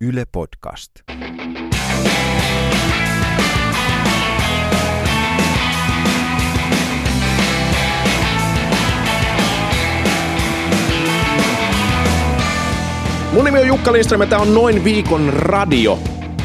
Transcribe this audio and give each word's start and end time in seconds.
Yle 0.00 0.24
Podcast. 0.32 0.90
Mun 13.32 13.44
nimi 13.44 13.58
on 13.58 13.66
Jukka 13.66 13.92
Lindström 13.92 14.20
ja 14.20 14.26
tää 14.26 14.38
on 14.38 14.54
Noin 14.54 14.84
viikon 14.84 15.32
radio, 15.32 15.98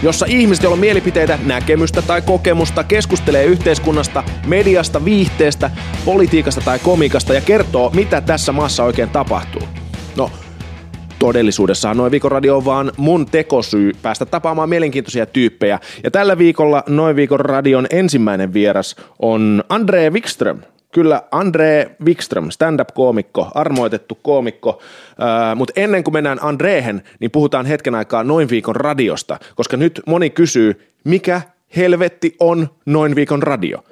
jossa 0.04 0.26
ihmiset, 0.30 0.64
joilla 0.64 0.74
on 0.74 0.80
mielipiteitä, 0.80 1.40
näkemystä 1.46 2.02
tai 2.02 2.22
kokemusta, 2.22 2.84
keskustelee 2.84 3.46
yhteiskunnasta, 3.46 4.24
mediasta, 4.48 5.06
viihteestä, 5.06 5.72
politiikasta 6.06 6.62
tai 6.62 6.80
komikasta 6.80 7.34
ja 7.34 7.42
kertoo, 7.42 7.90
mitä 7.96 8.22
tässä 8.22 8.52
maassa 8.52 8.84
oikein 8.84 9.10
tapahtuu. 9.10 9.64
No, 10.16 10.32
todellisuudessahan 11.22 11.98
Noin 11.98 12.12
viikon 12.12 12.32
radio 12.32 12.58
on 12.58 12.66
vaan 12.66 12.92
mun 12.98 13.26
tekosyy 13.26 13.92
päästä 14.02 14.26
tapaamaan 14.26 14.70
mielenkiintoisia 14.70 15.26
tyyppejä. 15.26 15.80
Ja 16.04 16.12
tällä 16.12 16.38
viikolla 16.38 16.84
Noin 16.90 17.16
viikon 17.16 17.40
radion 17.40 17.88
ensimmäinen 17.90 18.54
vieras 18.54 18.96
on 19.20 19.64
Andre 19.70 20.10
Wikström. 20.10 20.60
Kyllä, 20.92 21.22
Andre 21.32 21.92
Wikström, 22.06 22.52
stand-up-koomikko, 22.52 23.52
armoitettu 23.56 24.18
koomikko. 24.22 24.82
Äh, 25.22 25.56
Mutta 25.56 25.74
ennen 25.76 26.04
kuin 26.04 26.14
mennään 26.14 26.40
Andrehen, 26.42 27.04
niin 27.20 27.32
puhutaan 27.32 27.66
hetken 27.66 27.96
aikaa 27.96 28.24
Noin 28.24 28.50
viikon 28.50 28.76
radiosta, 28.76 29.40
koska 29.56 29.78
nyt 29.78 30.02
moni 30.06 30.30
kysyy, 30.30 30.88
mikä 31.04 31.42
helvetti 31.76 32.36
on 32.40 32.70
Noin 32.86 33.16
viikon 33.16 33.44
radio? 33.44 33.84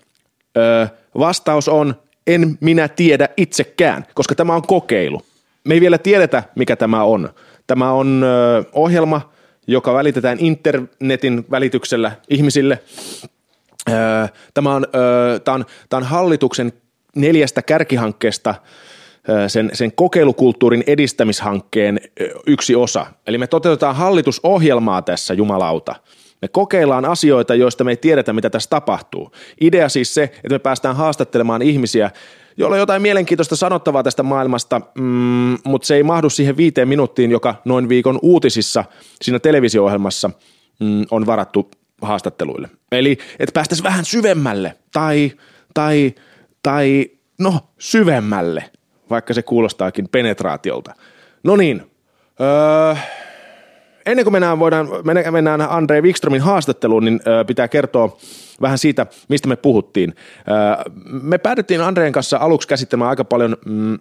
Öö, 0.58 0.88
vastaus 1.20 1.68
on, 1.68 1.96
en 2.28 2.58
minä 2.60 2.88
tiedä 2.88 3.30
itsekään, 3.38 4.06
koska 4.14 4.36
tämä 4.36 4.56
on 4.56 4.62
kokeilu. 4.62 5.22
Me 5.70 5.74
ei 5.76 5.82
vielä 5.82 5.98
tiedetä, 5.98 6.44
mikä 6.56 6.76
tämä 6.76 7.04
on. 7.04 7.30
Tämä 7.68 7.92
on 7.92 8.26
ohjelma, 8.74 9.32
joka 9.68 9.94
välitetään 9.94 10.38
internetin 10.40 11.46
välityksellä 11.52 12.12
ihmisille. 12.30 12.80
Tämä 14.54 14.76
on, 14.76 14.88
tämä 15.44 15.56
on, 15.56 15.66
tämä 15.90 15.98
on 15.98 16.04
hallituksen 16.04 16.74
neljästä 17.16 17.62
kärkihankkeesta 17.62 18.56
sen, 19.48 19.70
sen 19.74 19.92
kokeilukulttuurin 19.92 20.84
edistämishankkeen 20.88 22.00
yksi 22.48 22.76
osa. 22.76 23.06
Eli 23.28 23.38
me 23.38 23.48
toteutetaan 23.48 23.96
hallitusohjelmaa 23.96 25.02
tässä, 25.02 25.34
jumalauta. 25.34 25.96
Me 26.42 26.48
kokeillaan 26.48 27.06
asioita, 27.06 27.56
joista 27.56 27.84
me 27.84 27.92
ei 27.92 27.98
tiedetä, 27.98 28.34
mitä 28.34 28.50
tässä 28.50 28.70
tapahtuu. 28.70 29.32
Idea 29.62 29.90
siis 29.90 30.14
se, 30.14 30.24
että 30.24 30.50
me 30.50 30.60
päästään 30.60 30.96
haastattelemaan 30.96 31.62
ihmisiä, 31.62 32.12
joilla 32.60 32.76
on 32.76 32.80
jotain 32.80 33.02
mielenkiintoista 33.02 33.56
sanottavaa 33.56 34.04
tästä 34.04 34.24
maailmasta, 34.24 34.82
mm, 34.96 35.58
mutta 35.64 35.86
se 35.86 35.96
ei 35.96 36.04
mahdu 36.04 36.30
siihen 36.30 36.58
viiteen 36.58 36.88
minuuttiin, 36.88 37.32
joka 37.32 37.56
noin 37.66 37.90
viikon 37.90 38.20
uutisissa 38.22 38.86
siinä 39.22 39.40
televisio-ohjelmassa 39.40 40.32
mm, 40.80 41.06
on 41.12 41.26
varattu 41.26 41.72
haastatteluille. 42.02 42.70
Eli 42.92 43.18
että 43.40 43.54
päästäisiin 43.54 43.84
vähän 43.84 44.06
syvemmälle 44.06 44.76
tai, 44.92 45.32
tai, 45.74 46.14
tai 46.64 47.12
no 47.40 47.60
syvemmälle, 47.78 48.64
vaikka 49.10 49.34
se 49.34 49.42
kuulostaakin 49.42 50.10
penetraatiolta. 50.10 50.94
No 51.44 51.56
niin, 51.56 51.92
öö, 52.42 52.96
ennen 54.06 54.26
kuin 54.26 54.34
mennään, 54.34 54.60
voidaan, 54.60 54.90
mennään- 55.32 55.62
Andre 55.62 56.02
Wikströmin 56.02 56.42
haastatteluun, 56.42 57.06
niin 57.06 57.20
ö, 57.28 57.46
pitää 57.46 57.68
kertoa 57.68 58.18
vähän 58.62 58.78
siitä, 58.78 59.06
mistä 59.28 59.48
me 59.48 59.56
puhuttiin. 59.56 60.16
Me 61.22 61.38
päädyttiin 61.38 61.82
Andreen 61.82 62.14
kanssa 62.14 62.38
aluksi 62.38 62.68
käsittelemään 62.68 63.10
aika 63.10 63.26
paljon 63.26 63.58
mm, 63.66 64.00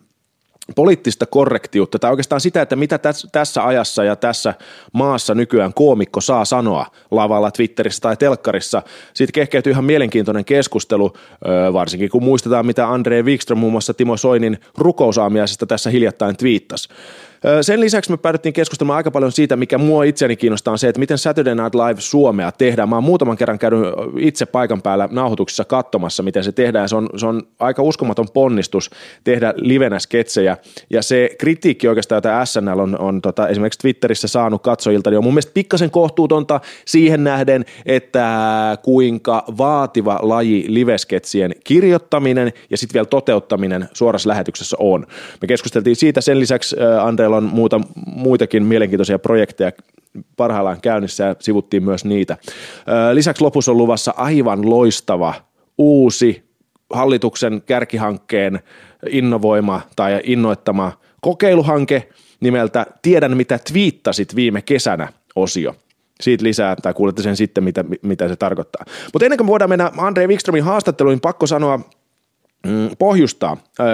poliittista 0.75 1.27
korrektiutta, 1.27 1.99
tai 1.99 2.11
oikeastaan 2.11 2.41
sitä, 2.41 2.63
että 2.63 2.77
mitä 2.77 2.99
tässä, 2.99 3.29
tässä 3.33 3.67
ajassa 3.67 4.05
ja 4.05 4.17
tässä 4.17 4.55
maassa 4.93 5.35
nykyään 5.35 5.75
koomikko 5.75 6.21
saa 6.21 6.45
sanoa 6.45 6.87
lavalla, 7.11 7.51
Twitterissä 7.51 8.01
tai 8.01 8.17
telkkarissa. 8.17 8.83
Siitä 9.15 9.33
kehkeytyy 9.33 9.73
ihan 9.73 9.85
mielenkiintoinen 9.85 10.45
keskustelu, 10.45 11.13
varsinkin 11.73 12.11
kun 12.11 12.25
muistetaan, 12.25 12.67
mitä 12.67 12.89
Andre 12.89 13.23
Wikström 13.23 13.59
muun 13.59 13.73
muassa 13.73 13.95
Timo 13.95 14.17
Soinin 14.17 14.59
rukousaamiaisesta 14.79 15.67
tässä 15.67 15.91
hiljattain 15.91 16.37
twiittasi. 16.37 16.89
Sen 17.61 17.81
lisäksi 17.81 18.11
me 18.11 18.17
päädyttiin 18.17 18.53
keskustelemaan 18.53 18.97
aika 18.97 19.11
paljon 19.11 19.33
siitä, 19.33 19.57
mikä 19.57 19.79
mua 19.79 20.05
itseäni 20.05 20.37
kiinnostaa 20.37 20.73
on 20.73 20.79
se, 20.79 20.89
että 20.89 20.99
miten 20.99 21.19
Saturday 21.19 21.55
Night 21.55 21.75
Live 21.75 22.01
Suomea 22.01 22.53
tehdään. 22.53 22.89
Mä 22.89 22.97
oon 22.97 23.05
muutaman 23.05 23.37
kerran 23.37 23.59
käynyt 23.59 23.83
itse 24.19 24.47
paikan 24.47 24.83
päällä 24.83 25.09
nauhoituksissa 25.13 25.65
katsomassa, 25.65 26.23
miten 26.23 26.45
se 26.45 26.53
tehdään. 26.53 26.89
Se 26.89 26.97
on, 26.97 27.09
se 27.17 27.27
on 27.27 27.43
aika 27.59 27.83
uskomaton 27.83 28.27
ponnistus 28.35 28.91
tehdä 29.25 29.55
livenä 29.57 29.99
sketsejä. 29.99 30.57
Ja 30.91 31.03
se 31.03 31.31
kritiikki 31.39 31.89
oikeastaan, 31.89 32.17
jota 32.17 32.45
SNL 32.45 32.79
on, 32.79 32.99
on 32.99 33.23
tota, 33.23 33.49
esimerkiksi 33.49 33.79
Twitterissä 33.79 34.29
saanut 34.29 34.63
katsojilta, 34.63 35.11
niin 35.11 35.19
on 35.19 35.25
mun 35.25 35.35
mielestä 35.35 35.53
pikkasen 35.55 35.91
kohtuutonta 35.91 36.61
siihen 36.85 37.25
nähden, 37.25 37.65
että 37.87 38.29
kuinka 38.83 39.45
vaativa 39.59 40.19
laji 40.23 40.65
livesketsien 40.69 41.55
kirjoittaminen 41.65 42.53
ja 42.71 42.77
sitten 42.77 42.95
vielä 42.95 43.07
toteuttaminen 43.07 43.89
suorassa 43.93 44.29
lähetyksessä 44.29 44.77
on. 44.81 45.07
Me 45.41 45.49
keskusteltiin 45.49 45.97
siitä 45.97 46.21
sen 46.21 46.41
lisäksi, 46.41 46.77
äh, 46.81 47.07
Andreella 47.37 47.53
on 47.53 47.57
muuta, 47.57 47.81
muitakin 48.07 48.63
mielenkiintoisia 48.63 49.19
projekteja 49.19 49.73
parhaillaan 50.37 50.81
käynnissä 50.81 51.25
ja 51.25 51.37
sivuttiin 51.39 51.85
myös 51.85 52.05
niitä. 52.05 52.37
Lisäksi 53.13 53.45
lopussa 53.45 53.73
on 53.73 53.79
luvassa 53.79 54.15
aivan 54.17 54.71
loistava 54.71 55.35
uusi 55.79 56.45
hallituksen 56.93 57.63
kärkihankkeen 57.67 58.61
innovoima 59.11 59.81
tai 59.97 60.21
innoittama 60.25 60.93
kokeiluhanke 61.21 62.09
nimeltä 62.41 62.87
Tiedän 63.03 63.37
mitä 63.37 63.59
twiittasit 63.73 64.35
viime 64.35 64.63
kesänä 64.63 65.09
osio. 65.37 65.75
Siitä 66.21 66.45
lisää, 66.45 66.77
tai 66.77 66.95
kuulette 66.95 67.23
sen 67.23 67.37
sitten, 67.37 67.65
mitä, 67.65 67.85
mitä 68.03 68.29
se 68.29 68.37
tarkoittaa. 68.37 68.85
Mutta 69.13 69.27
ennen 69.27 69.39
kuin 69.39 69.47
voidaan 69.47 69.71
mennä 69.71 69.91
Andre 69.97 70.27
Wikströmin 70.27 70.65
haastatteluun, 70.65 71.13
niin 71.13 71.21
pakko 71.21 71.47
sanoa 71.47 71.81
pohjustaa 72.99 73.57
ö, 73.81 73.85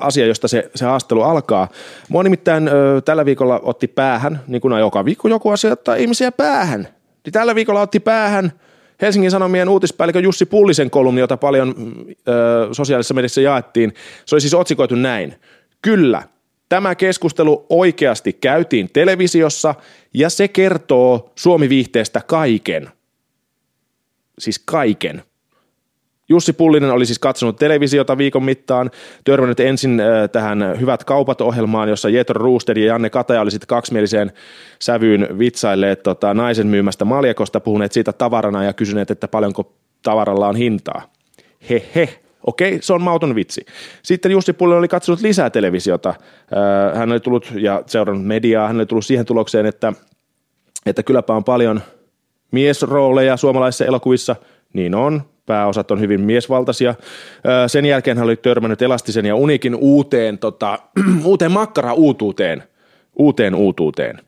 asia, 0.00 0.26
josta 0.26 0.48
se, 0.48 0.70
se 0.74 0.84
haastattelu 0.84 1.22
alkaa. 1.22 1.68
Mua 2.08 2.22
nimittäin 2.22 2.68
ö, 2.68 3.00
tällä 3.04 3.24
viikolla 3.24 3.60
otti 3.62 3.88
päähän, 3.88 4.40
niin 4.46 4.60
kuin 4.60 4.80
joka 4.80 5.04
viikko 5.04 5.28
joku 5.28 5.50
asia 5.50 5.72
ottaa 5.72 5.94
ihmisiä 5.94 6.32
päähän. 6.32 6.88
Niin 7.24 7.32
tällä 7.32 7.54
viikolla 7.54 7.80
otti 7.80 8.00
päähän 8.00 8.52
Helsingin 9.02 9.30
Sanomien 9.30 9.68
uutispäällikö 9.68 10.20
Jussi 10.20 10.46
Pullisen 10.46 10.90
kolumni, 10.90 11.20
jota 11.20 11.36
paljon 11.36 11.74
mm, 11.76 11.94
ö, 12.28 12.68
sosiaalisessa 12.72 13.14
mediassa 13.14 13.40
jaettiin. 13.40 13.94
Se 14.26 14.34
oli 14.34 14.40
siis 14.40 14.54
otsikoitu 14.54 14.94
näin. 14.94 15.34
Kyllä, 15.82 16.22
tämä 16.68 16.94
keskustelu 16.94 17.66
oikeasti 17.68 18.32
käytiin 18.32 18.90
televisiossa 18.92 19.74
ja 20.14 20.30
se 20.30 20.48
kertoo 20.48 21.32
Suomi-viihteestä 21.34 22.20
kaiken. 22.26 22.90
Siis 24.38 24.58
kaiken. 24.58 25.22
Jussi 26.28 26.52
Pullinen 26.52 26.90
oli 26.90 27.06
siis 27.06 27.18
katsonut 27.18 27.56
televisiota 27.56 28.18
viikon 28.18 28.44
mittaan, 28.44 28.90
törmännyt 29.24 29.60
ensin 29.60 30.00
äh, 30.00 30.30
tähän 30.30 30.76
Hyvät 30.80 31.04
kaupat-ohjelmaan, 31.04 31.88
jossa 31.88 32.08
Jetro 32.08 32.44
Rooster 32.44 32.78
ja 32.78 32.86
Janne 32.86 33.10
Kataja 33.10 33.40
oli 33.40 33.50
sitten 33.50 33.66
kaksimieliseen 33.66 34.32
sävyyn 34.78 35.28
vitsailleet 35.38 36.02
tota, 36.02 36.34
naisen 36.34 36.66
myymästä 36.66 37.04
maljakosta, 37.04 37.60
puhuneet 37.60 37.92
siitä 37.92 38.12
tavarana 38.12 38.64
ja 38.64 38.72
kysyneet, 38.72 39.10
että 39.10 39.28
paljonko 39.28 39.72
tavaralla 40.02 40.48
on 40.48 40.56
hintaa. 40.56 41.02
He 41.70 41.82
he. 41.94 42.08
Okei, 42.46 42.78
se 42.82 42.92
on 42.92 43.02
mauton 43.02 43.34
vitsi. 43.34 43.66
Sitten 44.02 44.32
Jussi 44.32 44.52
Pullinen 44.52 44.78
oli 44.78 44.88
katsonut 44.88 45.20
lisää 45.20 45.50
televisiota. 45.50 46.08
Äh, 46.08 46.98
Hän 46.98 47.12
oli 47.12 47.20
tullut 47.20 47.52
ja 47.54 47.82
seurannut 47.86 48.26
mediaa. 48.26 48.66
Hän 48.66 48.76
oli 48.76 48.86
tullut 48.86 49.06
siihen 49.06 49.26
tulokseen, 49.26 49.66
että, 49.66 49.92
että 50.86 51.02
kylläpä 51.02 51.32
on 51.34 51.44
paljon 51.44 51.80
miesrooleja 52.50 53.36
suomalaisissa 53.36 53.84
elokuvissa. 53.84 54.36
Niin 54.72 54.94
on, 54.94 55.22
pääosat 55.46 55.90
on 55.90 56.00
hyvin 56.00 56.20
miesvaltaisia. 56.20 56.94
Sen 57.66 57.86
jälkeen 57.86 58.16
hän 58.16 58.24
oli 58.24 58.36
törmännyt 58.36 58.82
Elastisen 58.82 59.26
ja 59.26 59.36
Unikin 59.36 59.74
uuteen, 59.74 60.38
tota, 60.38 60.78
uuteen 61.24 61.52
makkara-uutuuteen, 61.52 62.62
uuteen 63.16 63.54
uutuuteen. 63.54 64.20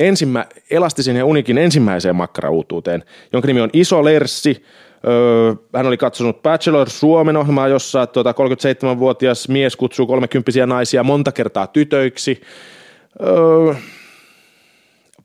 Ensimmä, 0.00 0.46
Elastisen 0.70 1.16
ja 1.16 1.24
Unikin 1.24 1.58
ensimmäiseen 1.58 2.16
makkara-uutuuteen, 2.16 3.04
jonka 3.32 3.46
nimi 3.46 3.60
on 3.60 3.70
Iso 3.72 4.04
Lerssi. 4.04 4.64
Hän 5.74 5.86
oli 5.86 5.96
katsonut 5.96 6.42
Bachelor 6.42 6.90
Suomen 6.90 7.36
ohjelmaa, 7.36 7.68
jossa 7.68 8.06
tota, 8.06 8.32
37-vuotias 8.32 9.48
mies 9.48 9.76
kutsuu 9.76 10.06
30 10.06 10.66
naisia 10.66 11.02
monta 11.02 11.32
kertaa 11.32 11.66
tytöiksi. 11.66 12.40
Öö, 13.26 13.74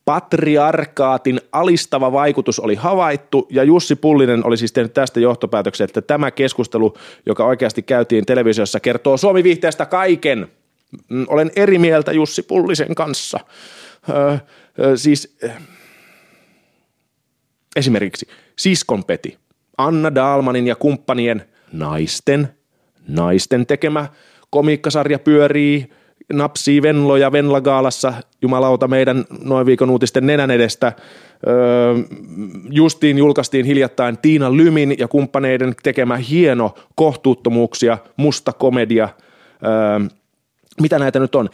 patriarkaatin 0.09 1.41
alistava 1.51 2.11
vaikutus 2.11 2.59
oli 2.59 2.75
havaittu 2.75 3.47
ja 3.49 3.63
Jussi 3.63 3.95
Pullinen 3.95 4.45
oli 4.45 4.57
siis 4.57 4.71
tehnyt 4.71 4.93
tästä 4.93 5.19
johtopäätöksen, 5.19 5.85
että 5.85 6.01
tämä 6.01 6.31
keskustelu, 6.31 6.93
joka 7.25 7.45
oikeasti 7.45 7.81
käytiin 7.81 8.25
televisiossa, 8.25 8.79
kertoo 8.79 9.17
Suomi-viihteestä 9.17 9.85
kaiken. 9.85 10.47
Mm, 11.09 11.25
Olen 11.27 11.51
eri 11.55 11.77
mieltä 11.79 12.11
Jussi 12.11 12.43
Pullisen 12.43 12.95
kanssa. 12.95 13.39
Öö, 14.09 14.37
öö, 14.79 14.97
siis 14.97 15.37
äh, 15.43 15.57
esimerkiksi 17.75 18.27
Siskonpeti, 18.55 19.37
Anna 19.77 20.15
Dalmanin 20.15 20.67
ja 20.67 20.75
kumppanien 20.75 21.45
naisten, 21.71 22.49
naisten 23.07 23.65
tekemä 23.65 24.07
komiikkasarja 24.49 25.19
pyörii 25.19 25.89
napsii 26.33 26.81
Venloja 26.81 27.31
Venlagaalassa, 27.31 28.13
jumalauta 28.41 28.87
meidän 28.87 29.25
noin 29.43 29.65
viikon 29.65 29.89
uutisten 29.89 30.27
nenän 30.27 30.51
edestä. 30.51 30.93
Öö, 31.47 31.93
justiin 32.69 33.17
julkaistiin 33.17 33.65
hiljattain 33.65 34.17
Tiina 34.17 34.57
Lymin 34.57 34.95
ja 34.97 35.07
kumppaneiden 35.07 35.75
tekemä 35.83 36.17
hieno 36.17 36.75
kohtuuttomuuksia, 36.95 37.97
musta 38.17 38.53
komedia. 38.53 39.09
Öö, 39.65 40.09
mitä 40.81 40.99
näitä 40.99 41.19
nyt 41.19 41.35
on? 41.35 41.49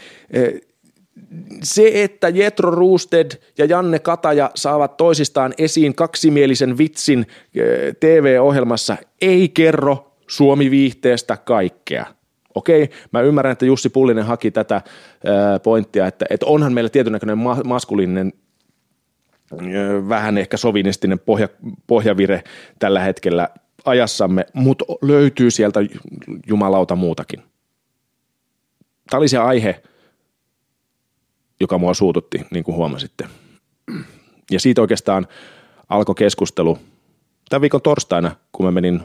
se, 1.63 1.91
että 2.03 2.29
Jetro 2.29 2.71
Roosted 2.71 3.31
ja 3.57 3.65
Janne 3.65 3.99
Kataja 3.99 4.51
saavat 4.55 4.97
toisistaan 4.97 5.53
esiin 5.57 5.95
kaksimielisen 5.95 6.77
vitsin 6.77 7.27
TV-ohjelmassa, 7.99 8.97
ei 9.21 9.49
kerro 9.49 10.11
Suomi-viihteestä 10.27 11.37
kaikkea. 11.37 12.05
Okei, 12.55 12.89
mä 13.11 13.21
ymmärrän, 13.21 13.51
että 13.51 13.65
Jussi 13.65 13.89
Pullinen 13.89 14.25
haki 14.25 14.51
tätä 14.51 14.81
pointtia, 15.63 16.07
että, 16.07 16.25
että 16.29 16.45
onhan 16.45 16.73
meillä 16.73 16.89
tietynäköinen 16.89 17.37
ma- 17.37 17.63
maskuliininen 17.63 18.33
vähän 20.09 20.37
ehkä 20.37 20.57
sovinistinen 20.57 21.19
pohja, 21.19 21.49
pohjavire 21.87 22.43
tällä 22.79 22.99
hetkellä 22.99 23.49
ajassamme, 23.85 24.45
mutta 24.53 24.85
löytyy 25.01 25.51
sieltä 25.51 25.79
jumalauta 26.47 26.95
muutakin. 26.95 27.43
Tämä 29.09 29.19
oli 29.19 29.27
se 29.27 29.37
aihe, 29.37 29.83
joka 31.59 31.77
mua 31.77 31.93
suututti, 31.93 32.45
niin 32.51 32.63
kuin 32.63 32.75
huomasitte. 32.75 33.27
Ja 34.51 34.59
siitä 34.59 34.81
oikeastaan 34.81 35.27
alkoi 35.89 36.15
keskustelu 36.15 36.79
tämän 37.49 37.61
viikon 37.61 37.81
torstaina, 37.81 38.35
kun 38.51 38.65
mä 38.65 38.71
menin 38.71 39.01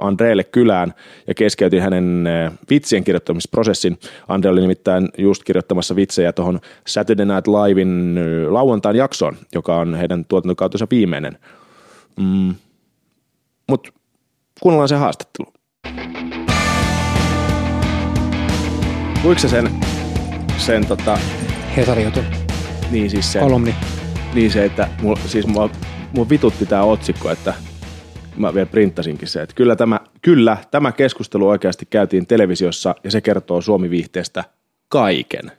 Andreelle 0.00 0.44
kylään 0.44 0.94
ja 1.26 1.34
keskeytin 1.34 1.82
hänen 1.82 2.28
vitsien 2.70 3.04
kirjoittamisprosessin. 3.04 3.98
Andre 4.28 4.50
oli 4.50 4.60
nimittäin 4.60 5.08
just 5.18 5.44
kirjoittamassa 5.44 5.96
vitsejä 5.96 6.32
tuohon 6.32 6.60
Saturday 6.86 7.26
Night 7.26 7.46
Livein 7.46 8.18
lauantain 8.48 8.96
jaksoon, 8.96 9.36
joka 9.54 9.76
on 9.76 9.94
heidän 9.94 10.24
tuotantokautensa 10.24 10.86
viimeinen. 10.90 11.38
Mm. 12.20 12.54
Mutta 13.68 13.92
kuunnellaan 14.60 14.88
se 14.88 14.96
haastattelu. 14.96 15.52
Luitko 19.24 19.48
sen, 19.48 19.70
sen 20.58 20.86
tota... 20.86 21.18
Hesari 21.76 22.04
jutun. 22.04 22.24
Niin 22.90 23.10
siis 23.10 23.32
se. 23.32 23.40
Kolumni. 23.40 23.74
Niin 24.34 24.50
se, 24.50 24.64
että 24.64 24.88
mulla, 25.02 25.20
siis 25.26 25.46
mua, 25.46 25.70
mua 26.12 26.28
vitutti 26.28 26.66
tämä 26.66 26.82
otsikko, 26.82 27.30
että 27.30 27.54
mä 28.36 28.54
vielä 28.54 28.66
printtasinkin 28.66 29.28
se, 29.28 29.42
että 29.42 29.54
kyllä 29.54 29.76
tämä, 29.76 30.00
kyllä 30.22 30.56
tämä 30.70 30.92
keskustelu 30.92 31.48
oikeasti 31.48 31.86
käytiin 31.90 32.26
televisiossa 32.26 32.94
ja 33.04 33.10
se 33.10 33.20
kertoo 33.20 33.60
Suomi-viihteestä 33.60 34.44
kaiken. 34.88 35.52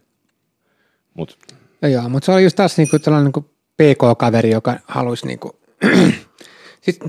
Mut. 1.14 1.38
Ja 1.82 1.88
joo, 1.88 2.10
mutta 2.10 2.26
se 2.26 2.32
oli 2.32 2.44
just 2.44 2.56
taas 2.56 2.78
niinku 2.78 3.00
tällainen 3.00 3.26
niinku 3.26 3.50
PK-kaveri, 3.78 4.50
joka 4.50 4.76
halusi 4.88 5.28
niinku, 5.28 5.60
siis, 6.82 7.00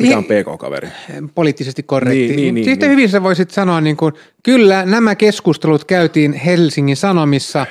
Mikä 0.00 0.18
on 0.18 0.24
PK-kaveri? 0.24 0.88
Poliittisesti 1.34 1.82
korrekti. 1.82 2.26
Niin, 2.26 2.36
niin, 2.36 2.54
niin, 2.54 2.64
Sitten 2.64 2.88
niin. 2.88 2.96
hyvin 2.96 3.08
sä 3.08 3.22
voisit 3.22 3.50
sanoa, 3.50 3.80
niin 3.80 3.96
kuin, 3.96 4.14
kyllä 4.42 4.86
nämä 4.86 5.14
keskustelut 5.14 5.84
käytiin 5.84 6.32
Helsingin 6.32 6.96
Sanomissa 6.96 7.66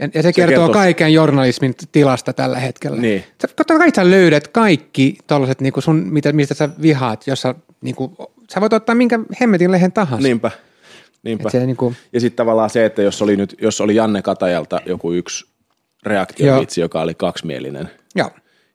ja, 0.00 0.08
ja 0.14 0.22
se, 0.22 0.28
se 0.28 0.32
kertoo, 0.32 0.58
kertoo 0.58 0.72
kaiken 0.72 1.12
journalismin 1.12 1.74
tilasta 1.92 2.32
tällä 2.32 2.58
hetkellä. 2.58 3.00
Niin. 3.00 3.24
Sä, 3.42 3.48
totta 3.56 3.78
kai 3.78 3.90
sä 3.96 4.10
löydät 4.10 4.48
kaikki 4.48 5.18
tollaset, 5.26 5.60
niin 5.60 5.72
sun, 5.78 5.96
mitä, 5.96 6.32
mistä 6.32 6.54
sä 6.54 6.68
vihaat, 6.82 7.26
jossa 7.26 7.54
niin 7.80 7.94
kuin, 7.94 8.16
sä 8.54 8.60
voit 8.60 8.72
ottaa 8.72 8.94
minkä 8.94 9.20
hemmetin 9.40 9.72
lehen 9.72 9.92
tahansa. 9.92 10.28
Niinpä. 10.28 10.50
Niinpä. 11.22 11.50
Se, 11.50 11.66
niin 11.66 11.76
kuin... 11.76 11.96
Ja 12.12 12.20
sitten 12.20 12.36
tavallaan 12.36 12.70
se, 12.70 12.84
että 12.84 13.02
jos 13.02 13.22
oli, 13.22 13.36
nyt, 13.36 13.56
jos 13.60 13.80
oli 13.80 13.94
Janne 13.94 14.22
Katajalta 14.22 14.80
joku 14.86 15.12
yksi 15.12 15.46
reaktiovitsi, 16.02 16.80
joka 16.80 17.00
oli 17.00 17.14
kaksimielinen, 17.14 17.90
Joo. 18.14 18.30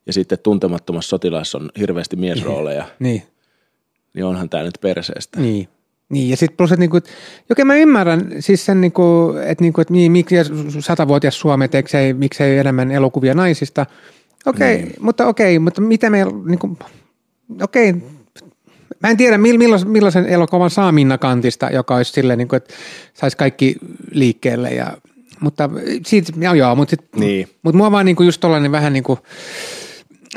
ja 0.05 0.13
sitten 0.13 0.39
tuntemattomassa 0.39 1.09
sotilaassa 1.09 1.57
on 1.57 1.69
hirveästi 1.79 2.15
miesrooleja, 2.15 2.85
niin, 2.99 3.23
niin 4.13 4.25
onhan 4.25 4.49
tämä 4.49 4.63
nyt 4.63 4.77
perseestä. 4.81 5.39
Niin. 5.39 5.67
Niin, 6.09 6.29
ja 6.29 6.37
sitten 6.37 6.57
plus, 6.57 6.71
että 6.71 6.79
niinku, 6.79 6.99
okei 7.51 7.65
mä 7.65 7.75
ymmärrän 7.75 8.31
siis 8.39 8.65
sen, 8.65 8.81
niinku, 8.81 9.33
että 9.45 9.63
niinku, 9.63 9.81
et 9.81 9.89
miksi 9.89 10.35
satavuotias 10.79 11.39
Suomi 11.39 11.69
miksei, 11.73 12.13
miksei 12.13 12.57
enemmän 12.57 12.91
elokuvia 12.91 13.33
naisista. 13.33 13.85
Okei, 14.45 14.77
niin. 14.77 14.93
mutta 14.99 15.27
okei, 15.27 15.59
mutta 15.59 15.81
mitä 15.81 16.09
me, 16.09 16.25
niinku, 16.45 16.77
okei, 17.61 17.95
Mä 19.03 19.09
en 19.09 19.17
tiedä, 19.17 19.37
millaisen, 19.37 19.89
millaisen 19.89 20.25
elokuvan 20.25 20.69
saa 20.69 20.91
Minna 20.91 21.17
Kantista, 21.17 21.69
joka 21.69 21.95
olisi 21.95 22.11
silleen, 22.11 22.37
niin 22.37 22.47
kuin, 22.47 22.57
että 22.57 22.73
saisi 23.13 23.37
kaikki 23.37 23.75
liikkeelle. 24.11 24.69
Ja, 24.69 24.97
mutta 25.39 25.69
siitä, 26.05 26.31
joo, 26.39 26.53
joo 26.53 26.75
mutta, 26.75 26.89
sit, 26.89 27.01
niin. 27.15 27.47
mutta 27.63 27.77
mua 27.77 27.91
vaan 27.91 28.05
niin 28.05 28.15
kuin 28.15 28.25
just 28.25 28.41
tollainen 28.41 28.71
vähän 28.71 28.93
niin 28.93 29.03
kuin, 29.03 29.19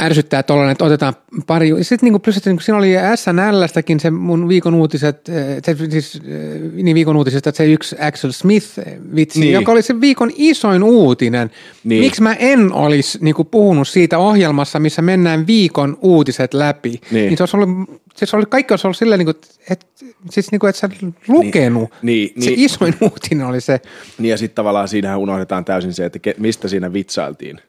ärsyttää 0.01 0.43
tuollainen, 0.43 0.73
että 0.73 0.85
otetaan 0.85 1.15
pari. 1.47 1.71
Sitten 1.81 2.07
niin 2.07 2.13
kuin 2.13 2.23
plus, 2.23 2.37
että 2.37 2.51
niin 2.51 2.61
siinä 2.61 2.79
oli 2.79 2.93
SNLstäkin 3.15 4.01
se 4.01 4.11
mun 4.11 4.49
viikon 4.49 4.75
uutiset, 4.75 5.29
eh, 5.29 5.57
se, 5.65 5.91
siis 5.91 6.23
eh, 6.25 6.61
niin 6.73 6.95
viikon 6.95 7.17
uutiset, 7.17 7.47
että 7.47 7.57
se 7.57 7.73
yksi 7.73 7.97
Axel 8.01 8.31
Smith-vitsi, 8.31 9.41
niin. 9.41 9.53
joka 9.53 9.73
oli 9.73 9.83
se 9.83 10.01
viikon 10.01 10.31
isoin 10.37 10.83
uutinen. 10.83 11.51
Niin. 11.85 12.05
Miksi 12.05 12.23
mä 12.23 12.35
en 12.35 12.73
olisi 12.73 13.19
niin 13.21 13.35
kuin 13.35 13.49
puhunut 13.49 13.89
siitä 13.89 14.19
ohjelmassa, 14.19 14.79
missä 14.79 15.03
mennään 15.03 15.47
viikon 15.47 15.99
uutiset 16.01 16.55
läpi? 16.55 17.01
Niin, 17.11 17.27
niin 17.27 17.37
se 17.37 17.43
olisi 17.43 17.57
ollut, 17.57 18.01
siis 18.17 18.35
oli, 18.35 18.45
kaikki 18.49 18.73
olisi 18.73 18.87
ollut 18.87 18.97
silleen, 18.97 19.19
niin 19.19 19.27
kuin, 19.27 19.37
että, 19.71 19.87
siis 20.31 20.51
niin 20.51 20.59
kuin, 20.59 20.69
että 20.69 20.81
sä 20.81 20.89
lukenut. 21.29 21.91
Niin, 22.03 22.33
niin, 22.35 22.45
se 22.45 22.51
niin, 22.51 22.61
isoin 22.61 22.95
uutinen 23.11 23.47
oli 23.47 23.61
se. 23.61 23.81
Niin 24.19 24.31
ja 24.31 24.39
sitten 24.39 24.55
tavallaan 24.55 24.89
siinähän 24.89 25.19
unohdetaan 25.19 25.65
täysin 25.65 25.93
se, 25.93 26.05
että 26.05 26.19
mistä 26.39 26.69
siinä 26.69 26.93
vitsailtiin. 26.93 27.61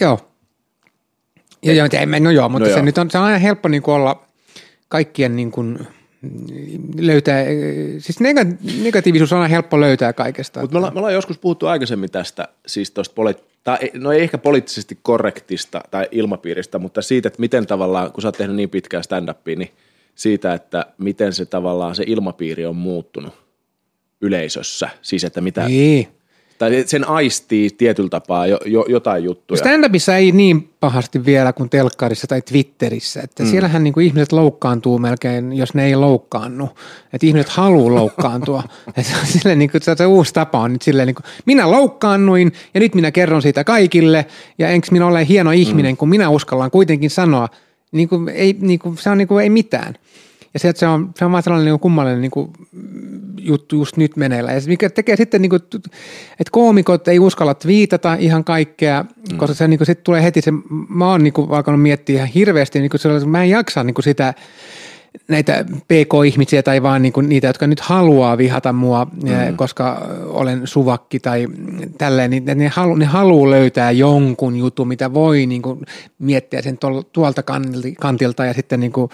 Joo. 0.00 0.35
Joo, 1.66 1.88
joo, 1.92 2.20
no 2.20 2.30
joo, 2.30 2.48
mutta 2.48 2.68
no 2.68 2.72
se 2.72 2.78
joo. 2.78 2.84
nyt 2.84 2.98
on, 2.98 3.10
se 3.10 3.18
on 3.18 3.24
aina 3.24 3.38
helppo 3.38 3.68
niin 3.68 3.82
kuin 3.82 3.94
olla 3.94 4.26
kaikkien 4.88 5.36
niin 5.36 5.50
kuin, 5.50 5.78
löytää, 6.98 7.44
siis 7.98 8.20
negatiivisuus 8.82 9.32
on 9.32 9.38
aina 9.38 9.48
helppo 9.48 9.80
löytää 9.80 10.12
kaikesta. 10.12 10.60
Mutta 10.60 10.80
me, 10.80 10.90
me 10.90 10.98
ollaan 10.98 11.14
joskus 11.14 11.38
puhuttu 11.38 11.66
aikaisemmin 11.66 12.10
tästä, 12.10 12.48
siis 12.66 12.90
tuosta 12.90 13.14
poli- 13.14 13.44
tai, 13.64 13.78
no 13.94 14.12
ei 14.12 14.22
ehkä 14.22 14.38
poliittisesti 14.38 14.98
korrektista 15.02 15.80
tai 15.90 16.08
ilmapiiristä, 16.10 16.78
mutta 16.78 17.02
siitä, 17.02 17.28
että 17.28 17.40
miten 17.40 17.66
tavallaan, 17.66 18.12
kun 18.12 18.22
sä 18.22 18.28
oot 18.28 18.36
tehnyt 18.36 18.56
niin 18.56 18.70
pitkää 18.70 19.02
stand-upia, 19.02 19.56
niin 19.56 19.70
siitä, 20.14 20.54
että 20.54 20.86
miten 20.98 21.32
se 21.32 21.46
tavallaan 21.46 21.94
se 21.94 22.04
ilmapiiri 22.06 22.66
on 22.66 22.76
muuttunut 22.76 23.34
yleisössä, 24.20 24.88
siis 25.02 25.24
että 25.24 25.40
mitä, 25.40 25.68
niin 25.68 26.08
tai 26.58 26.84
sen 26.86 27.08
aistii 27.08 27.70
tietyllä 27.70 28.08
tapaa 28.08 28.46
jo, 28.46 28.58
jo, 28.66 28.84
jotain 28.88 29.24
juttuja. 29.24 29.58
Stand-upissa 29.58 30.12
ei 30.16 30.32
niin 30.32 30.68
pahasti 30.80 31.24
vielä 31.24 31.52
kuin 31.52 31.70
telkkarissa 31.70 32.26
tai 32.26 32.42
Twitterissä, 32.42 33.20
että 33.20 33.42
mm. 33.42 33.50
siellähän 33.50 33.84
niin 33.84 33.94
kuin 33.94 34.06
ihmiset 34.06 34.32
loukkaantuu 34.32 34.98
melkein, 34.98 35.52
jos 35.52 35.74
ne 35.74 35.86
ei 35.86 35.96
loukkaannu. 35.96 36.68
Että 37.12 37.26
ihmiset 37.26 37.48
haluaa 37.48 37.94
loukkaantua. 37.94 38.62
että 38.96 39.12
silleen, 39.24 39.58
niin 39.58 39.70
kuin, 39.70 39.82
se, 39.82 39.94
se 39.94 40.06
uusi 40.06 40.34
tapa 40.34 40.60
on 40.60 40.72
nyt 40.72 40.82
silleen, 40.82 41.06
niin 41.06 41.14
kuin, 41.14 41.24
minä 41.46 41.70
loukkaannuin 41.70 42.52
ja 42.74 42.80
nyt 42.80 42.94
minä 42.94 43.10
kerron 43.10 43.42
siitä 43.42 43.64
kaikille 43.64 44.26
ja 44.58 44.68
enks 44.68 44.90
minä 44.90 45.06
ole 45.06 45.28
hieno 45.28 45.50
ihminen, 45.50 45.92
mm. 45.92 45.96
kun 45.96 46.08
minä 46.08 46.30
uskallan 46.30 46.70
kuitenkin 46.70 47.10
sanoa. 47.10 47.48
Niin 47.92 48.08
kuin, 48.08 48.28
ei, 48.28 48.56
niin 48.60 48.78
kuin, 48.78 48.98
se 48.98 49.10
on 49.10 49.18
niin 49.18 49.28
kuin, 49.28 49.42
ei 49.42 49.50
mitään. 49.50 49.94
Ja 50.54 50.60
se, 50.60 50.68
että 50.68 50.80
se 50.80 50.86
on, 50.86 51.10
se 51.18 51.24
on 51.24 51.32
vaan 51.32 51.42
sellainen 51.42 51.72
niin 51.72 51.80
kummallinen 51.80 52.20
niin 52.20 52.30
kuin, 52.30 52.50
juttu 53.46 53.76
just 53.76 53.96
nyt 53.96 54.16
meneillä. 54.16 54.52
Ja 54.52 54.60
mikä 54.66 54.90
tekee 54.90 55.16
sitten, 55.16 55.42
niin 55.42 55.50
kuin, 55.50 55.60
että 56.40 56.50
koomikot 56.50 57.08
ei 57.08 57.18
uskalla 57.18 57.56
viitata 57.66 58.14
ihan 58.14 58.44
kaikkea, 58.44 59.04
mm. 59.32 59.38
koska 59.38 59.54
se 59.54 59.68
niin 59.68 59.78
kuin, 59.78 59.86
sitten 59.86 60.04
tulee 60.04 60.22
heti 60.22 60.40
se, 60.40 60.52
mä 60.88 61.10
oon 61.10 61.22
niin 61.22 61.32
kuin, 61.32 61.50
alkanut 61.50 61.82
miettiä 61.82 62.16
ihan 62.16 62.28
hirveästi, 62.28 62.80
niin 62.80 62.90
kuin, 62.90 63.28
mä 63.30 63.42
en 63.42 63.50
jaksa 63.50 63.84
niin 63.84 63.94
kuin 63.94 64.04
sitä, 64.04 64.34
näitä 65.28 65.64
PK-ihmisiä 65.64 66.62
tai 66.62 66.82
vaan 66.82 67.02
niinku 67.02 67.20
niitä, 67.20 67.46
jotka 67.46 67.66
nyt 67.66 67.80
haluaa 67.80 68.38
vihata 68.38 68.72
mua, 68.72 69.04
mm. 69.04 69.56
koska 69.56 70.08
olen 70.24 70.66
suvakki 70.66 71.20
tai 71.20 71.46
tälleen, 71.98 72.30
niin 72.30 72.44
ne, 72.54 72.68
halu, 72.68 72.94
ne 72.94 73.04
haluaa 73.04 73.50
löytää 73.50 73.90
jonkun 73.90 74.56
jutun, 74.56 74.88
mitä 74.88 75.14
voi 75.14 75.46
niinku 75.46 75.80
miettiä 76.18 76.62
sen 76.62 76.78
tuolta 77.12 77.42
kantilta 78.00 78.44
ja 78.44 78.54
sitten 78.54 78.80
niinku, 78.80 79.10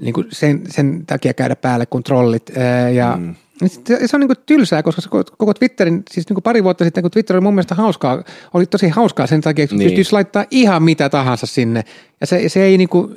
niinku 0.00 0.24
sen, 0.28 0.62
sen 0.68 1.06
takia 1.06 1.34
käydä 1.34 1.56
päälle 1.56 1.86
kuin 1.86 2.04
trollit. 2.04 2.52
Ja 2.94 3.16
mm. 3.20 3.34
Se 4.06 4.16
on 4.16 4.20
niin 4.20 4.30
tylsää, 4.46 4.82
koska 4.82 5.02
se 5.02 5.08
koko 5.08 5.54
Twitterin, 5.54 6.02
siis 6.10 6.28
niin 6.28 6.42
pari 6.42 6.64
vuotta 6.64 6.84
sitten, 6.84 7.02
kun 7.02 7.10
Twitter 7.10 7.36
oli 7.36 7.42
mun 7.42 7.54
mielestä 7.54 7.74
hauskaa, 7.74 8.24
oli 8.54 8.66
tosi 8.66 8.88
hauskaa 8.88 9.26
sen 9.26 9.40
takia, 9.40 9.64
että 9.64 9.76
niin. 9.76 9.90
pystyisi 9.90 10.12
laittaa 10.12 10.44
ihan 10.50 10.82
mitä 10.82 11.08
tahansa 11.08 11.46
sinne. 11.46 11.84
Ja 12.20 12.26
se, 12.26 12.48
se 12.48 12.62
ei 12.62 12.78
niin 12.78 12.88
kuin, 12.88 13.14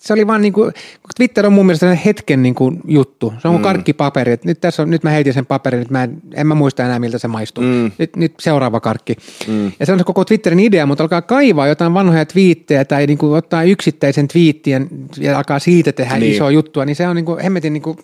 se 0.00 0.12
oli 0.12 0.26
vaan 0.26 0.42
niin 0.42 0.52
kuin, 0.52 0.72
Twitter 1.16 1.46
on 1.46 1.52
mun 1.52 1.66
mielestä 1.66 1.94
hetken 1.94 2.42
niin 2.42 2.54
kuin 2.54 2.80
juttu. 2.88 3.34
Se 3.42 3.48
on 3.48 3.54
mm. 3.54 3.62
karkkipaperi. 3.62 4.32
Että 4.32 4.46
nyt, 4.46 4.60
tässä 4.60 4.82
on, 4.82 4.90
nyt 4.90 5.02
mä 5.02 5.10
heitin 5.10 5.32
sen 5.32 5.46
paperin, 5.46 5.78
nyt 5.78 5.90
mä 5.90 6.04
en, 6.04 6.22
en 6.34 6.46
mä 6.46 6.54
muista 6.54 6.84
enää 6.84 6.98
miltä 6.98 7.18
se 7.18 7.28
maistuu. 7.28 7.64
Mm. 7.64 7.90
Nyt, 7.98 8.16
nyt 8.16 8.34
seuraava 8.40 8.80
karkki. 8.80 9.16
Mm. 9.46 9.72
Ja 9.80 9.86
se 9.86 9.92
on 9.92 9.98
se 9.98 10.04
koko 10.04 10.24
Twitterin 10.24 10.60
idea, 10.60 10.86
mutta 10.86 11.04
alkaa 11.04 11.22
kaivaa 11.22 11.66
jotain 11.66 11.94
vanhoja 11.94 12.26
twiittejä 12.26 12.84
tai 12.84 13.06
niin 13.06 13.18
kuin 13.18 13.36
ottaa 13.36 13.62
yksittäisen 13.62 14.28
twiittien 14.28 14.88
ja 15.18 15.38
alkaa 15.38 15.58
siitä 15.58 15.92
tehdä 15.92 16.18
niin. 16.18 16.32
isoa 16.32 16.50
juttua, 16.50 16.84
niin 16.84 16.96
se 16.96 17.08
on 17.08 17.16
niin 17.16 17.24
kuin, 17.26 17.40
hemmetin 17.40 17.72
niin 17.72 17.82
kuin, 17.82 17.98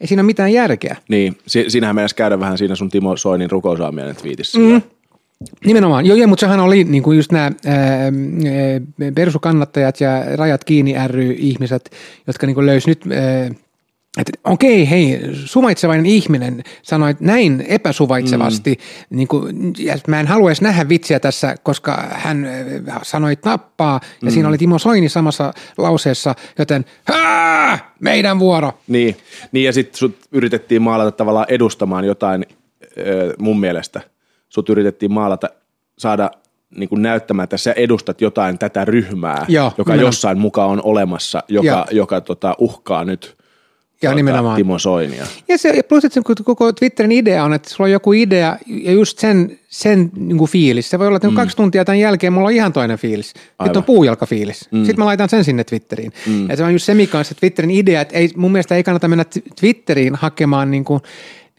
ei 0.00 0.06
siinä 0.06 0.20
ole 0.20 0.26
mitään 0.26 0.52
järkeä. 0.52 0.96
Niin, 1.08 1.36
si- 1.46 1.64
siinähän 1.68 1.94
meidän 1.94 2.08
käydä 2.16 2.40
vähän 2.40 2.58
siinä 2.58 2.74
sun 2.74 2.90
Timo 2.90 3.16
Soinin 3.16 3.50
rukousaamiainen 3.50 4.16
twiitissä. 4.16 4.58
Mm. 4.58 4.82
Nimenomaan, 5.64 6.06
joo, 6.06 6.16
joo 6.16 6.26
mutta 6.26 6.40
sehän 6.40 6.60
oli 6.60 6.84
niin 6.84 7.02
kuin 7.02 7.16
just 7.16 7.32
nämä 7.32 7.50
persukannattajat 9.14 10.00
ja 10.00 10.24
rajat 10.36 10.64
kiinni 10.64 10.94
ry 11.06 11.34
ihmiset, 11.38 11.90
jotka 12.26 12.46
niin 12.46 12.66
löysi 12.66 12.88
nyt 12.88 13.04
ää, 13.10 13.50
että 14.18 14.32
okei, 14.44 14.90
hei, 14.90 15.20
suvaitsevainen 15.44 16.06
ihminen 16.06 16.62
sanoi 16.82 17.16
näin 17.20 17.64
epäsuvaitsevasti, 17.68 18.70
mm. 18.70 19.16
niin 19.16 19.28
kuin, 19.28 19.72
ja 19.78 19.98
mä 20.08 20.20
en 20.20 20.26
haluaisi 20.26 20.62
nähdä 20.64 20.88
vitsiä 20.88 21.20
tässä, 21.20 21.54
koska 21.62 22.04
hän 22.12 22.48
sanoi 23.02 23.36
tappaa, 23.36 24.00
ja 24.22 24.26
mm. 24.26 24.30
siinä 24.30 24.48
oli 24.48 24.58
Timo 24.58 24.78
Soini 24.78 25.08
samassa 25.08 25.52
lauseessa, 25.78 26.34
joten 26.58 26.84
Hää! 27.04 27.94
meidän 28.00 28.38
vuoro. 28.38 28.72
Niin, 28.88 29.16
niin 29.52 29.64
ja 29.64 29.72
sitten 29.72 29.98
sut 29.98 30.16
yritettiin 30.32 30.82
maalata 30.82 31.12
tavallaan 31.12 31.46
edustamaan 31.48 32.04
jotain 32.04 32.46
mun 33.38 33.60
mielestä. 33.60 34.00
Sut 34.48 34.68
yritettiin 34.68 35.12
maalata, 35.12 35.48
saada 35.98 36.30
niin 36.76 36.88
kuin 36.88 37.02
näyttämään, 37.02 37.44
että 37.44 37.56
sä 37.56 37.72
edustat 37.72 38.20
jotain 38.20 38.58
tätä 38.58 38.84
ryhmää, 38.84 39.46
Joo, 39.48 39.72
joka 39.78 39.92
minä... 39.92 40.02
jossain 40.02 40.38
mukaan 40.38 40.70
on 40.70 40.80
olemassa, 40.84 41.42
joka, 41.48 41.86
joka 41.90 42.20
tota, 42.20 42.54
uhkaa 42.58 43.04
nyt– 43.04 43.36
ja 44.02 44.14
nimenomaan. 44.14 44.56
Timo 44.56 44.78
Soinia. 44.78 45.26
Ja, 45.48 45.58
se, 45.58 45.68
ja 45.68 45.84
plus, 45.84 46.04
että 46.04 46.14
se 46.14 46.42
koko 46.44 46.72
Twitterin 46.72 47.12
idea 47.12 47.44
on, 47.44 47.52
että 47.52 47.70
sulla 47.70 47.86
on 47.86 47.90
joku 47.90 48.12
idea 48.12 48.56
ja 48.66 48.92
just 48.92 49.18
sen, 49.18 49.58
sen 49.68 50.10
niin 50.16 50.38
kuin 50.38 50.50
fiilis. 50.50 50.90
Se 50.90 50.98
voi 50.98 51.06
olla, 51.06 51.16
että 51.16 51.28
mm. 51.28 51.34
kaksi 51.34 51.56
tuntia 51.56 51.84
tämän 51.84 51.98
jälkeen 51.98 52.32
mulla 52.32 52.46
on 52.46 52.54
ihan 52.54 52.72
toinen 52.72 52.98
fiilis. 52.98 53.34
Aivan. 53.58 53.70
Nyt 53.70 53.76
on 53.76 53.84
puujalkafiilis. 53.84 54.68
Mm. 54.70 54.84
Sitten 54.84 54.98
mä 54.98 55.04
laitan 55.04 55.28
sen 55.28 55.44
sinne 55.44 55.64
Twitteriin. 55.64 56.12
Mm. 56.26 56.48
Ja 56.48 56.56
se 56.56 56.64
on 56.64 56.72
just 56.72 56.84
se, 56.84 56.94
mikä 56.94 57.18
on 57.18 57.24
se 57.24 57.34
Twitterin 57.34 57.70
idea, 57.70 58.00
että 58.00 58.18
ei, 58.18 58.30
mun 58.36 58.52
mielestä 58.52 58.74
ei 58.74 58.82
kannata 58.82 59.08
mennä 59.08 59.24
Twitteriin 59.60 60.14
hakemaan 60.14 60.70
niin 60.70 60.84
kuin– 60.84 61.00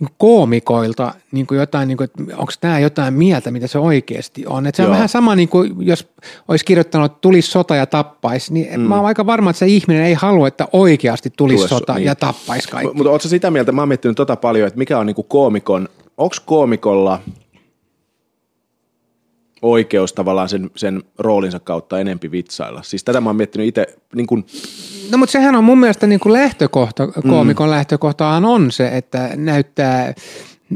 niin 0.02 0.16
koomikoilta 0.18 1.14
niin 1.32 1.48
kuin 1.48 1.60
jotain, 1.60 1.88
niin 1.88 1.98
kuin, 1.98 2.06
että 2.06 2.38
onko 2.38 2.52
tämä 2.62 2.80
jotain 2.80 3.14
mieltä, 3.14 3.52
mitä 3.52 3.68
se 3.68 3.80
oikeasti 3.80 4.46
on. 4.46 4.68
Että 4.68 4.78
se 4.78 4.84
on 4.84 4.88
Joo. 4.88 4.94
vähän 4.94 5.10
sama, 5.10 5.36
niin 5.36 5.50
kuin, 5.50 5.74
jos 5.80 6.08
olisi 6.48 6.66
kirjoittanut, 6.66 7.12
että 7.12 7.22
tulisi 7.22 7.52
sota 7.52 7.76
ja 7.76 7.86
tappaisi, 7.86 8.54
niin 8.54 8.80
mm. 8.80 8.88
mä 8.88 8.96
oon 8.96 9.06
aika 9.06 9.26
varma, 9.26 9.50
että 9.50 9.60
se 9.60 9.68
ihminen 9.68 10.04
ei 10.04 10.14
halua, 10.14 10.48
että 10.48 10.68
oikeasti 10.74 11.30
tulisi 11.38 11.58
Tules, 11.58 11.70
sota 11.70 11.94
niin. 11.94 12.06
ja 12.06 12.16
tappaisi 12.16 12.70
kaikki. 12.70 12.94
Mutta 12.94 13.12
ootko 13.12 13.28
sitä 13.28 13.52
mieltä, 13.52 13.72
mä 13.72 13.82
oon 13.82 13.88
miettinyt 13.88 14.18
tota 14.18 14.36
paljon, 14.36 14.68
että 14.68 14.78
mikä 14.78 15.00
on 15.00 15.06
niin 15.06 15.16
kuin 15.16 15.28
koomikon, 15.28 15.90
onko 16.18 16.36
koomikolla– 16.46 17.20
oikeus 19.62 20.14
tavallaan 20.14 20.50
sen, 20.50 20.72
sen 20.76 21.04
roolinsa 21.18 21.60
kautta 21.60 22.00
enempi 22.00 22.32
vitsailla. 22.32 22.84
Siis 22.84 23.04
tätä 23.04 23.22
mä 23.22 23.30
oon 23.30 23.36
miettinyt 23.36 23.68
itse 23.68 23.88
niin 24.16 24.28
kun... 24.28 24.46
No 25.12 25.18
mutta 25.18 25.32
sehän 25.32 25.56
on 25.56 25.64
mun 25.64 25.80
mielestä 25.80 26.08
niin 26.08 26.20
kuin 26.20 26.34
lähtökohta, 26.34 27.08
koomikon 27.08 27.68
mm. 27.68 27.72
lähtökohtahan 27.72 28.46
on 28.46 28.72
se, 28.72 28.88
että 28.88 29.30
näyttää 29.36 30.14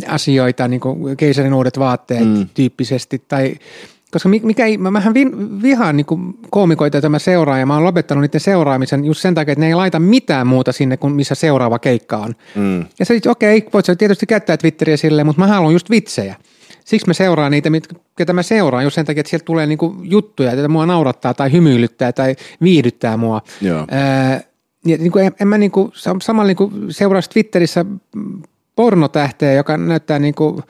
asioita 0.07 0.67
niin 0.67 0.79
kuin 0.79 1.17
keisarin 1.17 1.53
uudet 1.53 1.79
vaatteet 1.79 2.27
mm. 2.27 2.47
tyyppisesti 2.53 3.23
tai 3.27 3.55
koska 4.11 4.29
mikä, 4.29 4.63
mä 4.77 4.93
vähän 4.93 5.13
vihaan 5.61 5.97
niin 5.97 6.05
koomikoita, 6.49 6.97
joita 6.97 7.09
mä 7.09 7.19
seuraan, 7.19 7.59
ja 7.59 7.65
mä 7.65 7.73
oon 7.73 7.83
lopettanut 7.83 8.21
niiden 8.21 8.39
seuraamisen 8.41 9.05
just 9.05 9.21
sen 9.21 9.35
takia, 9.35 9.51
että 9.51 9.59
ne 9.59 9.67
ei 9.67 9.75
laita 9.75 9.99
mitään 9.99 10.47
muuta 10.47 10.71
sinne 10.71 10.97
kuin 10.97 11.13
missä 11.13 11.35
seuraava 11.35 11.79
keikka 11.79 12.17
on. 12.17 12.35
Mm. 12.55 12.79
Ja 12.99 13.05
sä 13.05 13.13
okei, 13.27 13.57
okay, 13.57 13.69
voit 13.73 13.85
tietysti 13.97 14.25
käyttää 14.25 14.57
Twitteriä 14.57 14.97
silleen, 14.97 15.25
mutta 15.25 15.41
mä 15.41 15.47
haluan 15.47 15.73
just 15.73 15.89
vitsejä 15.89 16.35
siksi 16.85 17.07
mä 17.07 17.13
seuraan 17.13 17.51
niitä, 17.51 17.69
ketä 18.17 18.33
mä 18.33 18.43
seuraan, 18.43 18.83
just 18.83 18.95
sen 18.95 19.05
takia, 19.05 19.19
että 19.19 19.29
sieltä 19.29 19.45
tulee 19.45 19.65
niinku 19.65 19.95
juttuja, 20.03 20.51
että 20.51 20.67
mua 20.67 20.85
naurattaa 20.85 21.33
tai 21.33 21.51
hymyilyttää 21.51 22.11
tai 22.11 22.35
viihdyttää 22.61 23.17
mua. 23.17 23.41
Joo. 23.61 23.85
Ää, 23.91 24.41
ja 24.85 24.97
niin 24.97 25.11
kuin 25.11 25.25
en, 25.25 25.31
en 25.41 25.47
mä 25.47 25.57
niin 25.57 25.71
kuin, 25.71 25.91
samalla 26.21 26.47
niin 26.47 26.57
kuin 26.57 26.71
seuraisi 26.89 27.29
Twitterissä 27.29 27.85
pornotähteä, 28.75 29.53
joka 29.53 29.77
näyttää 29.77 30.19
niin 30.19 30.35
kuin 30.35 30.63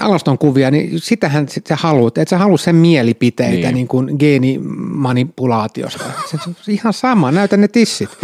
alaston 0.00 0.38
kuvia, 0.38 0.70
niin 0.70 1.00
sitähän 1.00 1.48
sä 1.48 1.76
haluat. 1.76 2.18
Et 2.18 2.28
sä 2.28 2.38
halua 2.38 2.58
sen 2.58 2.76
mielipiteitä 2.76 3.66
niin. 3.66 3.74
Niin 3.74 3.88
kuin 3.88 4.16
geenimanipulaatiosta. 4.18 6.04
Se 6.30 6.38
on 6.48 6.54
ihan 6.68 6.92
sama, 6.92 7.32
näytä 7.32 7.56
ne 7.56 7.68
tissit. 7.68 8.10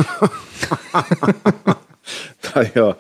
tai 2.55 2.71
joo. 2.75 2.97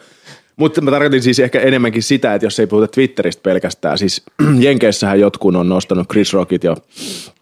Mutta 0.60 0.80
mä 0.80 0.90
tarkoitin 0.90 1.22
siis 1.22 1.38
ehkä 1.38 1.60
enemmänkin 1.60 2.02
sitä, 2.02 2.34
että 2.34 2.46
jos 2.46 2.60
ei 2.60 2.66
puhuta 2.66 2.88
Twitteristä 2.88 3.42
pelkästään, 3.42 3.98
siis 3.98 4.22
Jenkeissähän 4.58 5.20
jotkut 5.20 5.56
on 5.56 5.68
nostanut 5.68 6.08
Chris 6.08 6.32
Rockit 6.32 6.64
ja 6.64 6.76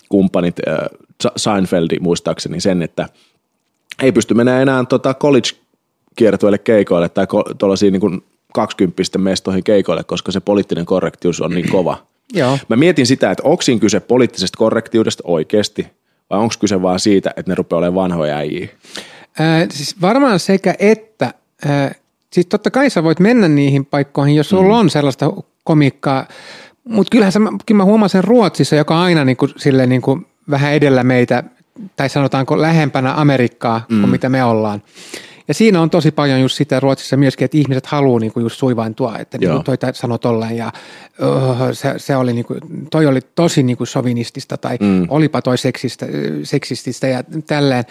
kumppanit, 0.08 0.56
äh, 0.68 0.78
Seinfeldi 1.36 1.98
muistaakseni 2.00 2.60
sen, 2.60 2.82
että 2.82 3.08
ei 4.02 4.12
pysty 4.12 4.34
mennä 4.34 4.62
enää 4.62 4.84
tota 4.84 5.14
college-kiertueelle 5.14 6.58
keikoille 6.58 7.08
tai 7.08 7.26
tuollaisiin 7.58 7.92
niin 7.92 8.22
kaksikymppisten 8.54 9.20
mestoihin 9.20 9.64
keikoille, 9.64 10.04
koska 10.04 10.32
se 10.32 10.40
poliittinen 10.40 10.86
korrektius 10.86 11.40
on 11.40 11.50
niin 11.50 11.70
kova. 11.76 12.06
Joo. 12.32 12.58
Mä 12.68 12.76
mietin 12.76 13.06
sitä, 13.06 13.30
että 13.30 13.42
onko 13.42 13.62
siinä 13.62 13.80
kyse 13.80 14.00
poliittisesta 14.00 14.58
korrektiudesta 14.58 15.22
oikeasti 15.26 15.86
vai 16.30 16.38
onko 16.38 16.54
kyse 16.60 16.82
vaan 16.82 17.00
siitä, 17.00 17.30
että 17.36 17.50
ne 17.50 17.54
rupeaa 17.54 17.78
olemaan 17.78 17.94
vanhoja 17.94 18.36
äijiä? 18.36 18.68
Äh, 19.40 19.66
siis 19.70 20.00
varmaan 20.00 20.38
sekä 20.38 20.74
että 20.78 21.34
äh, 21.66 21.90
Siis 22.32 22.46
totta 22.46 22.70
kai 22.70 22.90
sä 22.90 23.02
voit 23.02 23.20
mennä 23.20 23.48
niihin 23.48 23.86
paikkoihin, 23.86 24.36
jos 24.36 24.48
sulla 24.48 24.74
mm. 24.74 24.80
on 24.80 24.90
sellaista 24.90 25.32
komiikkaa, 25.64 26.26
mutta 26.84 27.10
kyllähän 27.10 27.32
sä, 27.32 27.40
kyllä 27.66 27.78
mä 27.78 27.84
huomasin 27.84 28.24
Ruotsissa, 28.24 28.76
joka 28.76 28.96
on 28.96 29.02
aina 29.02 29.24
niin 29.24 29.36
kuin, 29.36 29.52
sille 29.56 29.86
niin 29.86 30.02
kuin 30.02 30.26
vähän 30.50 30.72
edellä 30.72 31.04
meitä, 31.04 31.44
tai 31.96 32.08
sanotaanko 32.08 32.60
lähempänä 32.60 33.14
Amerikkaa 33.14 33.86
mm. 33.88 34.00
kuin 34.00 34.10
mitä 34.10 34.28
me 34.28 34.44
ollaan. 34.44 34.82
Ja 35.48 35.54
siinä 35.54 35.80
on 35.80 35.90
tosi 35.90 36.10
paljon 36.10 36.40
just 36.40 36.56
sitä 36.56 36.80
Ruotsissa 36.80 37.16
myöskin, 37.16 37.44
että 37.44 37.58
ihmiset 37.58 37.86
haluaa 37.86 38.20
niinku 38.20 38.40
just 38.40 38.58
suivaintua, 38.58 39.18
että 39.18 39.38
niinku 39.38 39.62
toi 39.62 39.76
sanoi 39.92 40.18
tolleen 40.18 40.56
ja 40.56 40.72
uh, 41.22 41.56
se, 41.72 41.94
se, 41.96 42.16
oli 42.16 42.32
niinku, 42.32 42.56
toi 42.90 43.06
oli 43.06 43.20
tosi 43.34 43.62
niinku 43.62 43.86
sovinistista 43.86 44.56
tai 44.56 44.76
mm. 44.80 45.06
olipa 45.08 45.42
toi 45.42 45.58
seksistä, 45.58 46.06
seksististä 46.42 47.06
ja 47.06 47.24
tälleen. 47.46 47.84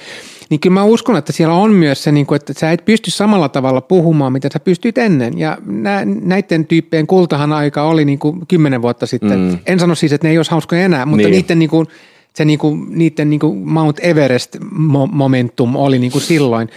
Niin 0.50 0.60
kyllä 0.60 0.74
mä 0.74 0.84
uskon, 0.84 1.18
että 1.18 1.34
siellä 1.34 1.54
on 1.54 1.72
myös 1.72 2.04
se, 2.04 2.12
niinku, 2.12 2.34
että 2.34 2.54
sä 2.58 2.72
et 2.72 2.86
pysty 2.86 3.12
samalla 3.12 3.50
tavalla 3.50 3.82
puhumaan, 3.82 4.34
mitä 4.34 4.50
sä 4.54 4.60
pystyt 4.60 4.98
ennen. 4.98 5.40
Ja 5.40 5.58
nä, 5.66 6.02
näiden 6.06 6.66
tyyppien 6.66 7.08
kultahan 7.08 7.54
aika 7.54 7.84
oli 7.84 8.06
niinku 8.06 8.38
kymmenen 8.48 8.82
vuotta 8.82 9.06
sitten. 9.06 9.40
Mm. 9.40 9.58
En 9.66 9.80
sano 9.80 9.96
siis, 9.96 10.14
että 10.14 10.28
ne 10.28 10.32
ei 10.32 10.38
olisi 10.38 10.52
hauskoja 10.52 10.82
enää, 10.82 11.06
mutta 11.06 11.28
niin. 11.28 11.32
niiden 11.32 11.60
niinku, 11.60 11.86
se 12.34 12.46
niinku, 12.46 12.78
niiden 12.90 13.30
niinku 13.30 13.56
Mount 13.56 13.98
Everest 14.02 14.58
momentum 15.12 15.76
oli 15.76 16.00
niinku 16.00 16.20
silloin. 16.20 16.70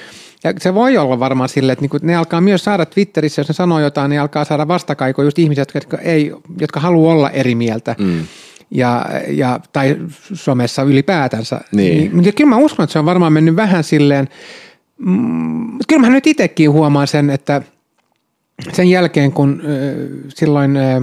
Ja 0.44 0.52
se 0.58 0.74
voi 0.74 0.98
olla 0.98 1.20
varmaan 1.20 1.48
silleen, 1.48 1.72
että 1.72 1.82
niinku 1.82 1.98
ne 2.02 2.16
alkaa 2.16 2.40
myös 2.40 2.64
saada 2.64 2.86
Twitterissä, 2.86 3.40
jos 3.40 3.48
ne 3.48 3.54
sanoo 3.54 3.80
jotain, 3.80 4.08
niin 4.08 4.20
alkaa 4.20 4.44
saada 4.44 4.68
vastakaikoja 4.68 5.26
just 5.26 5.38
ihmisiä, 5.38 5.64
jotka, 5.74 5.98
ei, 5.98 6.32
jotka 6.60 6.80
haluaa 6.80 7.14
olla 7.14 7.30
eri 7.30 7.54
mieltä. 7.54 7.96
Mm. 7.98 8.26
Ja, 8.70 9.06
ja, 9.28 9.60
tai 9.72 9.96
somessa 10.32 10.82
ylipäätänsä. 10.82 11.60
Niin. 11.72 12.22
niin. 12.22 12.34
Kyllä 12.34 12.50
mä 12.50 12.56
uskon, 12.56 12.84
että 12.84 12.92
se 12.92 12.98
on 12.98 13.04
varmaan 13.04 13.32
mennyt 13.32 13.56
vähän 13.56 13.84
silleen, 13.84 14.28
mm, 14.98 15.78
kyllä 15.88 16.00
mä 16.00 16.10
nyt 16.10 16.26
itsekin 16.26 16.70
huomaan 16.70 17.06
sen, 17.06 17.30
että 17.30 17.62
sen 18.72 18.90
jälkeen 18.90 19.32
kun 19.32 19.62
äh, 19.64 20.32
silloin, 20.34 20.76
äh, 20.76 21.02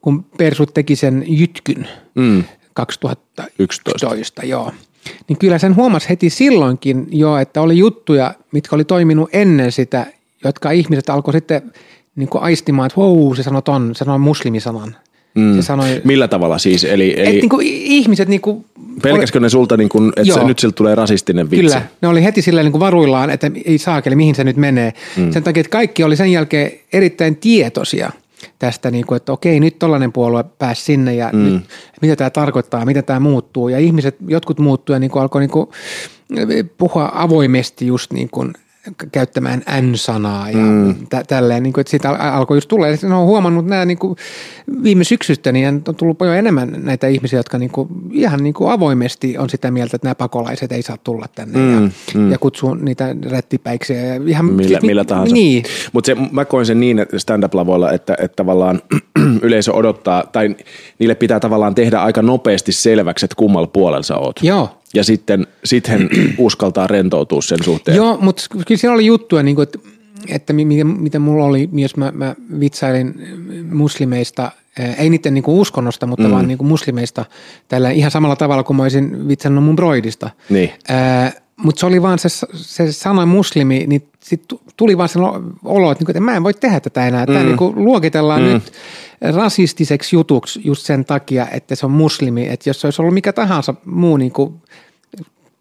kun 0.00 0.24
Persut 0.38 0.74
teki 0.74 0.96
sen 0.96 1.24
jytkyn 1.28 1.88
mm. 2.14 2.44
2011, 2.74 4.06
11, 4.14 4.44
joo, 4.44 4.72
niin 5.28 5.38
kyllä 5.38 5.58
sen 5.58 5.76
huomasi 5.76 6.08
heti 6.08 6.30
silloinkin 6.30 7.06
jo, 7.10 7.36
että 7.36 7.60
oli 7.60 7.78
juttuja, 7.78 8.34
mitkä 8.52 8.76
oli 8.76 8.84
toiminut 8.84 9.28
ennen 9.32 9.72
sitä, 9.72 10.06
jotka 10.44 10.70
ihmiset 10.70 11.10
alkoi 11.10 11.32
sitten 11.32 11.62
niin 12.16 12.28
kuin 12.28 12.42
aistimaan, 12.42 12.86
että 12.86 13.00
wow, 13.00 13.34
se 13.34 13.42
sanoi 13.42 13.62
ton, 13.62 13.94
se 13.94 13.98
sanoi 13.98 14.18
muslimisanan. 14.18 14.96
Mm. 15.34 15.56
Se 15.56 15.62
sanoi, 15.62 16.00
Millä 16.04 16.28
tavalla 16.28 16.58
siis? 16.58 16.84
Eli, 16.84 17.14
eli... 17.16 17.28
Et 17.28 17.34
niin 17.34 17.48
kuin 17.48 17.66
ihmiset 17.66 18.28
niin 18.28 18.40
kuin, 18.40 18.64
Pelkäskö 19.02 19.40
ne 19.40 19.48
sulta, 19.48 19.76
niin 19.76 19.88
kuin, 19.88 20.12
että 20.16 20.34
se, 20.34 20.44
nyt 20.44 20.58
siltä 20.58 20.74
tulee 20.74 20.94
rasistinen 20.94 21.50
vitsi? 21.50 21.66
Kyllä, 21.66 21.82
ne 22.02 22.08
oli 22.08 22.24
heti 22.24 22.42
silleen 22.42 22.64
niin 22.64 22.72
kuin 22.72 22.80
varuillaan, 22.80 23.30
että 23.30 23.50
ei 23.64 23.78
saakeli, 23.78 24.16
mihin 24.16 24.34
se 24.34 24.44
nyt 24.44 24.56
menee. 24.56 24.92
Mm. 25.16 25.32
Sen 25.32 25.42
takia, 25.42 25.60
että 25.60 25.70
kaikki 25.70 26.04
oli 26.04 26.16
sen 26.16 26.32
jälkeen 26.32 26.72
erittäin 26.92 27.36
tietoisia– 27.36 28.12
tästä, 28.58 28.90
niin 28.90 29.06
kuin, 29.06 29.16
että 29.16 29.32
okei, 29.32 29.60
nyt 29.60 29.78
tollainen 29.78 30.12
puolue 30.12 30.44
pääsi 30.58 30.82
sinne 30.82 31.14
ja 31.14 31.30
mm. 31.32 31.44
nyt, 31.44 31.62
mitä 32.02 32.16
tämä 32.16 32.30
tarkoittaa, 32.30 32.84
mitä 32.84 33.02
tämä 33.02 33.20
muuttuu. 33.20 33.68
Ja 33.68 33.78
ihmiset, 33.78 34.16
jotkut 34.28 34.58
muuttuu 34.58 34.92
ja 34.92 35.00
niin 35.00 35.10
kuin 35.10 35.22
alkoi 35.22 35.40
niin 35.40 35.50
kuin, 35.50 35.68
puhua 36.78 37.10
avoimesti 37.14 37.86
just 37.86 38.12
niin 38.12 38.30
kuin 38.30 38.52
käyttämään 39.12 39.62
N-sanaa 39.80 40.50
ja 40.50 40.56
mm. 40.56 41.06
tä- 41.10 41.24
tälleen, 41.28 41.62
niin 41.62 41.72
kuin, 41.72 41.80
että 41.80 41.90
siitä 41.90 42.10
alkoi 42.10 42.56
just 42.56 42.68
tulla. 42.68 42.86
Ja 42.86 42.92
sitten 42.92 43.12
on 43.12 43.26
huomannut 43.26 43.66
nämä 43.66 43.84
niin 43.84 43.98
kuin 43.98 44.16
viime 44.82 45.04
syksystä, 45.04 45.52
niin 45.52 45.82
on 45.88 45.94
tullut 45.96 46.18
paljon 46.18 46.36
enemmän 46.36 46.74
näitä 46.76 47.06
ihmisiä, 47.06 47.38
jotka 47.38 47.58
niin 47.58 47.70
kuin, 47.70 47.88
ihan 48.12 48.42
niin 48.42 48.54
kuin 48.54 48.70
avoimesti 48.70 49.38
on 49.38 49.50
sitä 49.50 49.70
mieltä, 49.70 49.96
että 49.96 50.06
nämä 50.06 50.14
pakolaiset 50.14 50.72
ei 50.72 50.82
saa 50.82 50.96
tulla 51.04 51.26
tänne 51.34 51.58
mm. 51.58 51.84
ja, 51.84 51.90
mm. 52.14 52.32
ja 52.32 52.38
kutsuu 52.38 52.74
niitä 52.74 53.16
rättipäiksi. 53.30 53.94
Ja 53.94 54.14
ihan, 54.26 54.44
millä, 54.44 54.78
millä 54.82 55.04
tahansa. 55.04 55.34
Niin. 55.34 55.64
Mutta 55.92 56.12
mä 56.32 56.44
koin 56.44 56.66
sen 56.66 56.80
niin, 56.80 56.98
että 56.98 57.18
stand-up-lavoilla, 57.18 57.92
että, 57.92 58.16
että 58.20 58.36
tavallaan 58.36 58.82
yleisö 59.42 59.72
odottaa, 59.72 60.24
tai 60.32 60.56
niille 60.98 61.14
pitää 61.14 61.40
tavallaan 61.40 61.74
tehdä 61.74 61.98
aika 61.98 62.22
nopeasti 62.22 62.72
selväksi, 62.72 63.24
että 63.24 63.36
kummalla 63.36 63.66
puolella 63.66 64.02
sä 64.02 64.16
oot. 64.16 64.40
Joo 64.42 64.77
ja 64.94 65.04
sitten 65.04 65.46
sit 65.64 65.88
uskaltaa 66.38 66.86
rentoutua 66.86 67.42
sen 67.42 67.64
suhteen. 67.64 67.96
Joo, 67.96 68.18
mutta 68.20 68.42
kyllä 68.50 68.78
siellä 68.78 68.94
oli 68.94 69.06
juttuja, 69.06 69.42
niin 69.42 69.54
kuin, 69.54 69.62
että 69.62 69.78
että 70.28 70.52
miten, 70.52 70.86
miten 70.86 71.22
mulla 71.22 71.44
oli, 71.44 71.68
jos 71.72 71.96
mä, 71.96 72.12
mä 72.14 72.34
vitsailin 72.60 73.14
muslimeista, 73.72 74.50
ei 74.98 75.10
niiden 75.10 75.34
niinku 75.34 75.60
uskonnosta, 75.60 76.06
mutta 76.06 76.28
mm. 76.28 76.30
vaan 76.30 76.48
niinku 76.48 76.64
muslimeista 76.64 77.24
tällä 77.68 77.90
ihan 77.90 78.10
samalla 78.10 78.36
tavalla 78.36 78.62
kuin 78.62 78.76
mä 78.76 78.82
olisin 78.82 79.28
vitsannut 79.28 79.64
mun 79.64 79.76
broidista. 79.76 80.30
Niin. 80.50 80.72
Mutta 81.62 81.80
se 81.80 81.86
oli 81.86 82.02
vaan 82.02 82.18
se, 82.18 82.28
se 82.52 82.92
sana 82.92 83.26
muslimi, 83.26 83.84
niin 83.86 84.08
sit 84.20 84.42
tuli 84.76 84.98
vaan 84.98 85.08
se 85.08 85.18
olo, 85.64 85.92
että, 85.92 86.02
niinku, 86.02 86.10
että 86.10 86.20
mä 86.20 86.36
en 86.36 86.44
voi 86.44 86.54
tehdä 86.54 86.80
tätä 86.80 87.06
enää. 87.06 87.26
Tämä 87.26 87.38
mm. 87.38 87.46
niinku 87.46 87.72
luokitellaan 87.76 88.42
mm. 88.42 88.48
nyt 88.48 88.72
rasistiseksi 89.34 90.16
jutuksi 90.16 90.60
just 90.64 90.86
sen 90.86 91.04
takia, 91.04 91.46
että 91.52 91.74
se 91.74 91.86
on 91.86 91.92
muslimi. 91.92 92.48
Että 92.48 92.70
jos 92.70 92.80
se 92.80 92.86
olisi 92.86 93.02
ollut 93.02 93.14
mikä 93.14 93.32
tahansa 93.32 93.74
muu 93.84 94.16
niinku 94.16 94.54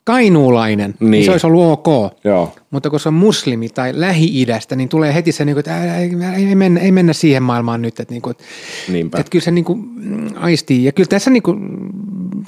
kainuulainen, 0.03 0.93
niin. 0.99 1.11
niin 1.11 1.25
se 1.25 1.31
olisi 1.31 1.47
ollut 1.47 1.71
ok. 1.71 2.13
Joo. 2.23 2.55
Mutta 2.71 2.89
kun 2.89 2.99
se 2.99 3.09
on 3.09 3.13
muslimi 3.13 3.69
tai 3.69 3.91
Lähi-idästä, 3.95 4.75
niin 4.75 4.89
tulee 4.89 5.13
heti 5.13 5.31
se, 5.31 5.45
niin 5.45 5.59
että 5.59 5.97
ei, 5.97 6.11
ei, 6.35 6.55
mennä, 6.55 6.79
ei 6.79 6.91
mennä 6.91 7.13
siihen 7.13 7.43
maailmaan 7.43 7.81
nyt. 7.81 7.99
Että, 7.99 8.13
niin 8.13 8.21
kuin, 8.21 8.35
että 9.05 9.29
kyllä 9.31 9.43
se 9.43 9.51
niin 9.51 9.65
kuin, 9.65 9.79
mm, 9.95 10.29
aistii. 10.35 10.83
Ja 10.83 10.91
kyllä 10.91 11.07
tässä 11.07 11.29
niin 11.29 11.43
kuin, 11.43 11.59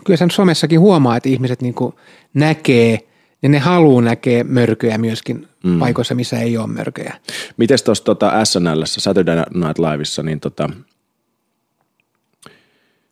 kyllä 0.05 0.17
sen 0.17 0.31
somessakin 0.31 0.79
huomaa, 0.79 1.17
että 1.17 1.29
ihmiset 1.29 1.61
niin 1.61 1.73
kuin, 1.73 1.93
näkee 2.33 3.08
ja 3.41 3.49
ne 3.49 3.59
haluaa 3.59 4.01
näkee 4.01 4.43
mörköjä 4.43 4.97
myöskin 4.97 5.47
mm. 5.63 5.79
paikoissa, 5.79 6.15
missä 6.15 6.39
ei 6.39 6.57
ole 6.57 6.67
mörköjä. 6.67 7.13
Miten 7.57 7.77
tuossa 7.85 8.03
tota 8.03 8.45
SNL, 8.45 8.81
Saturday 8.85 9.35
Night 9.35 9.79
Liveissa, 9.79 10.23
niin 10.23 10.39
tota, 10.39 10.69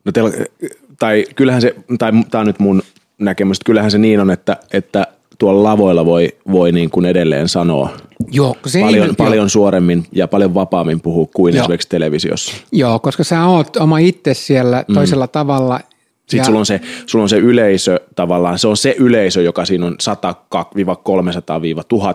no 0.05 0.11
teillä, 0.11 0.31
tai 0.99 1.25
kyllähän 1.35 1.61
se, 1.61 1.75
tai 1.99 2.11
tämä 2.31 2.39
on 2.39 2.47
nyt 2.47 2.59
mun 2.59 2.81
näkemys, 3.19 3.57
että 3.57 3.65
kyllähän 3.65 3.91
se 3.91 3.97
niin 3.97 4.19
on, 4.19 4.31
että, 4.31 4.57
että 4.73 5.07
tuolla 5.37 5.63
lavoilla 5.63 6.05
voi, 6.05 6.29
voi 6.51 6.71
niin 6.71 6.89
kuin 6.89 7.05
edelleen 7.05 7.49
sanoa 7.49 7.89
Joo, 8.31 8.57
se 8.65 8.79
paljon, 8.79 9.09
ei, 9.09 9.15
paljon 9.15 9.45
jo. 9.45 9.49
suoremmin 9.49 10.05
ja 10.11 10.27
paljon 10.27 10.53
vapaammin 10.53 11.01
puhua 11.01 11.27
kuin 11.35 11.55
Joo. 11.55 11.61
esimerkiksi 11.61 11.89
televisiossa. 11.89 12.55
Joo, 12.71 12.99
koska 12.99 13.23
sä 13.23 13.45
oot 13.45 13.75
oma 13.75 13.97
itse 13.97 14.33
siellä 14.33 14.85
mm. 14.87 14.93
toisella 14.93 15.27
tavalla 15.27 15.79
sitten 16.27 16.45
sulla 16.45 16.59
on, 16.59 16.65
se, 16.65 16.81
sulla 17.05 17.23
on 17.23 17.29
se 17.29 17.37
yleisö 17.37 17.99
tavallaan, 18.15 18.59
se 18.59 18.67
on 18.67 18.77
se 18.77 18.95
yleisö, 18.99 19.41
joka 19.41 19.65
siinä 19.65 19.85
on 19.85 19.97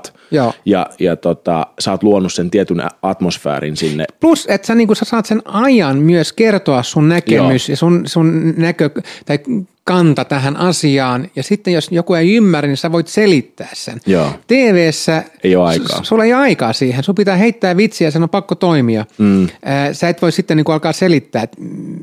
100-300-1000 0.09 0.13
Joo. 0.31 0.53
ja, 0.65 0.87
ja 0.99 1.17
tota, 1.17 1.67
sä 1.81 1.91
oot 1.91 2.03
luonut 2.03 2.33
sen 2.33 2.51
tietyn 2.51 2.83
atmosfäärin 3.03 3.77
sinne. 3.77 4.05
Plus, 4.21 4.47
että 4.51 4.67
sä, 4.67 4.75
niin 4.75 4.97
sä 4.97 5.05
saat 5.05 5.27
sen 5.27 5.43
ajan 5.45 5.99
myös 5.99 6.33
kertoa 6.33 6.83
sun 6.83 7.09
näkemys 7.09 7.69
Joo. 7.69 7.73
ja 7.73 7.77
sun, 7.77 8.03
sun 8.07 8.55
näkö, 8.57 8.91
tai 9.27 9.39
kanta 9.85 10.25
tähän 10.25 10.57
asiaan, 10.57 11.31
ja 11.37 11.43
sitten 11.43 11.73
jos 11.73 11.89
joku 11.91 12.15
ei 12.15 12.35
ymmärrä, 12.37 12.69
niin 12.69 12.77
sä 12.77 12.93
voit 12.93 13.09
selittää 13.09 13.69
sen. 13.73 14.01
Joo. 14.07 14.33
TV-ssä 14.47 15.25
ei 15.45 15.57
ole 15.57 15.69
aikaa. 15.69 16.05
S- 16.05 16.09
sulla 16.09 16.25
ei 16.25 16.33
ole 16.35 16.43
aikaa 16.43 16.73
siihen, 16.73 17.05
sun 17.05 17.15
pitää 17.15 17.37
heittää 17.37 17.77
vitsiä, 17.77 18.11
sen 18.11 18.23
on 18.23 18.29
pakko 18.29 18.55
toimia. 18.55 19.05
Mm. 19.19 19.49
Sä 19.93 20.09
et 20.09 20.23
voi 20.23 20.33
sitten 20.33 20.57
niin 20.57 20.65
alkaa 20.69 20.93
selittää, 20.93 21.43
että 21.43 21.57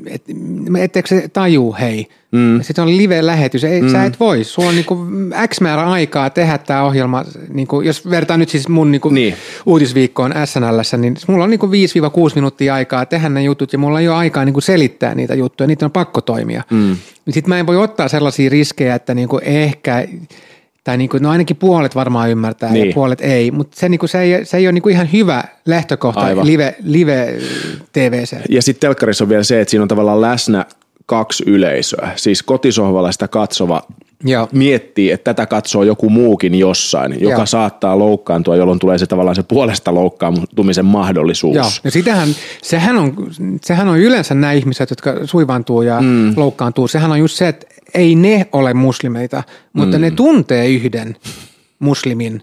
et, 0.06 0.22
etteikö 0.80 1.08
se 1.08 1.28
taju, 1.28 1.76
hei. 1.80 2.08
Mm. 2.32 2.62
Sitten 2.62 2.82
on 2.82 2.96
live-lähetys, 2.96 3.64
ei, 3.64 3.82
mm. 3.82 3.88
sä 3.88 4.04
et 4.04 4.20
voi, 4.20 4.44
sulla 4.44 4.68
on 4.68 4.74
niin 4.74 4.84
kuin 4.84 5.34
X 5.48 5.60
määrä 5.60 5.90
aikaa 5.90 6.30
tehdä 6.30 6.58
tämä 6.58 6.82
ohjelma, 6.82 7.24
niin 7.52 7.66
kuin, 7.66 7.86
jos 7.86 8.10
vertaa 8.10 8.36
nyt 8.36 8.48
siis 8.48 8.68
mun 8.68 8.90
niin 8.90 9.00
kuin 9.00 9.14
niin. 9.14 9.34
uutisviikkoon 9.66 10.34
SNLssä, 10.44 10.96
niin 10.96 11.16
mulla 11.26 11.44
on 11.44 11.50
niin 11.50 11.60
kuin 11.60 11.72
5-6 11.72 11.74
minuuttia 12.34 12.74
aikaa 12.74 13.06
tehdä 13.06 13.28
ne 13.28 13.42
jutut, 13.42 13.72
ja 13.72 13.78
mulla 13.78 14.00
ei 14.00 14.08
ole 14.08 14.16
aikaa 14.16 14.44
niin 14.44 14.52
kuin 14.52 14.62
selittää 14.62 15.14
niitä 15.14 15.34
juttuja, 15.34 15.66
niitä 15.66 15.84
on 15.84 15.92
pakko 15.92 16.20
toimia. 16.20 16.62
Mm 16.70 16.96
niin 17.30 17.34
sitten 17.34 17.48
mä 17.48 17.58
en 17.58 17.66
voi 17.66 17.76
ottaa 17.76 18.08
sellaisia 18.08 18.50
riskejä, 18.50 18.94
että 18.94 19.14
niinku 19.14 19.40
ehkä, 19.42 20.08
tai 20.84 20.96
niinku, 20.96 21.18
no 21.20 21.30
ainakin 21.30 21.56
puolet 21.56 21.94
varmaan 21.94 22.30
ymmärtää 22.30 22.72
niin. 22.72 22.88
ja 22.88 22.94
puolet 22.94 23.20
ei, 23.20 23.50
mutta 23.50 23.80
se, 23.80 23.88
niinku, 23.88 24.06
se, 24.06 24.20
ei, 24.20 24.44
se 24.44 24.56
ei 24.56 24.66
ole 24.66 24.72
niinku 24.72 24.88
ihan 24.88 25.12
hyvä 25.12 25.44
lähtökohta 25.66 26.20
Aivan. 26.20 26.46
live, 26.46 26.74
live 26.82 27.34
TVC. 27.92 28.36
Ja 28.48 28.62
sitten 28.62 28.80
telkkarissa 28.80 29.24
on 29.24 29.28
vielä 29.28 29.42
se, 29.42 29.60
että 29.60 29.70
siinä 29.70 29.82
on 29.82 29.88
tavallaan 29.88 30.20
läsnä 30.20 30.66
kaksi 31.10 31.44
yleisöä, 31.46 32.12
siis 32.16 32.42
kotisohvalla 32.42 33.12
sitä 33.12 33.28
katsova 33.28 33.82
Joo. 34.24 34.48
miettii, 34.52 35.10
että 35.10 35.34
tätä 35.34 35.46
katsoo 35.46 35.82
joku 35.82 36.10
muukin 36.10 36.54
jossain, 36.54 37.12
joka 37.20 37.36
Joo. 37.36 37.46
saattaa 37.46 37.98
loukkaantua, 37.98 38.56
jolloin 38.56 38.78
tulee 38.78 38.98
se 38.98 39.06
tavallaan 39.06 39.36
se 39.36 39.42
puolesta 39.42 39.94
loukkaantumisen 39.94 40.84
mahdollisuus. 40.84 41.56
Joo, 41.56 41.66
ja 41.84 41.90
sitähän, 41.90 42.28
sehän, 42.62 42.96
on, 42.98 43.14
sehän 43.62 43.88
on 43.88 43.98
yleensä 43.98 44.34
nämä 44.34 44.52
ihmiset, 44.52 44.90
jotka 44.90 45.14
suivaantuu 45.24 45.82
ja 45.82 46.00
mm. 46.00 46.32
loukkaantuu, 46.36 46.88
sehän 46.88 47.10
on 47.10 47.18
just 47.18 47.36
se, 47.36 47.48
että 47.48 47.66
ei 47.94 48.14
ne 48.14 48.46
ole 48.52 48.74
muslimeita, 48.74 49.42
mutta 49.72 49.96
mm. 49.96 50.02
ne 50.02 50.10
tuntee 50.10 50.68
yhden 50.68 51.16
muslimin 51.78 52.42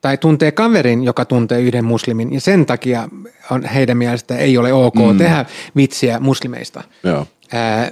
tai 0.00 0.18
tuntee 0.18 0.52
kaverin, 0.52 1.04
joka 1.04 1.24
tuntee 1.24 1.60
yhden 1.60 1.84
muslimin, 1.84 2.32
ja 2.32 2.40
sen 2.40 2.66
takia 2.66 3.08
on 3.50 3.64
heidän 3.64 3.96
mielestä 3.96 4.36
ei 4.36 4.58
ole 4.58 4.72
ok 4.72 4.94
mm. 5.12 5.18
tehdä 5.18 5.44
vitsiä 5.76 6.20
muslimeista. 6.20 6.84
Joo. 7.04 7.26
Ää, 7.52 7.90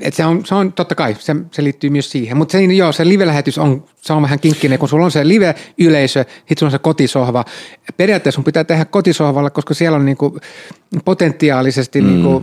et 0.00 0.14
se, 0.14 0.24
on, 0.24 0.46
se 0.46 0.54
on 0.54 0.72
totta 0.72 0.94
kai, 0.94 1.16
se, 1.18 1.36
se 1.52 1.64
liittyy 1.64 1.90
myös 1.90 2.10
siihen. 2.10 2.36
Mutta 2.36 2.52
se, 2.52 2.64
joo, 2.64 2.92
se 2.92 3.08
live-lähetys 3.08 3.58
on, 3.58 3.84
se 3.96 4.12
on 4.12 4.22
vähän 4.22 4.40
kinkkinen, 4.40 4.78
kun 4.78 4.88
sulla 4.88 5.04
on 5.04 5.10
se 5.10 5.28
live-yleisö, 5.28 6.24
sitten 6.24 6.58
sulla 6.58 6.68
on 6.68 6.72
se 6.72 6.78
kotisohva. 6.78 7.44
Periaatteessa 7.96 8.36
sun 8.36 8.44
pitää 8.44 8.64
tehdä 8.64 8.84
kotisohvalla, 8.84 9.50
koska 9.50 9.74
siellä 9.74 9.96
on 9.96 10.04
niinku 10.04 10.38
potentiaalisesti 11.04 12.00
mm. 12.00 12.06
niinku 12.06 12.42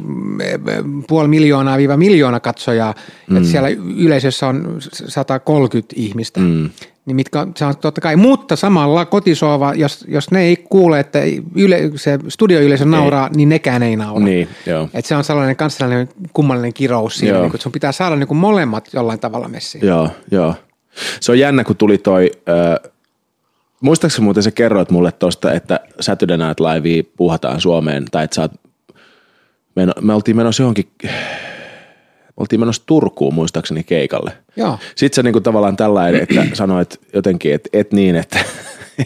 puoli 1.07 1.27
miljoonaa 1.27 1.77
viiva 1.77 1.97
miljoona 1.97 2.39
katsojaa. 2.39 2.93
Mm. 3.29 3.37
Et 3.37 3.45
siellä 3.45 3.69
yleisössä 3.97 4.47
on 4.47 4.77
130 4.91 5.93
ihmistä. 5.97 6.39
Mm 6.39 6.69
niin 7.05 7.15
mitkä 7.15 7.47
se 7.55 7.65
on 7.65 7.77
totta 7.77 8.01
kai, 8.01 8.15
mutta 8.15 8.55
samalla 8.55 9.05
kotisohva, 9.05 9.73
jos, 9.73 10.05
jos 10.07 10.31
ne 10.31 10.41
ei 10.41 10.55
kuule, 10.55 10.99
että 10.99 11.19
yle, 11.55 11.91
se 11.95 12.19
studioyleisö 12.27 12.85
nauraa, 12.85 13.29
niin 13.35 13.49
nekään 13.49 13.83
ei 13.83 13.95
naura. 13.95 14.25
Niin, 14.25 14.49
joo. 14.65 14.89
Et 14.93 15.05
se 15.05 15.15
on 15.15 15.23
sellainen 15.23 15.55
kansallinen 15.55 16.09
kummallinen 16.33 16.73
kirous 16.73 17.17
siinä, 17.17 17.39
niin 17.39 17.51
kun 17.51 17.59
sun 17.59 17.71
pitää 17.71 17.91
saada 17.91 18.15
niin 18.15 18.37
molemmat 18.37 18.89
jollain 18.93 19.19
tavalla 19.19 19.47
messiin. 19.47 19.87
Joo, 19.87 20.09
joo. 20.31 20.55
Se 21.19 21.31
on 21.31 21.39
jännä, 21.39 21.63
kun 21.63 21.75
tuli 21.75 21.97
toi, 21.97 22.31
äh, 22.49 22.91
muistaakseni 23.81 24.23
muuten 24.23 24.43
se 24.43 24.51
kerroit 24.51 24.91
mulle 24.91 25.11
tosta, 25.11 25.53
että 25.53 25.79
Saturday 25.99 26.37
Night 26.37 26.59
Live 26.59 27.09
puhataan 27.17 27.61
Suomeen, 27.61 28.05
tai 28.11 28.23
että 28.23 28.35
sä 28.35 28.41
oot, 28.41 28.51
me, 29.75 29.87
me 30.01 30.13
oltiin 30.13 30.37
menossa 30.37 30.63
johonkin 30.63 30.89
oltiin 32.37 32.59
menossa 32.59 32.83
Turkuun 32.85 33.33
muistaakseni 33.33 33.83
keikalle. 33.83 34.31
Joo. 34.55 34.77
Sitten 34.95 35.15
se 35.15 35.23
niinku 35.23 35.41
tavallaan 35.41 35.77
tällainen, 35.77 36.21
että 36.21 36.45
sanoit 36.53 36.99
jotenkin, 37.13 37.53
että 37.53 37.69
et 37.73 37.93
niin, 37.93 38.15
että, 38.15 38.39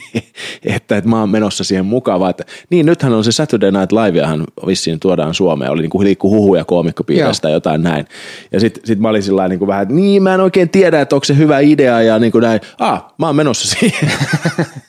että, 0.75 0.97
että 0.97 1.09
mä 1.09 1.19
oon 1.19 1.29
menossa 1.29 1.63
siihen 1.63 1.85
mukaan, 1.85 2.19
vaan 2.19 2.29
että 2.29 2.43
niin 2.69 2.85
nythän 2.85 3.13
on 3.13 3.23
se 3.23 3.31
Saturday 3.31 3.71
Night 3.71 3.91
Liveahan 3.91 4.43
vissiin 4.67 4.99
tuodaan 4.99 5.33
Suomeen, 5.33 5.71
oli 5.71 5.81
niinku 5.81 6.03
liikku 6.03 6.29
huhuja 6.29 6.65
koomikkopiiristä 6.65 7.41
tai 7.41 7.51
jotain 7.51 7.83
näin. 7.83 8.07
Ja 8.51 8.59
sitten 8.59 8.85
sit 8.85 8.99
mä 8.99 9.09
olin 9.09 9.23
sillä 9.23 9.47
niin 9.47 9.67
vähän, 9.67 9.83
että 9.83 9.95
niin 9.95 10.23
mä 10.23 10.33
en 10.33 10.41
oikein 10.41 10.69
tiedä, 10.69 11.01
että 11.01 11.15
onko 11.15 11.25
se 11.25 11.37
hyvä 11.37 11.59
idea 11.59 12.01
ja 12.01 12.19
niin 12.19 12.31
kuin 12.31 12.41
näin, 12.41 12.61
ah 12.79 13.05
mä 13.17 13.25
oon 13.25 13.35
menossa 13.35 13.79
siihen. 13.79 14.11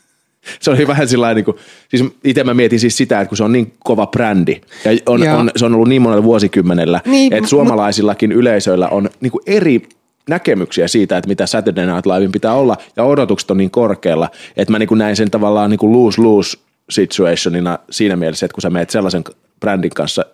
se 0.60 0.70
oli 0.70 0.86
vähän 0.86 1.08
sillä 1.08 1.34
niin 1.34 1.44
kuin, 1.44 1.56
siis 1.88 2.04
itse 2.24 2.44
mä 2.44 2.54
mietin 2.54 2.80
siis 2.80 2.96
sitä, 2.96 3.20
että 3.20 3.28
kun 3.28 3.36
se 3.36 3.44
on 3.44 3.52
niin 3.52 3.72
kova 3.84 4.06
brändi 4.06 4.60
ja 4.84 4.92
on, 5.06 5.28
on, 5.28 5.50
se 5.56 5.64
on 5.64 5.74
ollut 5.74 5.88
niin 5.88 6.02
monella 6.02 6.22
vuosikymmenellä, 6.22 7.00
niin, 7.06 7.32
että 7.32 7.48
suomalaisillakin 7.48 8.32
yleisöillä 8.32 8.88
on 8.88 9.10
niin 9.20 9.32
kuin 9.32 9.42
eri 9.46 9.88
näkemyksiä 10.28 10.88
siitä, 10.88 11.16
että 11.16 11.28
mitä 11.28 11.46
Saturday 11.46 11.86
Night 11.86 12.06
Livein 12.06 12.32
pitää 12.32 12.54
olla 12.54 12.76
ja 12.96 13.04
odotukset 13.04 13.50
on 13.50 13.56
niin 13.56 13.70
korkealla, 13.70 14.30
että 14.56 14.72
mä 14.72 14.78
niin 14.78 14.88
kuin 14.88 14.98
näin 14.98 15.16
sen 15.16 15.30
tavallaan 15.30 15.70
niin 15.70 15.78
kuin 15.78 15.92
lose-lose 15.92 16.58
situationina 16.90 17.78
siinä 17.90 18.16
mielessä, 18.16 18.46
että 18.46 18.54
kun 18.54 18.62
sä 18.62 18.70
meet 18.70 18.90
sellaisen 18.90 19.24
brändin 19.60 19.90
kanssa 19.90 20.24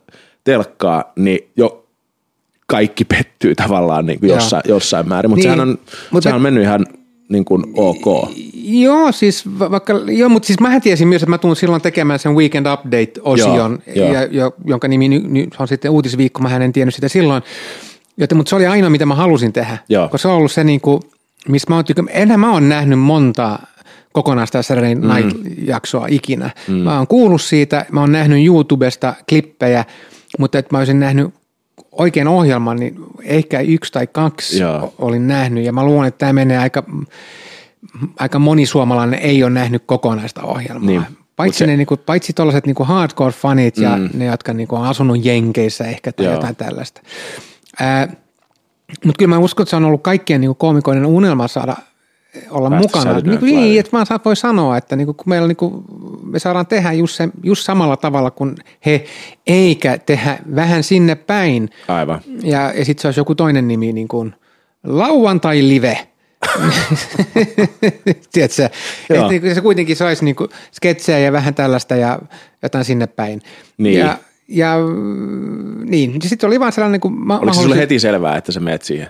telkkaa, 0.44 1.12
niin 1.16 1.50
jo 1.56 1.86
kaikki 2.66 3.04
pettyy 3.04 3.54
tavallaan 3.54 4.06
niin 4.06 4.20
kuin 4.20 4.30
jossain, 4.30 4.62
jossain 4.68 5.08
määrin, 5.08 5.30
mutta 5.30 5.48
niin, 5.48 5.54
sehän 5.54 5.68
on, 5.68 5.78
mutta 6.10 6.22
sehän 6.22 6.36
on 6.36 6.42
mennyt 6.42 6.62
ihan 6.62 6.86
niin 7.28 7.44
kuin 7.44 7.64
ok. 7.76 8.30
Joo, 8.54 9.12
siis 9.12 9.44
vaikka, 9.58 9.92
joo, 10.06 10.28
mutta 10.28 10.46
siis 10.46 10.60
mähän 10.60 10.80
tiesin 10.80 11.08
myös, 11.08 11.22
että 11.22 11.30
mä 11.30 11.38
tuun 11.38 11.56
silloin 11.56 11.82
tekemään 11.82 12.18
sen 12.18 12.34
Weekend 12.34 12.66
Update-osion, 12.66 13.78
joo, 13.94 14.12
ja, 14.12 14.24
jo, 14.24 14.54
jonka 14.64 14.88
nimi 14.88 15.08
ny, 15.08 15.22
ny, 15.28 15.46
on 15.58 15.68
sitten 15.68 15.90
uutisviikko, 15.90 16.42
mä 16.42 16.56
en 16.56 16.72
tiennyt 16.72 16.94
sitä 16.94 17.08
silloin, 17.08 17.42
joten, 18.16 18.36
mutta 18.36 18.50
se 18.50 18.56
oli 18.56 18.66
ainoa, 18.66 18.90
mitä 18.90 19.06
mä 19.06 19.14
halusin 19.14 19.52
tehdä, 19.52 19.78
joo. 19.88 20.08
koska 20.08 20.18
se 20.18 20.28
on 20.28 20.34
ollut 20.34 20.52
se, 20.52 20.64
niin 20.64 20.80
kuin, 20.80 21.00
missä 21.48 21.66
mä 21.70 21.76
oon, 21.76 21.84
enhän 22.08 22.40
mä 22.40 22.52
oon 22.52 22.68
nähnyt 22.68 22.98
monta 22.98 23.58
kokonaista 24.12 24.62
Saturday 24.62 24.94
mm. 24.94 25.08
Night-jaksoa 25.14 26.06
ikinä. 26.10 26.50
Mm. 26.68 26.74
Mä 26.74 26.96
oon 26.96 27.06
kuullut 27.06 27.42
siitä, 27.42 27.86
mä 27.92 28.00
oon 28.00 28.12
nähnyt 28.12 28.46
YouTubesta 28.46 29.14
klippejä, 29.28 29.84
mutta 30.38 30.58
että 30.58 30.74
mä 30.74 30.78
olisin 30.78 31.00
nähnyt 31.00 31.34
oikein 31.98 32.28
ohjelman, 32.28 32.76
niin 32.76 32.96
ehkä 33.22 33.60
yksi 33.60 33.92
tai 33.92 34.06
kaksi 34.06 34.58
Joo. 34.60 34.94
olin 34.98 35.26
nähnyt. 35.26 35.64
Ja 35.64 35.72
mä 35.72 35.84
luulen, 35.84 36.08
että 36.08 36.18
tämä 36.18 36.32
menee 36.32 36.58
aika, 36.58 36.82
aika 38.18 38.38
moni 38.38 38.66
suomalainen 38.66 39.18
ei 39.18 39.42
ole 39.42 39.50
nähnyt 39.50 39.82
kokonaista 39.86 40.42
ohjelmaa. 40.42 40.86
Niin. 40.86 41.02
Paitsi, 41.36 41.58
se... 41.58 41.66
ne, 41.66 41.76
niin 41.76 41.86
kuin, 41.86 42.00
paitsi 42.06 42.32
tuollaiset 42.32 42.66
niin 42.66 42.76
hardcore-fanit 42.76 43.82
ja 43.82 43.96
mm. 43.96 44.08
ne, 44.14 44.24
jotka 44.24 44.52
niin 44.52 44.68
kuin, 44.68 44.80
on 44.80 44.86
asunut 44.86 45.24
Jenkeissä 45.24 45.84
ehkä 45.84 46.12
tai 46.12 46.26
Joo. 46.26 46.34
jotain 46.34 46.56
tällaista. 46.56 47.00
Mutta 49.04 49.18
kyllä 49.18 49.34
mä 49.34 49.38
uskon, 49.38 49.64
että 49.64 49.70
se 49.70 49.76
on 49.76 49.84
ollut 49.84 50.02
kaikkien 50.02 50.40
niin 50.40 50.48
kuin, 50.48 50.56
koomikoiden 50.56 51.06
unelma 51.06 51.48
saada 51.48 51.76
olla 52.50 52.70
Päästä 52.70 52.98
mukana. 52.98 53.20
Niin, 53.20 53.38
kuin, 53.38 53.56
niin, 53.56 53.80
että 53.80 53.96
mä 53.96 54.04
voi 54.24 54.36
sanoa, 54.36 54.76
että 54.76 54.96
niin 54.96 55.06
kuin, 55.06 55.16
kun 55.16 55.28
meillä 55.28 55.48
niin 55.48 55.56
kuin, 55.56 55.84
me 56.22 56.38
saadaan 56.38 56.66
tehdä 56.66 56.92
just, 56.92 57.14
se, 57.14 57.28
just 57.42 57.64
samalla 57.64 57.96
tavalla 57.96 58.30
kuin 58.30 58.54
he, 58.86 59.04
eikä 59.46 59.98
tehdä 59.98 60.38
vähän 60.54 60.82
sinne 60.82 61.14
päin. 61.14 61.70
Aivan. 61.88 62.20
Ja, 62.42 62.72
ja 62.72 62.84
sitten 62.84 63.02
se 63.02 63.08
olisi 63.08 63.20
joku 63.20 63.34
toinen 63.34 63.68
nimi, 63.68 63.92
niin 63.92 64.08
kuin 64.08 64.34
lauantai 64.84 65.68
live. 65.68 66.08
Tiedätkö? 68.32 68.64
Että 69.10 69.28
niin 69.28 69.54
se 69.54 69.60
kuitenkin 69.60 69.96
saisi 69.96 70.24
niin 70.24 70.36
kuin 70.36 70.50
sketsejä 70.72 71.18
ja 71.18 71.32
vähän 71.32 71.54
tällaista 71.54 71.96
ja 71.96 72.18
jotain 72.62 72.84
sinne 72.84 73.06
päin. 73.06 73.42
Niin. 73.78 73.98
Ja, 73.98 74.18
ja 74.48 74.76
mm, 74.78 75.90
niin, 75.90 76.22
sitten 76.22 76.46
oli 76.46 76.60
vaan 76.60 76.72
sellainen, 76.72 77.00
kun 77.00 77.12
ma- 77.12 77.38
Oliko 77.38 77.54
se 77.54 77.62
sulle 77.62 77.76
heti 77.76 77.98
selvää, 77.98 78.36
että 78.36 78.52
sä 78.52 78.60
meet 78.60 78.82
siihen? 78.82 79.08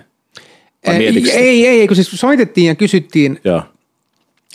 Vai 0.87 1.05
ei, 1.05 1.13
sitä? 1.13 1.37
ei, 1.37 1.67
ei, 1.67 1.87
kun 1.87 1.95
siis 1.95 2.11
soitettiin 2.11 2.67
ja 2.67 2.75
kysyttiin, 2.75 3.39
Joo. 3.43 3.63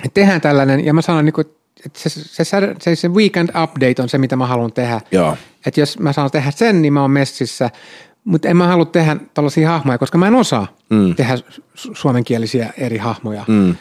että 0.04 0.14
tehdään 0.14 0.40
tällainen, 0.40 0.84
ja 0.84 0.94
mä 0.94 1.02
sanoin, 1.02 1.24
niin 1.24 1.32
kuin, 1.32 1.46
että 1.86 2.00
se, 2.00 2.10
se, 2.10 2.44
se, 2.80 2.96
se 2.96 3.08
weekend 3.08 3.48
update 3.62 4.02
on 4.02 4.08
se, 4.08 4.18
mitä 4.18 4.36
mä 4.36 4.46
haluan 4.46 4.72
tehdä. 4.72 5.00
Joo. 5.12 5.36
Että 5.66 5.80
jos 5.80 5.98
mä 5.98 6.12
saan 6.12 6.30
tehdä 6.30 6.50
sen, 6.50 6.82
niin 6.82 6.92
mä 6.92 7.02
oon 7.02 7.10
messissä, 7.10 7.70
mutta 8.24 8.48
en 8.48 8.56
mä 8.56 8.66
halua 8.66 8.84
tehdä 8.84 9.16
tällaisia 9.34 9.68
hahmoja, 9.68 9.98
koska 9.98 10.18
mä 10.18 10.26
en 10.26 10.34
osaa 10.34 10.76
mm. 10.90 11.14
tehdä 11.14 11.36
su- 11.36 11.90
suomenkielisiä 11.92 12.72
eri 12.78 12.98
hahmoja, 12.98 13.44
mm. 13.48 13.74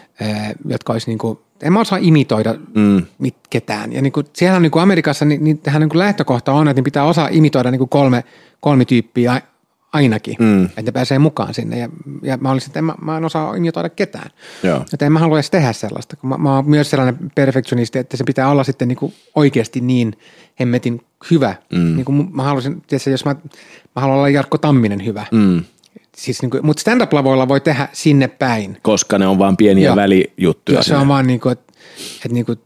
jotka 0.66 0.94
olisi 0.94 1.08
niin 1.08 1.18
kuin, 1.18 1.40
en 1.62 1.74
mä 1.74 1.80
osaa 1.80 2.00
imitoida 2.02 2.56
mm. 2.76 3.06
mit, 3.20 3.36
ketään. 3.50 3.94
Ja 3.94 4.02
niin 4.02 4.14
kuin, 4.14 4.26
siellä 4.34 4.56
on 4.56 4.62
niin 4.62 4.72
kuin 4.72 4.84
Amerikassa, 4.84 5.26
niin, 5.26 5.44
niin 5.44 5.58
tähän 5.58 5.80
niin 5.80 5.90
kuin 5.90 6.00
lähtökohta 6.00 6.52
on, 6.52 6.68
että 6.68 6.78
niin 6.78 6.84
pitää 6.84 7.04
osaa 7.04 7.30
imitoida 7.32 7.72
niin 7.72 7.80
kuin 7.80 7.90
kolme, 7.90 8.24
kolme 8.60 8.86
tyyppiä 8.86 9.42
ainakin, 9.94 10.36
mm. 10.40 10.66
että 10.66 10.82
ne 10.82 10.92
pääsee 10.92 11.20
mukaan 11.20 11.54
sinne. 11.54 11.80
Ja, 11.80 11.90
ja 12.22 12.38
mä 12.38 12.52
olisin, 12.52 12.70
että 12.70 12.80
en, 12.80 12.86
mä, 12.86 12.96
mä 13.02 13.18
en 13.18 13.26
osaa 13.26 13.56
imitoida 13.56 13.90
ketään. 13.90 14.30
Joo. 14.64 14.86
Että 14.94 15.06
en 15.06 15.12
mä 15.12 15.20
halua 15.20 15.38
edes 15.38 15.50
tehdä 15.50 15.74
sellaista. 15.74 16.16
Kun 16.16 16.30
mä, 16.30 16.38
mä 16.38 16.56
oon 16.56 16.70
myös 16.70 16.90
sellainen 16.90 17.32
perfektionisti, 17.36 18.00
että 18.00 18.18
se 18.18 18.24
pitää 18.24 18.50
olla 18.50 18.64
sitten 18.64 18.88
niin 18.88 18.98
kuin 18.98 19.14
oikeasti 19.36 19.82
niin 19.82 20.18
hemmetin 20.60 21.02
hyvä. 21.32 21.56
Mm. 21.72 21.96
Niin 21.96 22.06
kuin 22.06 22.30
mä 22.32 22.44
haluaisin, 22.44 22.82
tietysti, 22.82 23.12
jos 23.12 23.26
mä, 23.26 23.36
mä 23.96 24.02
haluan 24.02 24.18
olla 24.18 24.30
Jarkko 24.30 24.58
Tamminen 24.58 25.06
hyvä. 25.06 25.26
Mm. 25.32 25.64
Siis 26.18 26.42
niin 26.42 26.50
kuin, 26.50 26.66
mutta 26.66 26.82
stand-up-lavoilla 26.82 27.48
voi 27.48 27.62
tehdä 27.62 27.88
sinne 27.94 28.28
päin. 28.28 28.78
Koska 28.82 29.18
ne 29.18 29.28
on 29.28 29.40
vaan 29.40 29.58
pieniä 29.58 29.86
Joo. 29.86 29.96
välijuttuja. 29.96 30.80
Ja 30.80 30.84
se 30.84 30.96
on 30.96 31.08
vaan 31.08 31.28
niin 31.28 31.40
kuin, 31.40 31.54
että, 31.54 31.74
että 32.16 32.34
niin 32.34 32.46
kuin, 32.46 32.60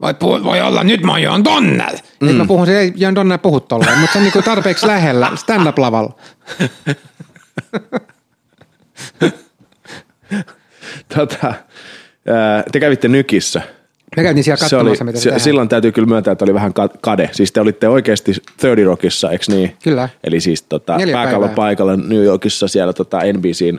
voi, 0.00 0.14
puhu, 0.14 0.44
voi 0.44 0.60
olla, 0.60 0.84
nyt 0.84 1.02
mä 1.02 1.12
oon 1.12 1.22
Joon 1.22 1.44
Donnell. 1.44 1.96
Mm. 2.20 2.34
mä 2.34 2.44
puhun, 2.44 2.66
se 2.66 2.78
ei 2.78 2.92
Joon 2.96 3.14
Donnell 3.14 3.38
puhu 3.38 3.60
tolleen, 3.60 3.98
mutta 3.98 4.12
se 4.12 4.18
on 4.18 4.24
niin 4.24 4.32
kuin 4.32 4.44
tarpeeksi 4.44 4.86
lähellä 4.86 5.30
stand-up-lavalla. 5.34 6.16
Tota, 11.16 11.54
ää, 12.26 12.62
te 12.72 12.80
kävitte 12.80 13.08
Nykissä. 13.08 13.62
Me 14.16 14.22
käytiin 14.22 14.44
siellä 14.44 14.68
Se 14.68 14.76
oli, 14.76 14.90
katsomassa, 14.90 15.04
mitä 15.04 15.18
se, 15.18 15.22
se, 15.22 15.28
tehdään. 15.28 15.40
silloin 15.40 15.68
täytyy 15.68 15.92
kyllä 15.92 16.08
myöntää, 16.08 16.32
että 16.32 16.44
oli 16.44 16.54
vähän 16.54 16.74
ka- 16.74 16.88
kade. 17.00 17.30
Siis 17.32 17.52
te 17.52 17.60
olitte 17.60 17.88
oikeasti 17.88 18.32
30 18.32 18.84
Rockissa, 18.84 19.30
eikö 19.30 19.44
niin? 19.48 19.76
Kyllä. 19.82 20.08
Eli 20.24 20.40
siis 20.40 20.62
tota, 20.62 20.96
pääkallon 21.12 21.50
paikalla 21.50 21.96
New 21.96 22.24
Yorkissa 22.24 22.68
siellä 22.68 22.92
tota 22.92 23.18
NBCin, 23.32 23.78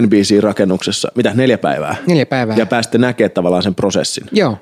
NBC-rakennuksessa. 0.00 1.08
Mitä, 1.14 1.30
neljä 1.34 1.58
päivää? 1.58 1.96
Neljä 2.06 2.26
päivää. 2.26 2.56
Ja 2.56 2.66
pääsitte 2.66 2.98
näkemään 2.98 3.30
tavallaan 3.30 3.62
sen 3.62 3.74
prosessin. 3.74 4.24
Joo, 4.32 4.58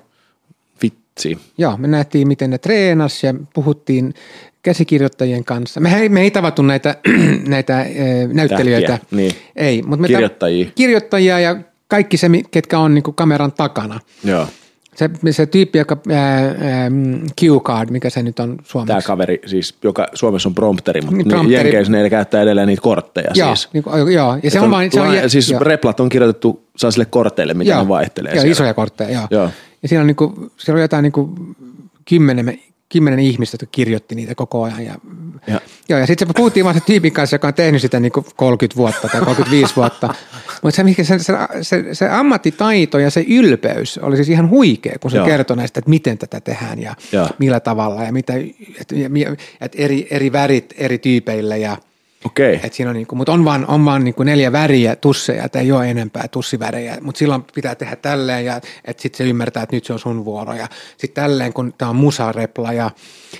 Vitsi. 1.11 1.39
Joo, 1.59 1.77
me 1.77 1.89
nähtiin, 1.89 2.29
miten 2.29 2.51
ne 2.51 2.59
treenas 2.59 3.25
ja 3.25 3.35
puhuttiin 3.55 4.15
käsikirjoittajien 4.63 5.45
kanssa. 5.45 5.81
Me 5.81 5.97
ei, 6.01 6.09
me 6.09 6.21
ei 6.21 6.31
tavattu 6.31 6.63
näitä, 6.63 6.97
näitä 7.47 7.81
äh, 7.81 7.87
näyttelijöitä. 8.33 8.87
Tähtiä, 8.89 9.17
niin. 9.17 9.33
Ei, 9.57 9.83
mutta 9.83 10.01
me 10.03 10.07
Kirjoittajia. 10.09 10.65
Ta- 10.67 10.73
kirjoittajia 10.75 11.41
ja 11.41 11.57
kaikki 11.89 12.17
se, 12.17 12.31
ketkä 12.51 12.79
on 12.79 12.95
niin 12.95 13.05
kameran 13.15 13.53
takana. 13.53 14.01
Joo. 14.25 14.47
Se, 14.97 15.11
se 15.31 15.47
tyyppi, 15.47 15.79
joka, 15.79 15.97
ää, 16.13 16.37
ää, 16.45 16.89
Q-card, 17.41 17.91
mikä 17.91 18.11
se 18.11 18.23
nyt 18.23 18.41
on 18.41 18.57
suomeksi. 18.65 18.87
Tämä 18.87 19.03
kaveri, 19.03 19.41
siis, 19.47 19.75
joka 19.83 20.07
Suomessa 20.15 20.49
on 20.49 20.55
prompteri, 20.55 21.01
mutta 21.01 21.17
Niin, 21.17 21.29
prompteri. 21.29 21.55
Jenkeissä 21.55 21.93
ne 21.93 22.11
käyttää 22.11 22.43
edelleen 22.43 22.69
niitä 22.69 22.83
kortteja. 22.83 23.31
Joo, 23.35 23.57
siis. 23.57 23.69
niin 23.73 23.85
joo, 24.15 24.39
ja 24.43 24.51
se 24.51 24.59
Et 24.59 24.65
on, 24.65 24.71
vain, 24.71 24.93
se 24.93 25.01
on, 25.01 25.17
la- 25.17 25.29
siis 25.29 25.51
joo. 25.51 25.61
replat 25.65 26.01
on 26.01 26.09
kirjoitettu 26.09 26.65
sellaisille 26.77 27.05
korteille, 27.05 27.55
mitä 27.55 27.71
Joo. 27.71 27.83
ne 27.83 27.89
vaihtelee. 27.89 28.31
Joo, 28.33 28.41
siellä. 28.41 28.53
isoja 28.53 28.75
kortteja, 28.75 29.11
joo. 29.11 29.27
Joo. 29.31 29.51
Ja 29.83 29.89
siinä 29.89 30.01
on, 30.01 30.07
niinku, 30.07 30.53
siellä 30.57 30.79
on 30.79 30.83
jotain 30.83 31.03
niinku 31.03 31.35
kymmenen, 32.09 32.61
kymmenen 32.89 33.19
ihmistä, 33.19 33.55
jotka 33.55 33.67
kirjoitti 33.73 34.15
niitä 34.15 34.35
koko 34.35 34.63
ajan. 34.63 34.85
Ja, 34.85 34.95
Ja- 35.47 35.61
Joo, 35.89 35.99
ja 36.01 36.07
sitten 36.07 36.29
se 36.29 36.35
puhuttiin 36.37 36.65
vaan 36.65 36.75
se 36.75 36.81
tyypin 36.87 37.13
kanssa, 37.13 37.35
joka 37.35 37.49
on 37.49 37.55
tehnyt 37.55 37.83
sitä 37.83 38.01
niinku 38.01 38.27
30 38.37 38.77
vuotta 38.77 39.09
tai 39.09 39.21
35 39.21 39.77
vuotta. 39.77 40.15
Mutta 40.63 40.77
se, 40.77 40.85
mikä 40.85 41.05
se, 41.05 41.19
se, 41.19 41.33
se, 41.63 41.85
se, 41.95 42.09
ammattitaito 42.09 42.99
ja 42.99 43.11
se 43.11 43.25
ylpeys 43.29 43.99
oli 43.99 44.17
siis 44.17 44.29
ihan 44.29 44.51
huikea, 44.51 44.97
kun 45.01 45.11
se 45.11 45.17
Joo. 45.17 45.27
kertoi 45.27 45.57
näistä, 45.57 45.79
että 45.79 45.91
miten 45.91 46.19
tätä 46.19 46.41
tehdään 46.41 46.79
ja 46.79 46.95
Joo. 47.13 47.29
millä 47.39 47.61
tavalla 47.61 48.03
ja 48.03 48.13
mitä, 48.13 48.35
et, 48.81 48.93
ja, 48.93 49.37
et 49.61 49.73
eri, 49.77 50.07
eri 50.11 50.33
värit 50.33 50.75
eri 50.79 50.99
tyypeille 50.99 51.59
ja 51.59 51.77
Okei. 52.25 52.61
et 52.65 52.73
siinä 52.73 52.91
on 52.91 52.97
niinku, 52.97 53.17
mutta 53.17 53.33
on 53.33 53.45
vaan, 53.45 53.67
on 53.67 53.85
vaan 53.85 54.05
niinku 54.05 54.23
neljä 54.23 54.53
väriä 54.53 54.97
tusseja, 54.97 55.45
että 55.45 55.59
ei 55.61 55.73
ole 55.73 55.91
enempää 55.91 56.29
tussivärejä, 56.29 56.99
mutta 57.01 57.19
silloin 57.19 57.45
pitää 57.55 57.75
tehdä 57.75 57.97
tälleen 57.97 58.45
ja 58.45 58.61
että 58.85 59.03
sitten 59.03 59.19
se 59.19 59.31
ymmärtää, 59.31 59.63
että 59.63 59.77
nyt 59.77 59.85
se 59.85 59.93
on 59.93 59.99
sun 59.99 60.25
vuoro 60.25 60.55
ja 60.55 60.67
sitten 60.97 61.25
tälleen, 61.25 61.53
kun 61.53 61.75
tämä 61.79 61.89
on 61.89 61.97
musarepla 61.97 62.73
ja 62.73 62.91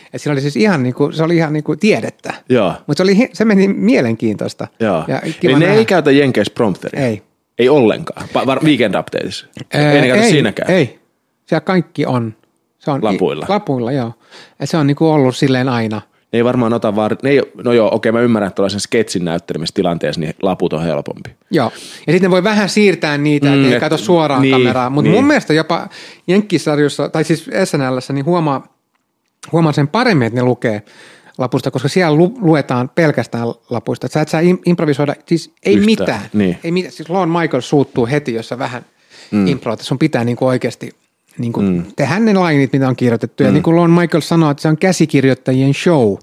että 0.05 0.19
siinä 0.19 0.33
oli 0.33 0.41
siis 0.41 0.57
ihan 0.57 0.83
niinku, 0.83 1.13
se 1.13 1.23
oli 1.23 1.37
ihan 1.37 1.53
niinku 1.53 1.77
tiedettä. 1.77 2.35
Joo. 2.49 2.75
Mutta 2.87 3.05
se, 3.05 3.29
se 3.33 3.45
meni 3.45 3.69
mielenkiintoista. 3.69 4.69
Joo. 4.81 5.05
Ja 5.09 5.21
Eli 5.21 5.53
ne 5.53 5.59
nähdä. 5.59 5.75
ei 5.75 5.85
käytä 5.85 6.11
Jenkeissä 6.11 6.55
prompteria? 6.55 7.07
Ei. 7.07 7.23
Ei 7.59 7.69
ollenkaan? 7.69 8.27
Var- 8.47 8.65
weekend 8.65 8.95
updateissa? 8.95 9.47
Ää, 9.75 9.93
ei 9.93 10.01
ne 10.01 10.07
käytä 10.07 10.29
siinäkään? 10.29 10.71
Ei, 10.71 10.99
siellä 11.47 11.61
kaikki 11.61 12.07
on. 12.07 12.35
Se 12.79 12.91
on 12.91 13.05
Lapuilla? 13.05 13.47
Lapuilla, 13.49 13.93
joo. 13.93 14.13
Et 14.61 14.71
se 14.71 14.77
on 14.77 14.87
niinku 14.87 15.11
ollut 15.11 15.37
silleen 15.37 15.69
aina. 15.69 16.01
Ne 16.33 16.39
ei 16.39 16.45
varmaan 16.45 16.73
ota 16.73 16.97
vaan, 16.97 17.11
ne 17.23 17.31
ei, 17.31 17.43
no 17.65 17.73
joo, 17.73 17.95
okei 17.95 18.13
mä 18.13 18.21
ymmärrän, 18.21 18.47
että 18.47 18.55
tuollaisen 18.55 18.81
sketsin 18.81 19.25
näyttelemistilanteessa 19.25 20.21
niin 20.21 20.35
laput 20.43 20.73
on 20.73 20.83
helpompi. 20.83 21.31
Joo. 21.51 21.73
Ja 22.07 22.13
sitten 22.13 22.23
ne 22.23 22.31
voi 22.31 22.45
vähän 22.45 22.69
siirtää 22.69 23.19
niitä, 23.19 23.47
mm, 23.47 23.53
Mm, 23.53 23.59
että 23.59 23.69
ei 23.69 23.75
et- 23.75 23.81
kato 23.81 23.97
suoraan 23.97 24.43
niin, 24.43 24.53
kameraan. 24.53 24.93
Mutta 24.93 25.11
niin. 25.11 25.17
mun 25.19 25.27
mielestä 25.27 25.55
jopa 25.55 25.89
Jenkkisarjussa, 26.27 27.09
tai 27.09 27.25
siis 27.25 27.51
SNLssä, 27.65 28.13
niin 28.13 28.25
huomaa, 28.25 28.67
huomaa 29.53 29.73
sen 29.73 29.89
paremmin, 29.89 30.27
että 30.27 30.41
ne 30.41 30.45
lukee 30.45 30.83
lapusta, 31.39 31.71
koska 31.71 31.89
siellä 31.89 32.17
lu, 32.17 32.35
luetaan 32.41 32.89
pelkästään 32.95 33.49
lapuista. 33.71 34.07
Et 34.07 34.13
sä 34.13 34.21
et 34.21 34.29
saa 34.29 34.41
im- 34.41 34.63
improvisoida, 34.67 35.15
siis 35.27 35.53
ei 35.63 35.75
Yhtään, 35.75 35.87
mitään. 35.87 36.21
niin. 36.33 36.59
Ei 36.65 36.71
mitään. 36.73 36.93
Siis 36.93 37.09
Lon 37.11 37.29
Michael 37.31 37.61
suuttuu 37.61 38.07
heti, 38.07 38.35
jos 38.35 38.49
sä 38.49 38.59
vähän 38.59 38.85
mm. 39.31 39.47
improita. 39.47 39.85
Sun 39.85 39.99
pitää 39.99 40.25
niinku 40.25 40.47
oikeasti 40.47 40.91
niinku 41.41 41.63
mm. 41.63 41.85
tehdä 41.97 42.19
ne 42.19 42.35
lainit, 42.35 42.73
mitä 42.73 42.89
on 42.89 42.97
kirjoitettu. 42.97 43.43
Mm. 43.43 43.47
Ja 43.47 43.53
niin 43.53 43.63
kuin 43.63 43.77
Lon 43.77 43.91
Michael 43.91 44.21
sanoi, 44.21 44.51
että 44.51 44.63
se 44.63 44.69
on 44.69 44.77
käsikirjoittajien 44.77 45.75
show. 45.75 46.15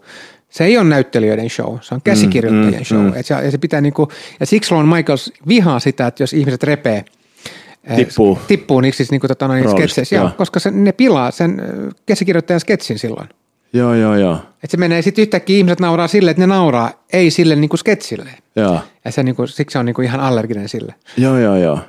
Se 0.50 0.66
ei 0.66 0.78
ole 0.78 0.86
näyttelijöiden 0.90 1.50
show, 1.50 1.78
se 1.82 1.96
on 1.96 2.02
käsikirjoittajien 2.02 2.82
mm, 2.82 2.86
show. 2.86 3.02
Mm. 3.02 3.14
Et 3.16 3.26
se, 3.26 3.34
ja, 3.34 3.52
se 3.52 3.58
pitää 3.58 3.82
niinku, 3.82 4.08
ja 4.40 4.46
siksi 4.46 4.74
Lon 4.74 4.88
Michaels 4.88 5.32
vihaa 5.48 5.80
sitä, 5.80 6.08
että 6.08 6.24
jos 6.24 6.34
ihmiset 6.34 6.64
repee 6.64 7.06
eh, 7.84 7.96
Tippuu. 7.96 8.40
tippuu 8.48 8.82
niiksi 8.82 8.98
siis 8.98 9.12
niinku 9.12 9.28
tota, 9.28 9.48
noin 9.48 9.70
sketseissä, 9.70 10.16
joo, 10.16 10.30
koska 10.38 10.60
se, 10.60 10.72
ne 10.72 10.92
pilaa 10.92 11.32
sen 11.32 11.60
ö, 11.60 11.92
käsikirjoittajan 12.06 12.60
sketsin 12.60 13.00
silloin. 13.00 13.30
Joo, 13.74 13.94
joo, 13.94 14.16
joo. 14.16 14.36
Että 14.36 14.68
se 14.72 14.78
menee 14.78 15.02
sitten 15.02 15.22
yhtäkkiä 15.22 15.58
ihmiset 15.58 15.80
nauraa 15.80 16.08
sille, 16.08 16.32
että 16.32 16.44
ne 16.44 16.48
nauraa, 16.48 16.92
ei 17.14 17.32
sille 17.32 17.56
niinku 17.56 17.78
sketsille. 17.78 18.30
Joo, 18.56 18.80
Ja 19.06 19.12
se 19.12 19.24
niinku, 19.24 19.48
siksi 19.48 19.74
se 19.74 19.80
on 19.80 19.86
niinku 19.86 20.02
ihan 20.02 20.20
allerginen 20.20 20.70
sille. 20.70 20.96
joo, 21.18 21.38
joo. 21.38 21.56
joo. 21.56 21.80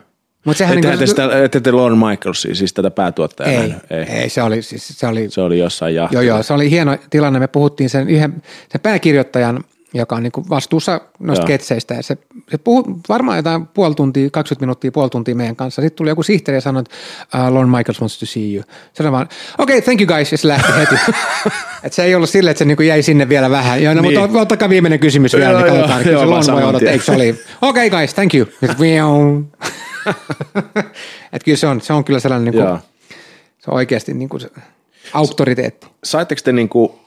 Mutta 0.48 0.58
sehän 0.58 0.80
te, 0.98 1.06
sitä, 1.06 1.44
ette 1.44 1.60
te 1.60 1.72
Lorne 1.72 2.08
Michaelsia, 2.10 2.54
siis 2.54 2.72
tätä 2.72 2.90
päätuottajaa 2.90 3.50
ei, 3.50 3.58
nähnyt? 3.58 3.82
ei, 3.90 4.02
ei, 4.02 4.28
se 4.30 4.42
oli, 4.42 4.62
siis, 4.62 4.88
se 4.88 5.06
oli, 5.06 5.30
Se 5.30 5.40
oli 5.40 5.58
jossain 5.58 5.94
joo 5.94 6.02
jahtilla. 6.02 6.22
joo, 6.22 6.42
se 6.42 6.52
oli 6.52 6.70
hieno 6.70 6.96
tilanne. 7.10 7.38
Me 7.38 7.46
puhuttiin 7.46 7.90
sen 7.90 8.08
yhden, 8.08 8.42
sen 8.72 8.80
pääkirjoittajan, 8.80 9.64
joka 9.94 10.16
on 10.16 10.22
niinku 10.22 10.44
vastuussa 10.50 11.00
noista 11.18 11.42
Joo. 11.42 11.46
sketseistä. 11.46 11.94
Ja 11.94 12.02
se, 12.02 12.16
se 12.50 12.58
puhui 12.58 12.84
varmaan 13.08 13.36
jotain 13.38 13.66
puoli 13.66 13.94
tuntia, 13.94 14.30
20 14.30 14.62
minuuttia, 14.66 14.92
puoli 14.92 15.10
tuntia 15.10 15.34
meidän 15.34 15.56
kanssa. 15.56 15.82
Sitten 15.82 15.96
tuli 15.96 16.08
joku 16.08 16.22
sihteeri 16.22 16.56
ja 16.56 16.60
sanoi, 16.60 16.80
että 16.80 16.96
uh, 17.48 17.54
Lorne 17.54 17.76
Michaels 17.78 18.00
wants 18.00 18.18
to 18.18 18.26
see 18.26 18.54
you. 18.54 18.64
Se 18.92 19.02
oli 19.02 19.12
vaan, 19.12 19.28
okei, 19.58 19.78
okay, 19.78 19.84
thank 19.84 20.00
you 20.00 20.06
guys, 20.16 20.32
ja 20.32 20.38
se 20.38 20.48
lähti 20.48 20.72
heti. 20.78 20.94
Et 21.84 21.92
se 21.92 22.04
ei 22.04 22.14
ollut 22.14 22.30
silleen, 22.30 22.50
että 22.50 22.58
se 22.58 22.64
niinku 22.64 22.82
jäi 22.82 23.02
sinne 23.02 23.28
vielä 23.28 23.50
vähän. 23.50 23.82
Joo, 23.82 23.94
no, 23.94 24.02
Niin. 24.02 24.20
mutta 24.20 24.40
ottakaa 24.40 24.68
viimeinen 24.68 24.98
kysymys 24.98 25.32
vielä, 25.36 25.50
Joo, 25.50 25.58
niin 25.60 25.66
joo, 25.66 25.76
katsotaan. 25.76 26.02
Kyllä 26.02 26.14
joo, 26.18 26.24
se 26.24 26.30
vaan 26.30 26.40
Lorne 26.46 26.52
voi 26.62 26.70
odottaa, 26.70 26.92
eikö 26.92 27.04
se 27.04 27.12
oli, 27.12 27.28
okei 27.62 27.86
okay, 27.86 28.00
guys, 28.00 28.14
thank 28.14 28.34
you. 28.34 28.46
Et 31.32 31.44
kyllä 31.44 31.58
se 31.58 31.66
on, 31.66 31.80
se 31.80 31.92
on 31.92 32.04
kyllä 32.04 32.20
sellainen, 32.20 32.44
niinku, 32.44 32.68
Joo. 32.68 32.78
se 33.58 33.70
on 33.70 33.74
oikeasti 33.74 34.14
niinku 34.14 34.38
se 34.38 34.50
auktoriteetti. 35.12 35.86
Saitteko 36.04 36.40
te 36.44 36.52
niinku, 36.52 37.00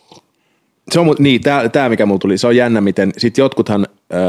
se 0.92 1.00
on, 1.00 1.16
niin, 1.20 1.42
tää, 1.42 1.70
tää 1.70 1.90
mikä 1.90 2.06
mulla 2.06 2.20
tuli, 2.20 2.38
se 2.38 2.48
on 2.48 2.56
jännä, 2.56 2.82
miten, 2.82 3.12
sit 3.18 3.38
jotkuthan, 3.38 3.88
öö, 4.14 4.22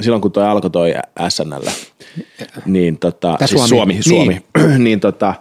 silloin 0.00 0.22
kun 0.22 0.32
toi 0.32 0.44
alkoi 0.44 0.70
toi 0.70 0.94
SNL, 1.28 1.68
niin 2.66 2.98
tota, 2.98 3.36
Tää 3.38 3.46
siis 3.46 3.68
Suomi. 3.68 4.02
Suomi, 4.02 4.42
Suomi 4.58 4.78
niin, 4.84 5.00
tota, 5.00 5.34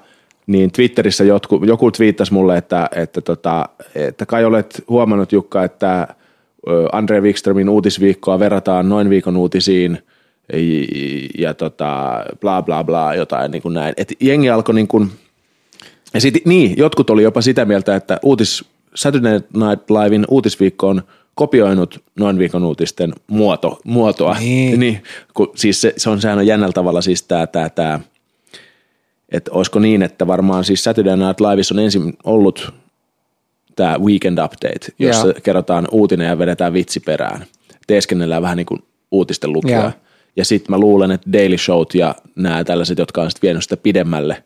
niin 0.47 0.71
Twitterissä 0.71 1.23
jotku, 1.23 1.61
joku 1.65 1.91
twiittasi 1.91 2.33
mulle, 2.33 2.57
että, 2.57 2.89
että, 2.95 3.21
tota, 3.21 3.69
että 3.95 4.25
kai 4.25 4.45
olet 4.45 4.83
huomannut 4.89 5.31
Jukka, 5.31 5.63
että 5.63 6.07
Andre 6.91 7.21
Wikströmin 7.21 7.69
uutisviikkoa 7.69 8.39
verrataan 8.39 8.89
noin 8.89 9.09
viikon 9.09 9.37
uutisiin 9.37 9.99
ja, 11.37 11.53
tota, 11.53 12.23
bla 12.39 12.61
bla 12.61 12.83
bla 12.83 13.15
jotain 13.15 13.51
niin 13.51 13.61
kuin 13.61 13.73
näin. 13.73 13.93
Et 13.97 14.13
jengi 14.19 14.49
alkoi 14.49 14.75
niin 14.75 14.87
kuin, 14.87 15.11
Ja 16.13 16.21
sit, 16.21 16.45
niin, 16.45 16.73
jotkut 16.77 17.09
oli 17.09 17.23
jopa 17.23 17.41
sitä 17.41 17.65
mieltä, 17.65 17.95
että 17.95 18.19
uutis, 18.23 18.65
Saturday 18.95 19.33
Night 19.33 19.89
Livein 19.89 20.25
uutisviikko 20.29 20.87
on 20.87 21.01
kopioinut 21.35 22.03
noin 22.19 22.39
viikon 22.39 22.63
uutisten 22.63 23.13
muoto, 23.27 23.79
muotoa. 23.83 24.35
Niin. 24.39 24.79
niin 24.79 25.03
kun, 25.33 25.51
siis 25.55 25.81
se, 25.81 25.93
se, 25.97 26.09
on, 26.09 26.21
sehän 26.21 26.37
on 26.37 26.47
jännällä 26.47 26.73
tavalla 26.73 27.01
siis 27.01 27.23
tämä, 27.23 27.47
tämä, 27.47 27.69
tämä 27.69 27.99
että 29.31 29.51
olisiko 29.51 29.79
niin, 29.79 30.01
että 30.03 30.27
varmaan 30.27 30.63
siis 30.63 30.83
Saturday 30.83 31.17
Night 31.17 31.41
Liveissa 31.41 31.75
on 31.75 31.79
ensin 31.79 32.17
ollut 32.23 32.73
tämä 33.75 33.97
Weekend 33.99 34.37
Update, 34.37 34.93
jossa 34.99 35.27
Joo. 35.27 35.33
kerrotaan 35.43 35.87
uutinen 35.91 36.27
ja 36.27 36.37
vedetään 36.37 36.73
vitsi 36.73 36.99
perään. 36.99 37.45
Teeskennellään 37.87 38.41
vähän 38.41 38.57
niin 38.57 38.65
kuin 38.65 38.83
uutisten 39.11 39.53
lukua. 39.53 39.71
Joo. 39.71 39.91
Ja 40.35 40.45
sitten 40.45 40.71
mä 40.71 40.79
luulen, 40.79 41.11
että 41.11 41.33
Daily 41.33 41.57
Showt 41.57 41.95
ja 41.95 42.15
nämä 42.35 42.63
tällaiset, 42.63 42.97
jotka 42.97 43.21
on 43.21 43.31
sitten 43.31 43.47
vienyt 43.47 43.63
sitä 43.63 43.77
pidemmälle, 43.77 44.43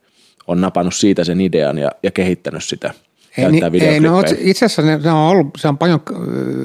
on 0.47 0.61
napannut 0.61 0.95
siitä 0.95 1.23
sen 1.23 1.41
idean 1.41 1.77
ja, 1.77 1.91
ja 2.03 2.11
kehittänyt 2.11 2.63
sitä. 2.63 2.93
Ei, 3.37 3.43
Käyttää 3.43 3.69
niin, 3.69 3.83
ei, 3.83 3.99
no, 3.99 4.23
itse 4.39 4.65
asiassa 4.65 4.81
ne, 4.81 4.97
ne 5.03 5.11
on 5.11 5.17
ollut, 5.17 5.47
se 5.57 5.67
on 5.67 5.77
paljon 5.77 6.01
äh, 6.11 6.17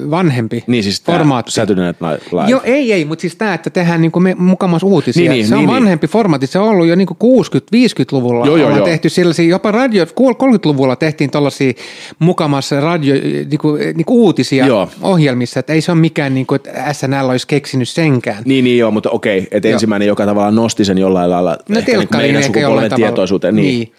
vanhempi 0.09 0.63
Niin 0.67 0.83
siis 0.83 1.01
tämä 1.01 1.17
formaatti. 1.17 1.51
Saturday 1.51 1.85
Night 1.85 2.01
Live. 2.31 2.49
Joo, 2.49 2.61
ei, 2.63 2.93
ei, 2.93 3.05
mutta 3.05 3.21
siis 3.21 3.35
tämä, 3.35 3.53
että 3.53 3.69
tehdään 3.69 4.01
niinku 4.01 4.19
me, 4.19 4.35
mukamas 4.35 4.83
uutisia. 4.83 5.21
Niin, 5.21 5.31
niin, 5.31 5.47
se 5.47 5.55
on 5.55 5.59
niin, 5.59 5.69
vanhempi 5.69 6.07
formaatti, 6.07 6.47
se 6.47 6.59
on 6.59 6.69
ollut 6.69 6.87
jo 6.87 6.95
niinku 6.95 7.17
60-50-luvulla. 7.23 8.45
Joo, 8.45 8.57
joo, 8.57 8.75
joo. 8.75 8.85
tehty 8.85 9.09
sellaisia, 9.09 9.49
jopa 9.49 9.71
radio, 9.71 10.03
30-luvulla 10.05 10.95
tehtiin 10.95 11.31
tuollaisia 11.31 11.73
mukamas 12.19 12.71
radio, 12.71 13.15
niinku, 13.49 13.77
niinku 13.95 14.25
uutisia 14.25 14.65
Joo. 14.65 14.89
ohjelmissa, 15.01 15.59
että 15.59 15.73
ei 15.73 15.81
se 15.81 15.91
ole 15.91 15.99
mikään, 15.99 16.33
niinku, 16.33 16.55
että 16.55 16.93
SNL 16.93 17.29
olisi 17.29 17.47
keksinyt 17.47 17.89
senkään. 17.89 18.43
Niin, 18.45 18.63
niin 18.63 18.77
joo, 18.77 18.91
mutta 18.91 19.09
okei, 19.09 19.47
että 19.51 19.67
Joo. 19.67 19.73
ensimmäinen, 19.73 20.07
joka 20.07 20.25
tavallaan 20.25 20.55
nosti 20.55 20.85
sen 20.85 20.97
jollain 20.97 21.29
lailla 21.29 21.57
No 21.69 21.79
ehkä 21.79 21.97
niin 21.97 22.07
meidän 22.11 22.43
sukupolven 22.43 22.91
tietoisuuteen. 22.95 23.55
Niin. 23.55 23.65
niin 23.65 23.91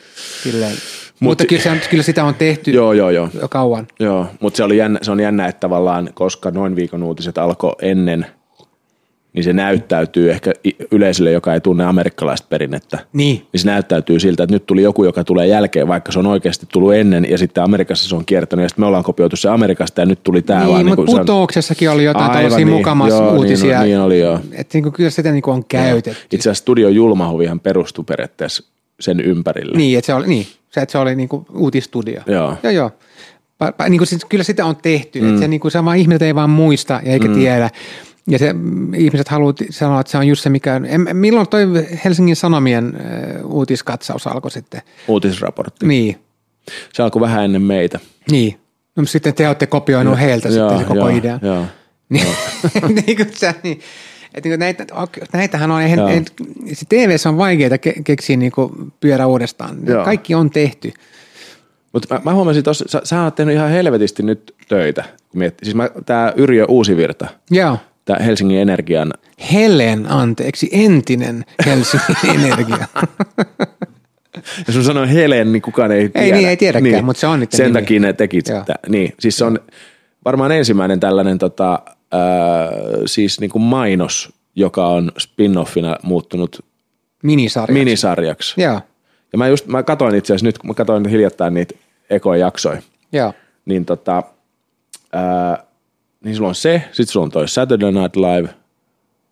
silleen. 0.42 0.72
Mutta 1.20 1.44
kyllä, 1.46 1.62
se 1.62 1.70
on, 1.70 1.78
kyllä 1.90 2.02
sitä 2.02 2.24
on 2.24 2.34
tehty 2.34 2.70
Joo, 2.70 2.92
joo, 2.92 3.10
joo. 3.10 3.28
jo 3.40 3.48
kauan. 3.48 3.86
Joo, 4.00 4.26
mutta 4.40 4.56
se, 4.56 4.64
oli 4.64 4.76
jännä, 4.76 4.98
se 5.02 5.10
on 5.10 5.20
jännä, 5.20 5.46
että 5.46 5.60
tavallaan, 5.60 6.10
koska 6.14 6.50
noin 6.50 6.76
viikon 6.76 7.02
uutiset 7.02 7.38
alkoi 7.38 7.72
ennen, 7.82 8.26
niin 9.32 9.44
se 9.44 9.52
näyttäytyy 9.52 10.30
ehkä 10.30 10.52
yleisölle, 10.90 11.30
joka 11.32 11.54
ei 11.54 11.60
tunne 11.60 11.84
amerikkalaista 11.84 12.46
perinnettä. 12.50 12.98
Niin. 13.12 13.36
Niin 13.52 13.60
se 13.60 13.66
näyttäytyy 13.68 14.20
siltä, 14.20 14.42
että 14.42 14.54
nyt 14.54 14.66
tuli 14.66 14.82
joku, 14.82 15.04
joka 15.04 15.24
tulee 15.24 15.46
jälkeen, 15.46 15.88
vaikka 15.88 16.12
se 16.12 16.18
on 16.18 16.26
oikeasti 16.26 16.66
tullut 16.72 16.94
ennen 16.94 17.26
ja 17.30 17.38
sitten 17.38 17.64
Amerikassa 17.64 18.08
se 18.08 18.16
on 18.16 18.24
kiertänyt 18.24 18.62
ja 18.62 18.68
sitten 18.68 18.82
me 18.82 18.86
ollaan 18.86 19.04
kopioitu 19.04 19.36
se 19.36 19.48
Amerikasta 19.48 20.00
ja 20.00 20.06
nyt 20.06 20.22
tuli 20.22 20.42
tämä 20.42 20.60
Niin, 20.60 20.72
vaan. 20.72 20.84
mutta 20.86 20.96
kuin 20.96 21.08
se 21.08 21.14
on- 21.14 21.20
putouksessakin 21.20 21.90
oli 21.90 22.04
jotain 22.04 22.30
tällaisia 22.32 22.56
niin, 22.66 22.68
mukamas 22.68 23.08
joo, 23.08 23.20
niin 23.30 23.36
uutisia. 23.38 23.78
on- 23.78 23.84
niin 23.84 24.00
oli, 24.00 24.20
joo. 24.20 24.40
Että 24.52 24.76
niinku, 24.78 24.90
kyllä 24.90 25.10
sitä 25.10 25.32
niinku 25.32 25.50
on 25.50 25.64
käytetty. 25.64 26.20
Itse 26.32 26.50
asiassa 26.50 26.62
Studio 26.62 26.88
Julmahuvihan 26.88 27.60
perustui 27.60 28.04
periaatteessa 28.04 28.64
sen 29.00 29.20
ympärille. 29.20 29.76
Niin, 29.76 29.98
että 29.98 30.06
se 30.06 30.14
oli, 30.14 30.26
niin, 30.26 30.46
se, 30.70 30.80
että 30.80 30.92
se 30.92 30.98
oli 30.98 31.14
niinku 31.14 31.46
uutistudio. 31.54 32.20
Joo. 32.26 32.56
Joo, 32.62 32.72
joo. 32.72 32.90
Pa, 33.58 33.72
pa, 33.72 33.88
niin 33.88 33.98
kuin 33.98 34.08
siis, 34.08 34.24
kyllä 34.24 34.44
sitä 34.44 34.64
on 34.66 34.76
tehty, 34.76 35.20
mm. 35.20 35.28
että 35.28 35.40
se, 35.40 35.48
niin 35.48 35.60
kuin, 35.60 35.72
se 35.72 35.84
vaan 35.84 35.96
ihmiset 35.96 36.22
ei 36.22 36.34
vaan 36.34 36.50
muista 36.50 37.00
ja 37.04 37.12
eikä 37.12 37.28
mm. 37.28 37.34
tiedä. 37.34 37.70
Ja 38.28 38.38
se, 38.38 38.54
ihmiset 38.96 39.28
haluaa 39.28 39.52
t- 39.52 39.66
sanoa, 39.70 40.00
että 40.00 40.10
se 40.10 40.18
on 40.18 40.26
just 40.26 40.42
se, 40.42 40.50
mikä. 40.50 40.80
En, 40.86 41.16
milloin 41.16 41.48
toi 41.48 41.66
Helsingin 42.04 42.36
Sanomien 42.36 42.94
äh, 42.96 43.46
uutiskatsaus 43.46 44.26
alkoi 44.26 44.50
sitten? 44.50 44.82
Uutisraportti. 45.08 45.86
Niin, 45.86 46.18
Se 46.92 47.02
alkoi 47.02 47.20
vähän 47.20 47.44
ennen 47.44 47.62
meitä. 47.62 48.00
niin. 48.30 48.60
No, 48.96 49.06
sitten 49.06 49.34
te 49.34 49.46
olette 49.48 49.66
kopioinut 49.66 50.18
heiltä 50.20 50.48
sitten 50.50 50.78
se 50.78 50.84
koko 50.84 50.98
joo, 50.98 51.08
idea. 51.08 51.38
Joo. 51.42 51.64
Niin, 52.08 52.26
niin 53.06 53.16
kuin 53.16 53.28
se, 53.32 53.54
niin, 53.62 53.80
että 54.36 54.48
niin 54.48 54.60
näitä, 54.60 54.84
näitähän 55.32 55.70
on, 55.70 55.82
eihän, 55.82 55.98
Joo. 55.98 56.08
ei, 56.08 56.24
se 56.72 56.86
TV 56.88 57.16
on 57.28 57.36
vaikeaa 57.38 57.78
ke, 57.78 57.94
keksiä 58.04 58.36
niin 58.36 58.52
pyörä 59.00 59.26
uudestaan. 59.26 59.76
Joo. 59.86 60.04
Kaikki 60.04 60.34
on 60.34 60.50
tehty. 60.50 60.92
Mutta 61.92 62.14
mä, 62.14 62.20
mä 62.24 62.34
huomasin 62.34 62.64
tuossa, 62.64 62.84
sä, 62.88 63.00
sä 63.04 63.22
oot 63.22 63.34
tehnyt 63.34 63.54
ihan 63.54 63.70
helvetisti 63.70 64.22
nyt 64.22 64.54
töitä. 64.68 65.04
Kun 65.30 65.38
miettii. 65.38 65.64
Siis 65.66 65.74
mä, 65.74 65.90
tää 66.06 66.32
Yrjö 66.36 66.64
Uusivirta, 66.68 67.26
Joo. 67.50 67.78
tää 68.04 68.16
Helsingin 68.16 68.58
Energian, 68.58 69.12
Helen, 69.52 70.10
anteeksi, 70.10 70.68
entinen 70.72 71.44
Helsingin 71.66 72.16
Energia. 72.44 72.86
jos 74.66 74.76
mä 74.76 74.82
sanoin 74.82 75.08
Helen, 75.08 75.52
niin 75.52 75.62
kukaan 75.62 75.92
ei 75.92 76.08
tiedä. 76.08 76.36
niin, 76.36 76.48
ei 76.48 76.56
tiedäkään, 76.56 77.04
mutta 77.04 77.20
se 77.20 77.26
on 77.26 77.40
niiden 77.40 77.56
Sen 77.56 77.66
nimi. 77.66 77.80
takia 77.80 78.00
ne 78.00 78.12
teki 78.12 78.40
Joo. 78.48 78.60
sitä. 78.60 78.74
Niin, 78.88 79.14
siis 79.20 79.38
se 79.38 79.44
on 79.44 79.58
varmaan 80.24 80.52
ensimmäinen 80.52 81.00
tällainen 81.00 81.38
tota, 81.38 81.82
siis 83.06 83.40
niin 83.40 83.50
kuin 83.50 83.62
mainos, 83.62 84.32
joka 84.54 84.86
on 84.86 85.12
spin-offina 85.20 85.96
muuttunut 86.02 86.64
Minisarja. 87.22 87.74
minisarjaksi. 87.74 88.60
Joo, 88.60 88.80
Ja 89.32 89.38
mä 89.38 89.48
just, 89.48 89.66
mä 89.66 89.82
katoin 89.82 90.14
itse 90.14 90.32
asiassa 90.32 90.46
nyt, 90.46 90.58
kun 90.58 90.70
mä 90.70 90.74
katoin 90.74 91.08
hiljattain 91.08 91.54
niitä 91.54 91.74
ekoja 92.10 92.46
jaksoja, 92.46 92.82
joo. 93.12 93.32
niin 93.64 93.84
tota, 93.84 94.22
ää, 95.12 95.64
niin 96.24 96.36
sulla 96.36 96.48
on 96.48 96.54
se, 96.54 96.82
sit 96.92 97.08
sulla 97.08 97.24
on 97.24 97.30
toi 97.30 97.48
Saturday 97.48 97.92
Night 97.92 98.16
Live, 98.16 98.48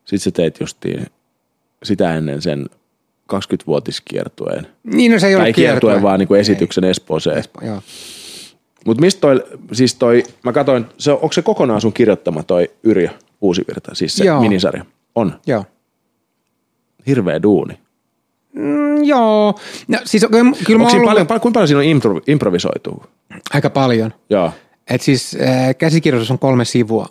sit 0.05 0.23
sä 0.23 0.31
teit 0.31 0.61
justiin 0.61 1.07
sitä 1.83 2.15
ennen 2.15 2.43
sen 2.43 2.67
20-vuotiskiertueen. 3.33 4.67
Niin, 4.85 5.13
no 5.13 5.19
se 5.19 5.27
ei 5.27 5.35
Tai 5.35 5.43
ole 5.43 5.53
kiertueen, 5.53 6.03
vaan 6.03 6.19
niinku 6.19 6.35
esityksen 6.35 6.85
Espooseen. 6.85 7.45
Joo. 7.63 7.83
Mutta 8.85 9.01
mistä 9.01 9.21
toi, 9.21 9.45
siis 9.73 9.95
toi, 9.95 10.23
mä 10.43 10.53
katsoin, 10.53 10.87
se, 10.99 11.13
onko 11.13 11.33
se 11.33 11.43
kokonaan 11.43 11.81
sun 11.81 11.93
kirjoittama 11.93 12.43
toi 12.43 12.71
Yrjö 12.83 13.09
Uusivirta, 13.41 13.95
siis 13.95 14.17
se 14.17 14.25
Joo. 14.25 14.41
minisarja? 14.41 14.85
On. 15.15 15.41
Joo. 15.47 15.65
Hirveä 17.07 17.43
duuni. 17.43 17.79
Mm, 18.53 19.05
joo. 19.05 19.55
No, 19.89 19.99
siis 20.05 20.27
kyllä, 20.31 20.53
kyllä 20.67 20.79
mä 20.79 20.89
ollut 20.89 21.05
paljon, 21.05 21.27
kuinka 21.27 21.51
paljon 21.51 21.69
siinä 21.69 21.79
on 21.79 21.85
impro, 21.85 22.21
improvisoitu? 22.27 23.03
aika 23.55 23.71
paljon. 23.71 24.15
Joo. 24.31 24.53
Et 24.91 25.01
siis 25.01 25.37
äh, 25.43 25.77
käsikirjoitus 25.79 26.31
on 26.31 26.39
kolme 26.39 26.65
sivua. 26.65 27.07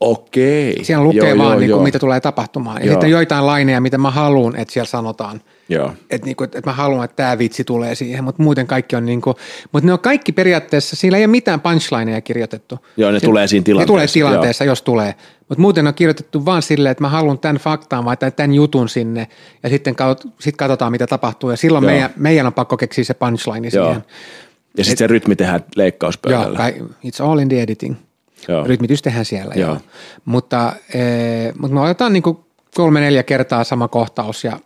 Okei. 0.00 0.84
Siellä 0.84 1.04
lukee 1.04 1.28
Joo, 1.28 1.38
vaan, 1.38 1.50
joo, 1.50 1.60
niin 1.60 1.70
joo. 1.70 1.78
kuin, 1.78 1.84
mitä 1.84 1.98
tulee 1.98 2.20
tapahtumaan. 2.20 2.80
Ja 2.80 2.86
Joo. 2.86 2.92
sitten 2.92 3.10
joitain 3.10 3.46
laineja, 3.46 3.80
mitä 3.80 3.98
mä 3.98 4.10
haluan, 4.10 4.56
että 4.56 4.72
siellä 4.72 4.88
sanotaan. 4.88 5.40
Joo. 5.72 5.92
Että 6.10 6.24
niinku, 6.26 6.44
et 6.44 6.66
mä 6.66 6.72
haluan, 6.72 7.04
että 7.04 7.16
tämä 7.16 7.38
vitsi 7.38 7.64
tulee 7.64 7.94
siihen, 7.94 8.24
mutta 8.24 8.42
muuten 8.42 8.66
kaikki 8.66 8.96
on 8.96 9.06
niinku, 9.06 9.34
mutta 9.72 9.86
ne 9.86 9.92
on 9.92 9.98
kaikki 10.00 10.32
periaatteessa, 10.32 10.96
siellä 10.96 11.18
ei 11.18 11.24
ole 11.24 11.30
mitään 11.30 11.60
punchlineja 11.60 12.20
kirjoitettu. 12.20 12.78
Joo, 12.96 13.10
ne 13.10 13.20
Se- 13.20 13.26
tulee 13.26 13.46
siinä 13.46 13.60
Ne 13.62 13.64
tulee 13.64 13.84
tilanteessa, 13.86 14.12
tilanteessa, 14.14 14.64
jos 14.64 14.82
tulee. 14.82 15.14
Mutta 15.48 15.62
muuten 15.62 15.86
on 15.86 15.94
kirjoitettu 15.94 16.44
vaan 16.44 16.62
silleen, 16.62 16.90
että 16.90 17.04
mä 17.04 17.08
haluan 17.08 17.38
tämän 17.38 17.56
faktaan 17.56 18.04
vai 18.04 18.16
tämän 18.36 18.54
jutun 18.54 18.88
sinne 18.88 19.28
ja 19.62 19.68
sitten 19.68 19.94
kat- 19.94 20.30
sit 20.40 20.56
katsotaan, 20.56 20.92
mitä 20.92 21.06
tapahtuu. 21.06 21.50
Ja 21.50 21.56
silloin 21.56 21.84
Joo. 21.84 21.92
meidän, 21.92 22.10
meidän 22.16 22.46
on 22.46 22.52
pakko 22.52 22.76
keksiä 22.76 23.04
se 23.04 23.14
punchline 23.14 23.68
Joo. 23.72 23.86
siihen. 23.86 24.04
Ja 24.78 24.84
sitten 24.84 24.98
se 24.98 25.06
rytmi 25.06 25.36
tehdään 25.36 25.60
Joo, 25.60 25.68
leikkauspöydällä. 25.76 26.56
kai, 26.56 26.74
it's 27.06 27.24
all 27.24 27.38
in 27.38 27.48
the 27.48 27.62
editing. 27.62 27.96
Joo. 28.48 28.64
Rytmitys 28.66 29.02
tehdään 29.02 29.24
siellä. 29.24 29.54
Joo. 29.56 29.68
Joo. 29.68 29.78
Mutta, 30.24 30.72
ee, 30.94 31.52
mutta 31.58 31.74
me 31.74 31.80
otetaan 31.80 32.12
niinku 32.12 32.46
kolme 32.74 33.00
neljä 33.00 33.22
kertaa 33.22 33.64
sama 33.64 33.88
kohtaus 33.88 34.44
ja 34.44 34.58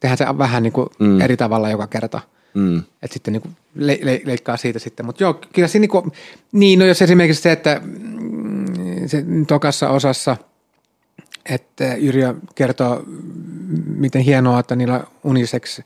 tehdään 0.00 0.18
se 0.18 0.38
vähän 0.38 0.62
niinku 0.62 0.90
mm. 0.98 1.20
eri 1.20 1.36
tavalla 1.36 1.70
joka 1.70 1.86
kerta. 1.86 2.20
Mm. 2.54 2.78
Että 2.78 3.12
sitten 3.14 3.32
niinku 3.32 3.48
le, 3.74 3.98
le, 4.02 4.20
leikkaa 4.24 4.56
siitä 4.56 4.78
sitten. 4.78 5.06
Mutta 5.06 5.22
joo, 5.22 5.40
kyllä 5.52 5.68
se 5.68 5.78
niinku, 5.78 6.12
niin 6.52 6.78
no 6.78 6.84
jos 6.86 7.02
esimerkiksi 7.02 7.42
se, 7.42 7.52
että 7.52 7.80
mm, 7.84 8.66
se 9.06 9.24
tokassa 9.46 9.88
osassa, 9.88 10.36
että 11.50 11.94
Yrjö 11.94 12.34
kertoo, 12.54 13.02
miten 13.86 14.22
hienoa, 14.22 14.60
että 14.60 14.76
niillä 14.76 15.04
unisex, 15.24 15.80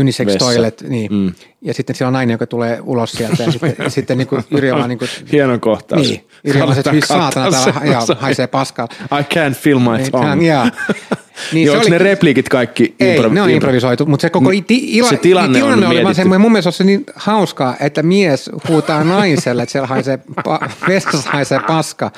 unisex 0.00 0.26
Vessa. 0.26 0.38
toilet, 0.38 0.84
niin. 0.88 1.12
Mm. 1.12 1.32
Ja 1.62 1.74
sitten 1.74 1.96
siellä 1.96 2.08
on 2.08 2.12
nainen, 2.12 2.34
joka 2.34 2.46
tulee 2.46 2.78
ulos 2.82 3.12
sieltä 3.12 3.42
ja 3.42 3.52
sitten, 3.52 3.76
ja 3.84 3.90
sitten 3.90 4.18
niinku 4.18 4.38
Yrjö 4.50 4.74
vaan 4.74 4.88
niinku, 4.88 5.04
Hieno 5.32 5.58
kohtaus. 5.58 6.08
niin, 6.08 6.26
Yrjö 6.44 6.62
vaan 6.62 6.74
se, 6.74 6.80
että 6.80 7.06
saatana, 7.06 7.50
täällä 7.50 7.94
katsoa. 7.94 8.16
haisee 8.20 8.46
paskaa. 8.46 8.88
I 9.02 9.22
can't 9.34 9.54
feel 9.54 9.78
my 9.78 9.96
Niin, 9.96 10.12
tongue. 10.12 10.28
hän- 10.28 10.42
joo. 10.42 10.64
Niin 11.52 11.68
se 11.68 11.72
Onko 11.72 11.82
oli- 11.82 11.90
ne 11.90 11.98
repliikit 11.98 12.48
kaikki 12.48 12.94
Ei, 13.00 13.18
impro- 13.18 13.28
ne 13.28 13.42
on 13.42 13.48
impro- 13.48 13.52
improvisoitu, 13.52 14.06
mutta 14.06 14.22
se 14.22 14.30
koko 14.30 14.50
Niin, 14.50 14.64
ti, 14.64 14.96
ila, 14.98 15.08
se 15.08 15.16
tilanne 15.16 15.62
on 15.62 15.68
tilanne 15.68 15.86
oli 15.86 16.04
vaan 16.04 16.14
semmoinen, 16.14 16.40
mun 16.40 16.52
mielestä 16.52 16.68
on 16.68 16.72
se 16.72 16.84
niin 16.84 17.04
hauskaa, 17.16 17.76
että 17.80 18.02
mies 18.02 18.50
huutaa 18.68 19.04
naiselle, 19.04 19.62
että 19.62 19.72
siellä 19.72 19.86
haisee, 19.86 20.18
pa, 20.44 20.60
vessassa 20.88 21.30
haisee 21.30 21.60
paska. 21.66 22.10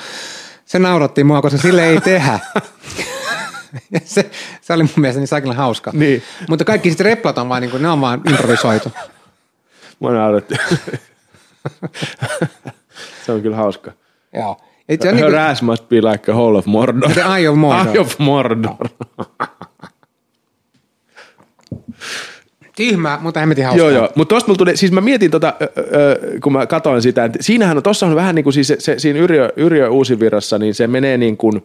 Se 0.65 0.79
nauratti 0.79 1.23
mua, 1.23 1.41
koska 1.41 1.57
sille 1.57 1.89
ei 1.89 2.01
tehdä. 2.01 2.39
Ja 3.91 3.99
se, 4.05 4.29
se 4.61 4.73
oli 4.73 4.83
mun 4.83 4.91
mielestä 4.95 5.19
niin 5.19 5.27
saakeli 5.27 5.55
hauska. 5.55 5.91
Niin. 5.93 6.23
Mutta 6.49 6.65
kaikki 6.65 6.89
sitten 6.89 7.05
replat 7.05 7.37
on 7.37 7.49
vaan, 7.49 7.61
niin 7.61 7.71
kuin, 7.71 7.83
ne 7.83 7.89
on 7.89 8.01
vaan 8.01 8.21
improvisoitu. 8.29 8.91
Mua 9.99 10.11
nauratti. 10.11 10.55
se 13.25 13.31
on 13.31 13.41
kyllä 13.41 13.55
hauska. 13.55 13.91
Joo. 14.33 14.61
Et 14.89 15.01
se 15.01 15.09
on 15.09 15.17
Her 15.17 15.31
niin 15.31 15.41
ass 15.41 15.61
must 15.61 15.89
be 15.89 15.95
like 15.95 16.31
a 16.31 16.35
hole 16.35 16.57
of 16.57 16.65
Mordor. 16.65 17.11
The 17.11 17.21
Eye 17.37 17.49
of 17.49 17.55
Mordor. 17.55 17.87
Eye 17.91 17.99
of 17.99 18.19
Mordor. 18.19 18.89
tyhmää, 22.77 23.19
mutta 23.21 23.39
hemmetin 23.39 23.65
hauskaa. 23.65 23.89
Joo, 23.89 23.99
joo. 23.99 24.09
Mutta 24.15 24.35
tosta 24.35 24.47
mulla 24.47 24.57
tuli, 24.57 24.77
siis 24.77 24.91
mä 24.91 25.01
mietin 25.01 25.31
tota, 25.31 25.53
ö, 25.61 25.65
ö, 25.77 26.39
kun 26.43 26.53
mä 26.53 26.65
katoin 26.65 27.01
sitä, 27.01 27.25
että 27.25 27.37
siinähän 27.41 27.77
on, 27.77 27.83
tossa 27.83 28.05
on 28.05 28.15
vähän 28.15 28.35
niin 28.35 28.43
kuin 28.43 28.53
siis 28.53 28.67
se, 28.67 28.75
se 28.79 28.99
siinä 28.99 29.19
Yrjö, 29.19 29.53
Yrjö 29.55 29.89
Uusivirrassa, 29.89 30.57
niin 30.57 30.75
se 30.75 30.87
menee 30.87 31.17
niin 31.17 31.37
kuin, 31.37 31.63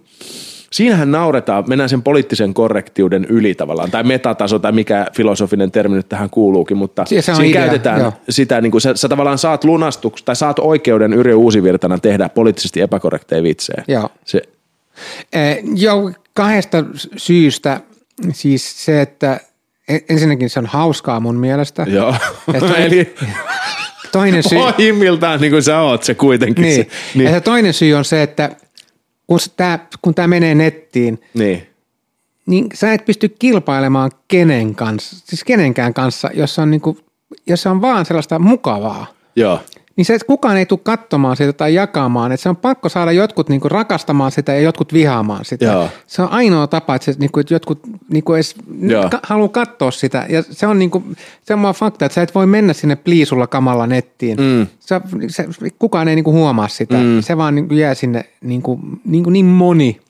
siinähän 0.73 1.11
nauretaan, 1.11 1.65
mennään 1.67 1.89
sen 1.89 2.03
poliittisen 2.03 2.55
korrektiuden 2.55 3.25
yli 3.25 3.55
tavallaan, 3.55 3.91
tai 3.91 4.03
metataso, 4.03 4.59
tai 4.59 4.73
mikä 4.73 5.07
filosofinen 5.17 5.71
termi 5.71 5.97
nyt 5.97 6.09
tähän 6.09 6.31
kuuluukin, 6.31 6.77
mutta 6.77 7.03
on 7.03 7.09
siinä 7.09 7.45
idea, 7.45 7.63
käytetään 7.63 8.01
joo. 8.01 8.13
sitä, 8.29 8.61
niin 8.61 8.71
kuin 8.71 8.81
sä, 8.81 8.95
sä 8.95 9.09
tavallaan 9.09 9.39
saat 9.39 9.65
lunastuks, 9.65 10.23
tai 10.23 10.37
saat 10.37 10.59
oikeuden 10.59 11.13
Yrjö 11.13 11.37
Uusivirtana 11.37 11.99
tehdä 11.99 12.29
poliittisesti 12.29 12.81
epäkorrekteja 12.81 13.43
vitsejä. 13.43 13.85
Joo. 13.89 14.09
Se, 14.25 14.43
Eh, 15.33 15.59
Joo, 15.75 16.13
kahdesta 16.35 16.85
syystä. 17.17 17.81
Siis 18.33 18.85
se, 18.85 19.01
että 19.01 19.41
en- 19.89 20.01
ensinnäkin 20.09 20.51
se 20.51 20.59
on 20.59 20.67
hauskaa 20.67 21.21
mun 21.21 21.37
mielestä. 21.37 21.87
joo. 21.89 22.15
Ja 22.53 22.61
to- 22.61 22.75
Eli 22.77 23.15
Toinen 24.13 24.43
syy, 24.43 24.59
pohjimmiltaan 24.73 25.41
niin 25.41 25.51
kuin 25.51 25.63
sä 25.63 25.81
oot 25.81 26.03
se 26.03 26.15
kuitenkin. 26.15 26.63
niin. 26.63 26.77
Se, 26.77 26.87
niin. 27.15 27.25
Ja 27.25 27.31
se 27.33 27.41
toinen 27.41 27.75
syy 27.75 27.95
on 27.95 28.05
se, 28.05 28.23
että 28.23 28.51
kun 29.33 29.41
tämä 29.57 29.79
kun 30.03 30.15
tää 30.15 30.27
menee 30.27 30.55
nettiin, 30.55 31.21
niin. 31.35 31.67
niin 32.47 32.67
sä 32.75 32.93
et 32.93 33.05
pysty 33.05 33.29
kilpailemaan 33.29 34.11
kenen 34.29 34.75
kanssa, 34.75 35.17
siis 35.25 35.45
kenenkään 35.45 35.95
kanssa, 35.95 36.31
jos 36.35 36.59
on, 36.59 36.71
niinku, 36.71 36.99
jos 37.47 37.63
se 37.63 37.69
on 37.69 37.81
vaan 37.81 38.07
sellaista 38.07 38.39
mukavaa. 38.39 39.07
Joo. 39.37 39.61
Niin 39.97 40.05
se, 40.05 40.15
että 40.15 40.27
kukaan 40.27 40.57
ei 40.57 40.67
tule 40.67 40.81
katsomaan 40.83 41.37
sitä 41.37 41.53
tai 41.53 41.75
jakamaan. 41.75 42.33
Että 42.33 42.43
se 42.43 42.49
on 42.49 42.57
pakko 42.57 42.89
saada 42.89 43.13
jotkut 43.13 43.49
niinku 43.49 43.69
rakastamaan 43.69 44.33
sitä 44.33 44.53
ja 44.53 44.61
jotkut 44.61 44.93
vihaamaan 44.93 45.45
sitä. 45.45 45.65
Joo. 45.65 45.89
Se 46.07 46.23
on 46.23 46.29
ainoa 46.29 46.67
tapa, 46.67 46.95
että, 46.95 47.05
se, 47.13 47.15
niinku, 47.19 47.41
että 47.41 47.55
jotkut 47.55 47.81
niinku 48.13 48.35
edes 48.35 48.55
ka- 49.11 49.21
haluaa 49.23 49.49
katsoa 49.49 49.91
sitä. 49.91 50.27
Ja 50.29 50.43
se 50.51 50.67
on, 50.67 50.79
niinku, 50.79 51.03
se 51.43 51.55
on 51.55 51.63
vaan 51.63 51.75
fakta, 51.75 52.05
että 52.05 52.15
sä 52.15 52.23
et 52.23 52.35
voi 52.35 52.47
mennä 52.47 52.73
sinne 52.73 52.97
pliisulla 52.97 53.47
kamalla 53.47 53.87
nettiin. 53.87 54.39
Mm. 54.41 54.67
Se, 54.81 55.01
se, 55.29 55.47
kukaan 55.79 56.09
ei 56.09 56.15
niinku 56.15 56.33
huomaa 56.33 56.69
sitä. 56.69 56.97
Mm. 56.97 57.21
Se 57.21 57.37
vaan 57.37 57.55
niinku 57.55 57.75
jää 57.75 57.95
sinne 57.95 58.25
niinku, 58.41 58.81
niinku 59.05 59.31
niin 59.31 59.47
moni 59.47 60.01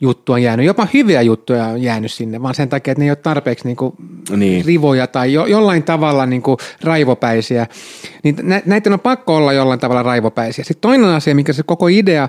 juttu 0.00 0.32
on 0.32 0.42
jäänyt. 0.42 0.66
Jopa 0.66 0.88
hyviä 0.94 1.22
juttuja 1.22 1.64
on 1.66 1.82
jäänyt 1.82 2.12
sinne, 2.12 2.42
vaan 2.42 2.54
sen 2.54 2.68
takia, 2.68 2.92
että 2.92 3.00
ne 3.00 3.04
ei 3.06 3.10
ole 3.10 3.16
tarpeeksi 3.16 3.64
niinku 3.64 3.94
Niin. 4.36 4.64
rivoja 4.64 5.06
tai 5.06 5.32
jo, 5.32 5.46
jollain 5.46 5.82
tavalla 5.82 6.26
niin 6.26 6.42
kuin 6.42 6.56
raivopäisiä, 6.84 7.66
niin 8.22 8.36
nä, 8.42 8.62
näitä 8.66 8.90
on 8.92 9.00
pakko 9.00 9.36
olla 9.36 9.52
jollain 9.52 9.80
tavalla 9.80 10.02
raivopäisiä. 10.02 10.64
Sitten 10.64 10.80
toinen 10.80 11.08
asia, 11.10 11.34
mikä 11.34 11.52
se 11.52 11.62
koko 11.62 11.88
idea 11.88 12.28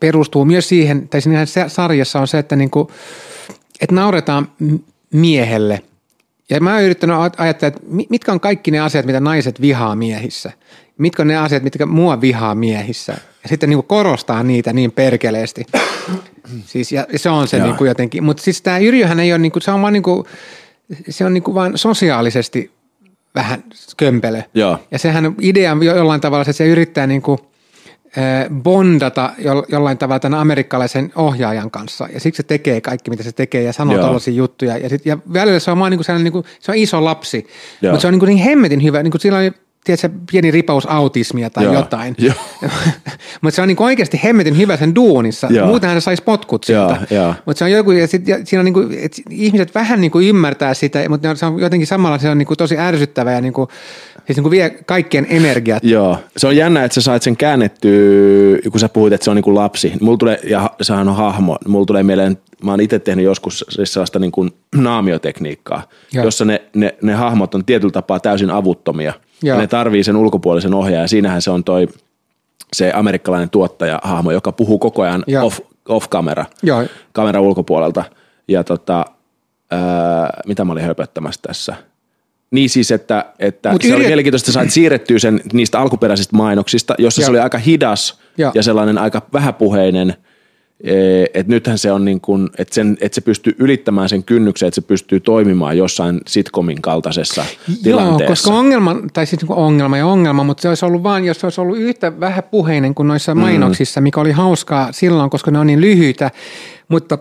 perustuu 0.00 0.44
myös 0.44 0.68
siihen, 0.68 1.08
tai 1.08 1.20
siinä 1.20 1.44
sarjassa 1.68 2.20
on 2.20 2.28
se, 2.28 2.38
että, 2.38 2.56
niin 2.56 2.70
kuin, 2.70 2.88
että 3.80 3.94
nauretaan 3.94 4.48
miehelle. 5.12 5.82
Ja 6.50 6.60
mä 6.60 6.74
oon 6.74 6.82
yrittänyt 6.82 7.16
aj- 7.16 7.34
ajatella, 7.38 7.68
että 7.68 7.80
mi- 7.88 8.06
mitkä 8.10 8.32
on 8.32 8.40
kaikki 8.40 8.70
ne 8.70 8.80
asiat, 8.80 9.06
mitä 9.06 9.20
naiset 9.20 9.60
vihaa 9.60 9.96
miehissä. 9.96 10.52
Mitkä 10.98 11.22
on 11.22 11.28
ne 11.28 11.36
asiat, 11.36 11.62
mitkä 11.62 11.86
mua 11.86 12.20
vihaa 12.20 12.54
miehissä. 12.54 13.12
Ja 13.42 13.48
sitten 13.48 13.68
niin 13.70 13.76
kuin 13.76 13.86
korostaa 13.86 14.42
niitä 14.42 14.72
niin 14.72 14.92
perkeleesti. 14.92 15.64
Siis, 16.66 16.92
ja 16.92 17.06
se 17.16 17.30
on 17.30 17.48
se 17.48 17.56
Joo. 17.56 17.66
niin 17.66 17.76
kuin 17.76 17.88
jotenkin. 17.88 18.24
Mutta 18.24 18.42
siis 18.42 18.62
tämä 18.62 18.78
Yrjöhän 18.78 19.20
ei 19.20 19.32
ole, 19.32 19.38
niin 19.38 19.52
kuin, 19.52 19.62
se 19.62 19.70
on 19.70 19.82
vaan, 19.82 19.92
niin 19.92 20.02
kuin, 20.02 20.24
se 21.08 21.24
on 21.24 21.34
niin 21.34 21.42
kuin 21.42 21.54
vaan 21.54 21.78
sosiaalisesti 21.78 22.70
vähän 23.34 23.64
kömpelö. 23.96 24.42
Joo. 24.54 24.78
Ja 24.90 24.98
sehän 24.98 25.34
idea 25.40 25.76
jollain 25.96 26.20
tavalla 26.20 26.44
se, 26.44 26.50
että 26.50 26.58
se 26.58 26.66
yrittää 26.66 27.06
niin 27.06 27.22
kuin, 27.22 27.38
bondata 28.62 29.32
jo- 29.38 29.64
jollain 29.68 29.98
tavalla 29.98 30.20
tämän 30.20 30.40
amerikkalaisen 30.40 31.12
ohjaajan 31.16 31.70
kanssa. 31.70 32.08
Ja 32.12 32.20
siksi 32.20 32.36
se 32.36 32.42
tekee 32.42 32.80
kaikki, 32.80 33.10
mitä 33.10 33.22
se 33.22 33.32
tekee 33.32 33.62
ja 33.62 33.72
sanoo 33.72 33.98
tällaisia 33.98 34.34
juttuja. 34.34 34.78
Ja, 34.78 34.88
sit, 34.88 35.06
ja 35.06 35.18
välillä 35.32 35.58
se 35.58 35.70
on 35.70 35.78
vaan 35.78 35.90
niin 35.90 36.00
kuin 36.06 36.24
niin 36.24 36.32
kuin, 36.32 36.44
se 36.60 36.72
on 36.72 36.78
iso 36.78 37.04
lapsi, 37.04 37.46
Joo. 37.82 37.92
mutta 37.92 38.00
se 38.00 38.06
on 38.06 38.12
niin, 38.12 38.20
kuin 38.20 38.28
niin 38.28 38.44
hemmetin 38.44 38.82
hyvä. 38.82 39.02
Niin 39.02 39.10
kuin 39.10 39.20
sillä 39.20 39.38
tiedätkö, 39.86 40.10
pieni 40.32 40.50
ripaus 40.50 40.86
autismia 40.86 41.50
tai 41.50 41.64
Joo. 41.64 41.74
jotain. 41.74 42.16
Mutta 43.42 43.56
se 43.56 43.62
on 43.62 43.68
niin 43.68 43.82
oikeasti 43.82 44.20
hemmetin 44.24 44.56
hyvä 44.56 44.76
sen 44.76 44.94
duunissa. 44.94 45.46
Joo. 45.50 45.66
Muutenhan 45.66 46.00
se 46.00 46.04
saisi 46.04 46.22
potkut 46.22 46.68
joo. 46.68 47.34
Mutta 47.46 47.58
se 47.58 47.64
on 47.64 47.70
joku, 47.70 47.90
ja, 47.90 48.06
sit, 48.06 48.28
ja 48.28 48.38
siinä 48.44 48.60
on 48.60 48.64
niin 48.64 48.74
kuin, 48.74 48.98
että 48.98 49.22
ihmiset 49.30 49.74
vähän 49.74 50.00
niin 50.00 50.10
kuin 50.10 50.28
ymmärtää 50.28 50.74
sitä, 50.74 51.08
mutta 51.08 51.34
se 51.34 51.46
on 51.46 51.60
jotenkin 51.60 51.86
samalla 51.86 52.18
se 52.18 52.30
on 52.30 52.38
niin 52.38 52.46
kuin 52.46 52.58
tosi 52.58 52.78
ärsyttävä 52.78 53.32
ja 53.32 53.40
niin 53.40 53.52
kuin, 53.52 53.68
siis 54.26 54.36
niin 54.36 54.42
kuin 54.42 54.50
vie 54.50 54.70
kaikkien 54.70 55.26
energiat. 55.30 55.84
Joo, 55.84 56.18
se 56.36 56.46
on 56.46 56.56
jännä, 56.56 56.84
että 56.84 56.94
sä 56.94 57.00
sait 57.00 57.22
sen 57.22 57.36
käännettyä, 57.36 58.58
kun 58.70 58.80
sä 58.80 58.88
puhuit, 58.88 59.12
että 59.12 59.24
se 59.24 59.30
on 59.30 59.36
niin 59.36 59.44
kuin 59.44 59.54
lapsi. 59.54 59.92
Mulla 60.00 60.18
tulee, 60.18 60.40
ja 60.44 60.70
sehän 60.80 61.08
on 61.08 61.16
hahmo, 61.16 61.58
mulla 61.66 61.86
tulee 61.86 62.02
mieleen, 62.02 62.38
mä 62.62 62.70
oon 62.70 62.80
itse 62.80 62.98
tehnyt 62.98 63.24
joskus 63.24 63.64
siis 63.68 63.92
sellaista 63.92 64.18
niin 64.18 64.32
kuin 64.32 64.50
naamiotekniikkaa, 64.74 65.82
Joo. 66.12 66.24
jossa 66.24 66.44
ne, 66.44 66.62
ne, 66.74 66.94
ne 67.02 67.14
hahmot 67.14 67.54
on 67.54 67.64
tietyllä 67.64 67.92
tapaa 67.92 68.20
täysin 68.20 68.50
avuttomia. 68.50 69.12
Joo. 69.42 69.56
Ja 69.56 69.60
ne 69.60 69.66
tarvii 69.66 70.04
sen 70.04 70.16
ulkopuolisen 70.16 70.74
ohjaajan, 70.74 71.04
ja 71.04 71.08
siinähän 71.08 71.42
se 71.42 71.50
on 71.50 71.64
toi 71.64 71.88
se 72.72 72.92
amerikkalainen 72.94 73.50
tuottaja-hahmo, 73.50 74.30
joka 74.30 74.52
puhuu 74.52 74.78
koko 74.78 75.02
ajan 75.02 75.24
Joo. 75.26 75.46
off, 75.46 75.60
Joo. 76.62 76.84
kamera 77.12 77.40
ulkopuolelta. 77.40 78.04
Ja 78.48 78.64
tota, 78.64 79.04
ää, 79.70 80.40
mitä 80.46 80.64
mä 80.64 80.72
olin 80.72 80.84
höpöttämässä 80.84 81.40
tässä? 81.46 81.76
Niin 82.50 82.70
siis, 82.70 82.90
että, 82.90 83.24
että 83.38 83.72
Mut 83.72 83.82
se 83.82 83.94
oli 83.94 84.04
yrit- 84.04 84.06
mielenkiintoista, 84.06 84.50
että 84.50 84.52
sait 84.60 84.70
siirrettyä 84.70 85.18
sen 85.18 85.40
niistä 85.52 85.80
alkuperäisistä 85.80 86.36
mainoksista, 86.36 86.94
jossa 86.98 87.20
Joo. 87.22 87.26
se 87.26 87.30
oli 87.30 87.38
aika 87.38 87.58
hidas 87.58 88.20
Joo. 88.38 88.52
ja 88.54 88.62
sellainen 88.62 88.98
aika 88.98 89.22
vähäpuheinen, 89.32 90.14
että 91.34 91.52
nythän 91.52 91.78
se 91.78 91.92
on 91.92 92.04
niin 92.04 92.20
kuin, 92.20 92.48
että, 92.58 92.74
sen, 92.74 92.98
että 93.00 93.14
se 93.14 93.20
pystyy 93.20 93.54
ylittämään 93.58 94.08
sen 94.08 94.24
kynnyksen, 94.24 94.66
että 94.66 94.74
se 94.74 94.80
pystyy 94.86 95.20
toimimaan 95.20 95.78
jossain 95.78 96.20
sitcomin 96.26 96.82
kaltaisessa 96.82 97.44
tilanteessa. 97.82 98.24
Joo, 98.24 98.28
koska 98.28 98.50
ongelma, 98.50 98.96
tai 99.12 99.26
siis 99.26 99.42
niin 99.42 99.52
ongelma 99.52 99.96
ja 99.96 100.06
ongelma, 100.06 100.44
mutta 100.44 100.62
se 100.62 100.68
olisi 100.68 100.84
ollut 100.86 101.02
vain, 101.02 101.24
jos 101.24 101.40
se 101.40 101.46
olisi 101.46 101.60
ollut 101.60 101.78
yhtä 101.78 102.20
vähäpuheinen 102.20 102.94
kuin 102.94 103.08
noissa 103.08 103.34
Mm. 103.34 103.40
mainoksissa, 103.40 104.00
mikä 104.00 104.20
oli 104.20 104.32
hauskaa 104.32 104.92
silloin, 104.92 105.30
koska 105.30 105.50
ne 105.50 105.58
on 105.58 105.66
niin 105.66 105.80
lyhyitä, 105.80 106.30
mutta 106.88 107.18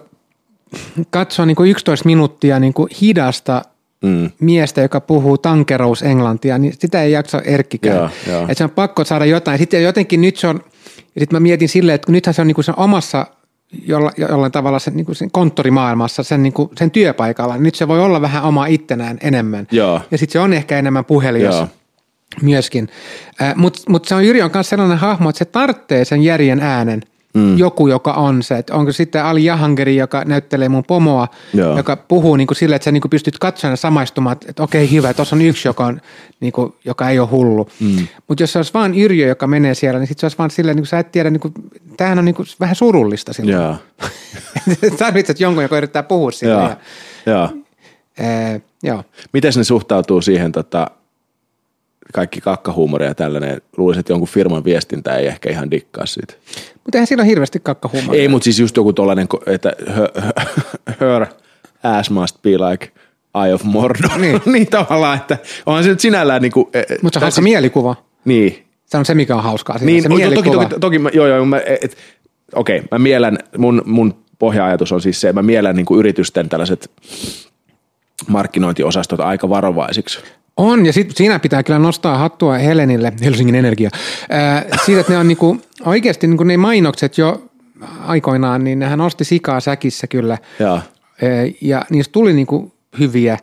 katsoa 1.09 1.45
niin 1.45 1.55
kuin 1.55 1.69
11 1.71 2.05
minuuttia 2.05 2.59
niin 2.59 2.73
kuin 2.73 2.89
hidasta 3.01 3.61
Mm. 4.03 4.31
miestä, 4.39 4.81
joka 4.81 5.01
puhuu 5.01 5.37
tankerousenglantia, 5.37 6.57
niin 6.57 6.73
sitä 6.79 7.03
ei 7.03 7.11
jaksa 7.11 7.41
Erkkikään. 7.41 7.95
Joo, 7.97 8.09
joo. 8.27 8.41
Että 8.41 8.53
se 8.53 8.63
on 8.63 8.69
pakko 8.69 9.03
saada 9.03 9.25
jotain. 9.25 9.57
Sitten 9.57 9.83
jotenkin 9.83 10.21
nyt 10.21 10.37
se 10.37 10.47
on, 10.47 10.61
ja 11.15 11.21
sitten 11.21 11.35
mä 11.35 11.39
mietin 11.39 11.69
silleen, 11.69 11.95
että 11.95 12.11
nythän 12.11 12.33
se 12.33 12.41
on 12.41 12.47
niin 12.47 12.55
kuin 12.55 12.65
sen 12.65 12.79
omassa 12.79 13.27
jolla, 13.87 14.11
jollain 14.17 14.51
tavalla 14.51 14.79
sen, 14.79 14.95
niin 14.95 15.05
kuin 15.05 15.15
sen 15.15 15.31
konttorimaailmassa, 15.31 16.23
sen, 16.23 16.43
niin 16.43 16.53
kuin, 16.53 16.69
sen 16.77 16.91
työpaikalla. 16.91 17.53
niin 17.53 17.63
Nyt 17.63 17.75
se 17.75 17.87
voi 17.87 17.99
olla 17.99 18.21
vähän 18.21 18.43
oma 18.43 18.65
ittenään 18.65 19.17
enemmän. 19.21 19.67
Joo. 19.71 20.01
Ja 20.11 20.17
sitten 20.17 20.33
se 20.33 20.39
on 20.39 20.53
ehkä 20.53 20.79
enemmän 20.79 21.05
puhelias 21.05 21.55
Joo. 21.55 21.67
myöskin. 22.41 22.89
Äh, 23.41 23.55
Mutta 23.55 23.81
mut 23.89 24.05
se 24.05 24.15
on 24.15 24.25
Jyri 24.25 24.41
on 24.41 24.51
myös 24.53 24.69
sellainen 24.69 24.97
hahmo, 24.97 25.29
että 25.29 25.39
se 25.39 25.45
tarvitsee 25.45 26.05
sen 26.05 26.23
järjen 26.23 26.59
äänen. 26.59 27.01
Mm. 27.35 27.57
Joku, 27.57 27.87
joka 27.87 28.13
on 28.13 28.43
se. 28.43 28.57
Et 28.57 28.69
onko 28.69 28.91
sitten 28.91 29.25
Ali 29.25 29.45
Jahangeri, 29.45 29.95
joka 29.95 30.23
näyttelee 30.25 30.69
mun 30.69 30.83
pomoa, 30.83 31.27
Joo. 31.53 31.77
joka 31.77 31.95
puhuu 31.95 32.35
niin 32.35 32.47
kuin 32.47 32.57
silleen, 32.57 32.75
että 32.75 32.83
sä 32.83 32.91
niin 32.91 33.01
kuin 33.01 33.09
pystyt 33.09 33.39
katsomaan 33.39 33.71
ja 33.71 33.77
samaistumaan, 33.77 34.37
että 34.47 34.63
okei 34.63 34.91
hyvä, 34.91 35.13
tuossa 35.13 35.35
on 35.35 35.41
yksi, 35.41 35.67
joka, 35.67 35.85
on, 35.85 36.01
niin 36.39 36.53
kuin, 36.53 36.73
joka 36.85 37.09
ei 37.09 37.19
ole 37.19 37.27
hullu. 37.27 37.69
Mm. 37.79 38.07
Mutta 38.27 38.43
jos 38.43 38.51
se 38.51 38.59
olisi 38.59 38.73
vain 38.73 38.93
Yrjö, 38.93 39.27
joka 39.27 39.47
menee 39.47 39.73
siellä, 39.73 39.99
niin 39.99 40.07
sitten 40.07 40.21
se 40.21 40.25
olisi 40.25 40.37
vaan 40.37 40.51
silleen, 40.51 40.75
niin 40.75 40.81
kuin 40.81 40.89
sä 40.89 40.99
et 40.99 41.11
tiedä, 41.11 41.29
niin 41.29 41.39
kuin, 41.39 41.53
tämähän 41.97 42.19
on 42.19 42.25
niin 42.25 42.35
kuin 42.35 42.47
vähän 42.59 42.75
surullista 42.75 43.33
silloin. 43.33 43.57
Joo. 43.57 43.75
Tarvitset 44.97 45.39
jonkun, 45.39 45.63
joka 45.63 45.77
yrittää 45.77 46.03
puhua 46.03 46.31
sille. 46.31 46.53
Joo. 46.53 46.63
Ja, 46.63 46.77
Joo. 47.25 47.49
ää, 48.19 48.59
joo. 48.83 49.03
Miten 49.33 49.53
ne 49.55 49.63
suhtautuu 49.63 50.21
siihen 50.21 50.51
tota, 50.51 50.91
kaikki 52.13 52.41
kakkahuumoria 52.41 53.07
ja 53.07 53.15
tällainen? 53.15 53.61
Luulisin, 53.77 53.99
että 53.99 54.13
jonkun 54.13 54.27
firman 54.27 54.63
viestintä 54.63 55.15
ei 55.15 55.27
ehkä 55.27 55.49
ihan 55.49 55.71
dikkaa 55.71 56.05
siitä. 56.05 56.33
Mutta 56.83 56.97
eihän 56.97 57.07
sillä 57.07 57.21
ole 57.21 57.29
hirveästi 57.29 57.59
kakkahuumoria. 57.63 58.21
Ei, 58.21 58.27
mutta 58.27 58.43
siis 58.43 58.59
just 58.59 58.77
joku 58.77 58.93
tollainen, 58.93 59.27
että 59.45 59.73
her, 59.97 60.09
her 60.99 61.25
ass 61.83 62.09
must 62.09 62.41
be 62.41 62.49
like 62.49 62.91
Eye 63.43 63.53
of 63.53 63.63
Mordor. 63.63 64.17
Niin. 64.17 64.41
niin 64.53 64.67
tavallaan, 64.67 65.17
että 65.17 65.37
onhan 65.65 65.83
se 65.83 65.89
nyt 65.89 65.99
sinällään 65.99 66.41
niin 66.41 66.51
kuin, 66.51 66.67
Mutta 67.01 67.19
se 67.19 67.19
on 67.19 67.25
hauska 67.25 67.41
mielikuva. 67.41 67.95
Niin. 68.25 68.65
Se 68.85 68.97
on 68.97 69.05
se, 69.05 69.13
mikä 69.13 69.35
on 69.35 69.43
hauskaa. 69.43 69.77
Siinä, 69.77 69.91
niin 69.91 70.03
se 70.03 70.09
toki, 70.09 70.21
mielikuva. 70.21 70.63
toki, 70.63 70.79
toki, 70.79 70.99
mä, 70.99 71.09
joo, 71.13 71.27
joo, 71.27 71.45
mä, 71.45 71.61
et, 71.81 71.97
okei, 72.55 72.83
mä 72.91 72.99
miellän, 72.99 73.37
mun, 73.57 73.81
mun 73.85 74.15
pohja-ajatus 74.39 74.91
on 74.91 75.01
siis 75.01 75.21
se, 75.21 75.29
että 75.29 75.41
mä 75.41 75.45
miellän 75.45 75.75
niin 75.75 75.85
kuin 75.85 75.99
yritysten 75.99 76.49
tällaiset 76.49 76.91
markkinointiosastot 78.27 79.19
aika 79.19 79.49
varovaisiksi. 79.49 80.19
On, 80.57 80.85
ja 80.85 80.93
sit, 80.93 81.11
siinä 81.15 81.39
pitää 81.39 81.63
kyllä 81.63 81.79
nostaa 81.79 82.17
hattua 82.17 82.57
Helenille, 82.57 83.13
Helsingin 83.23 83.55
Energia, 83.55 83.89
ää, 84.29 84.65
siitä, 84.85 85.01
että 85.01 85.13
ne 85.13 85.19
on 85.19 85.27
niinku, 85.27 85.61
oikeasti 85.85 86.27
niinku 86.27 86.43
ne 86.43 86.57
mainokset 86.57 87.17
jo 87.17 87.49
aikoinaan, 88.05 88.63
niin 88.63 88.79
nehän 88.79 88.99
nosti 88.99 89.23
sikaa 89.23 89.59
säkissä 89.59 90.07
kyllä. 90.07 90.37
Ää, 91.21 91.29
ja 91.61 91.85
niistä 91.89 92.11
tuli 92.11 92.33
niinku 92.33 92.73
hyviä. 92.99 93.37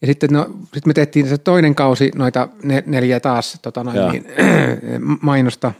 Ja 0.00 0.06
sitten 0.06 0.30
no, 0.32 0.46
sit 0.74 0.86
me 0.86 0.94
tehtiin 0.94 1.28
se 1.28 1.38
toinen 1.38 1.74
kausi 1.74 2.10
noita 2.14 2.48
ne, 2.62 2.82
neljä 2.86 3.20
taas 3.20 3.58
tota 3.62 3.84
noin, 3.84 4.12
niin, 4.12 4.24
mainosta. 5.20 5.72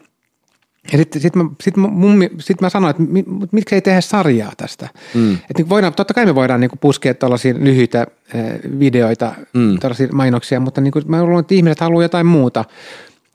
Ja 0.92 0.98
sitten 0.98 1.22
sit 1.22 1.36
mä, 1.36 1.44
sit 1.60 1.76
mä, 1.76 1.88
mun, 1.88 2.24
sit 2.38 2.60
mä 2.60 2.68
sanoin, 2.68 2.90
että 2.90 3.02
mi, 3.02 3.24
mut 3.26 3.52
miksi 3.52 3.74
ei 3.74 3.80
tehdä 3.80 4.00
sarjaa 4.00 4.52
tästä. 4.56 4.88
Mm. 5.14 5.34
Että 5.34 5.52
niin 5.56 5.68
voidaan, 5.68 5.94
totta 5.94 6.14
kai 6.14 6.26
me 6.26 6.34
voidaan 6.34 6.60
niin 6.60 6.70
puskea 6.80 7.14
tällaisia 7.14 7.54
lyhyitä 7.58 8.06
eh, 8.34 8.44
videoita, 8.78 9.34
mm. 9.52 9.78
tällaisia 9.78 10.08
mainoksia, 10.12 10.60
mutta 10.60 10.80
niin 10.80 10.92
mä 11.06 11.24
luulen, 11.24 11.40
että 11.40 11.54
ihmiset 11.54 11.80
haluaa 11.80 12.02
jotain 12.02 12.26
muuta. 12.26 12.64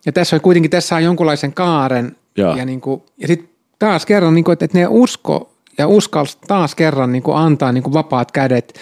Ja 0.05 0.11
tässä 0.11 0.35
on 0.35 0.41
kuitenkin, 0.41 0.71
tässä 0.71 0.95
on 0.95 1.03
jonkunlaisen 1.03 1.53
kaaren. 1.53 2.15
Joo. 2.37 2.55
Ja, 2.55 2.65
niin 2.65 2.81
kuin, 2.81 3.01
ja 3.17 3.27
sitten 3.27 3.49
taas 3.79 4.05
kerran, 4.05 4.35
niin 4.35 4.43
kuin, 4.43 4.53
että, 4.53 4.65
että 4.65 4.77
ne 4.77 4.87
usko 4.89 5.53
ja 5.77 5.87
uskalsi 5.87 6.37
taas 6.47 6.75
kerran 6.75 7.11
niin 7.11 7.23
kuin 7.23 7.37
antaa 7.37 7.71
niin 7.71 7.83
kuin 7.83 7.93
vapaat 7.93 8.31
kädet 8.31 8.73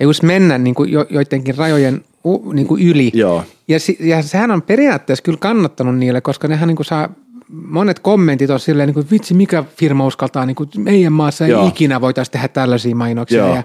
ja 0.00 0.04
just 0.04 0.22
mennä 0.22 0.58
niin 0.58 0.74
kuin 0.74 0.92
jo, 0.92 1.06
joidenkin 1.10 1.58
rajojen 1.58 2.04
niin 2.52 2.66
kuin 2.66 2.82
yli. 2.82 3.10
Joo. 3.14 3.44
Ja, 3.68 3.78
ja 4.00 4.22
sehän 4.22 4.50
on 4.50 4.62
periaatteessa 4.62 5.22
kyllä 5.22 5.38
kannattanut 5.38 5.98
niille, 5.98 6.20
koska 6.20 6.48
nehän 6.48 6.66
niin 6.68 6.76
kuin 6.76 6.86
saa 6.86 7.08
monet 7.48 7.98
kommentit 7.98 8.50
on 8.50 8.60
silleen, 8.60 8.86
niin 8.86 8.94
kuin, 8.94 9.06
vitsi 9.10 9.34
mikä 9.34 9.64
firma 9.76 10.06
uskaltaa, 10.06 10.46
niin 10.46 10.54
kuin, 10.54 10.68
meidän 10.76 11.12
maassa 11.12 11.44
ei 11.44 11.50
Joo. 11.50 11.68
ikinä 11.68 12.00
voitaisiin 12.00 12.32
tehdä 12.32 12.48
tällaisia 12.48 12.96
mainoksia. 12.96 13.38
Joo. 13.38 13.54
Ja, 13.54 13.62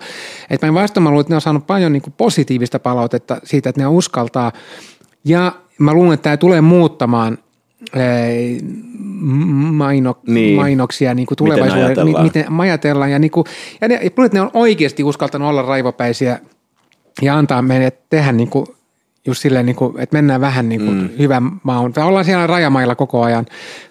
että 0.50 0.68
mä 0.68 0.74
vastaan, 0.74 1.04
mä 1.04 1.10
luulen, 1.10 1.22
että 1.22 1.32
ne 1.32 1.36
on 1.36 1.42
saanut 1.42 1.68
paljon 1.68 1.94
niin 1.94 2.02
kuin 2.02 2.14
positiivista 2.18 2.80
palautetta 2.80 3.38
siitä, 3.44 3.70
että 3.70 3.82
ne 3.82 3.88
uskaltaa. 3.88 4.52
Ja 5.26 5.52
mä 5.80 5.94
luulen, 5.94 6.14
että 6.14 6.24
tämä 6.24 6.38
tulee 6.38 6.62
muuttamaan 6.62 7.38
eh, 7.94 8.62
maino, 9.72 10.18
Niin. 10.28 10.56
mainoksia 10.56 11.14
niin 11.14 11.26
kuin 11.26 11.38
tulevaisuudessa, 11.38 11.86
ajatellaan. 11.86 12.24
miten 12.24 12.46
ajatellaan. 12.60 13.12
Ja, 13.12 13.20
niin 13.20 13.32
kuin, 13.32 13.46
ja 13.82 13.88
ne, 13.88 14.00
ja 14.04 14.12
ne 14.34 14.42
on 14.42 14.52
oikeasti 14.54 15.04
uskaltanut 15.04 15.50
olla 15.50 15.62
raivopäisiä 15.62 16.40
ja 17.22 17.38
antaa 17.38 17.62
meille 17.62 17.92
tehdä 18.10 18.32
niin 18.32 18.50
kuin, 18.50 18.66
just 19.26 19.42
silleen, 19.42 19.66
niin 19.66 19.76
kuin, 19.76 20.00
että 20.00 20.16
mennään 20.18 20.42
vähän 20.42 20.70
niin 20.70 20.82
kuin 20.82 21.02
mm. 21.02 21.10
hyvän 21.20 21.52
maun. 21.64 21.94
Tai 21.94 22.04
ollaan 22.04 22.26
siellä 22.26 22.48
rajamailla 22.48 22.96
koko 22.96 23.22
ajan, 23.22 23.46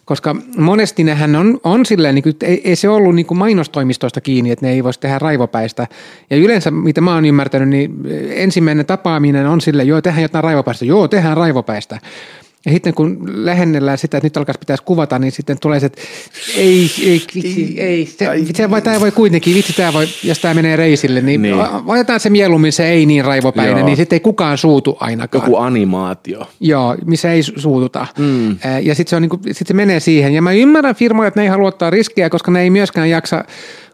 koska 0.05 0.37
monesti 0.57 1.05
nehän 1.05 1.37
on, 1.37 1.61
on 1.65 1.87
silleen, 1.87 2.15
niin 2.15 2.23
kuin, 2.23 2.31
että 2.31 2.47
ei, 2.47 2.61
ei 2.65 2.77
se 2.77 2.89
ollut 2.89 3.15
niin 3.15 3.27
kuin 3.27 3.39
mainostoimistoista 3.39 4.21
kiinni, 4.21 4.51
että 4.51 4.67
ne 4.67 4.73
ei 4.73 4.85
voisi 4.85 5.01
tehdä 5.01 5.19
raivopäistä. 5.19 5.87
Ja 6.31 6.37
yleensä, 6.37 6.71
mitä 6.71 7.01
mä 7.01 7.15
oon 7.15 7.25
ymmärtänyt, 7.25 7.69
niin 7.69 7.93
ensimmäinen 8.31 8.87
tapaaminen 8.87 9.47
on 9.47 9.61
silleen, 9.61 9.89
joo, 9.89 10.03
tehdään 10.03 10.23
jotain 10.23 10.45
raivopäistä, 10.45 10.85
joo, 10.85 11.09
tehdään 11.09 11.37
raivopäistä. 11.37 11.99
Ja 12.67 12.73
sitten 12.73 12.95
kun 12.95 13.19
lähennellään 13.45 13.99
sitä, 13.99 14.17
että 14.17 14.27
nyt 14.27 14.37
alkaisi 14.37 14.59
pitäisi 14.59 14.83
kuvata, 14.83 15.19
niin 15.19 15.33
sitten 15.33 15.59
tulee 15.61 15.81
se, 15.81 15.87
että 15.87 16.03
ei, 16.57 16.91
ei, 17.03 17.23
vitsi, 17.35 17.75
ei, 17.81 18.07
se, 18.07 18.27
se 18.55 18.71
voi, 18.71 18.83
tämä 18.83 19.01
voi 19.01 19.11
kuitenkin, 19.11 19.55
vitsi, 19.55 19.73
tämä 19.73 19.93
voi, 19.93 20.07
jos 20.25 20.39
tämä 20.39 20.55
menee 20.55 20.77
reisille, 20.77 21.21
niin, 21.21 21.43
Niin. 21.43 21.57
niin. 21.57 21.67
otetaan 21.87 22.21
se 22.21 22.31
mieluummin 22.31 22.73
se 22.73 22.89
ei 22.89 23.07
niin 23.07 23.25
raivopäinen, 23.25 23.77
Joo. 23.79 23.87
niin 23.87 23.97
sitten 23.97 24.17
ei 24.17 24.21
kukaan 24.21 24.59
suutu 24.59 24.97
ainakaan. 25.01 25.45
Joku 25.45 25.57
animaatio. 25.57 26.47
Joo, 26.61 26.97
missä 27.07 27.33
ei 27.33 27.41
su- 27.41 27.61
suututa. 27.61 28.07
Mm. 28.19 28.57
Ja 28.83 28.95
sitten 28.95 29.11
se, 29.11 29.17
on 29.17 29.23
niinku, 29.23 29.39
sit 29.53 29.67
se 29.67 29.75
menee 29.75 30.01
siihen. 30.01 30.35
Ja 30.35 30.43
mä 30.43 30.53
ymmärrän 30.53 30.95
firmoja, 30.95 31.29
että 31.29 31.41
ne 31.41 31.45
ei 31.45 31.51
halua 31.51 31.69
ottaa 31.69 31.91
riskejä, 31.91 32.31
koska 32.31 32.51
ne 32.51 32.61
ei 32.63 32.71
myöskään 32.71 33.11
jaksa 33.11 33.45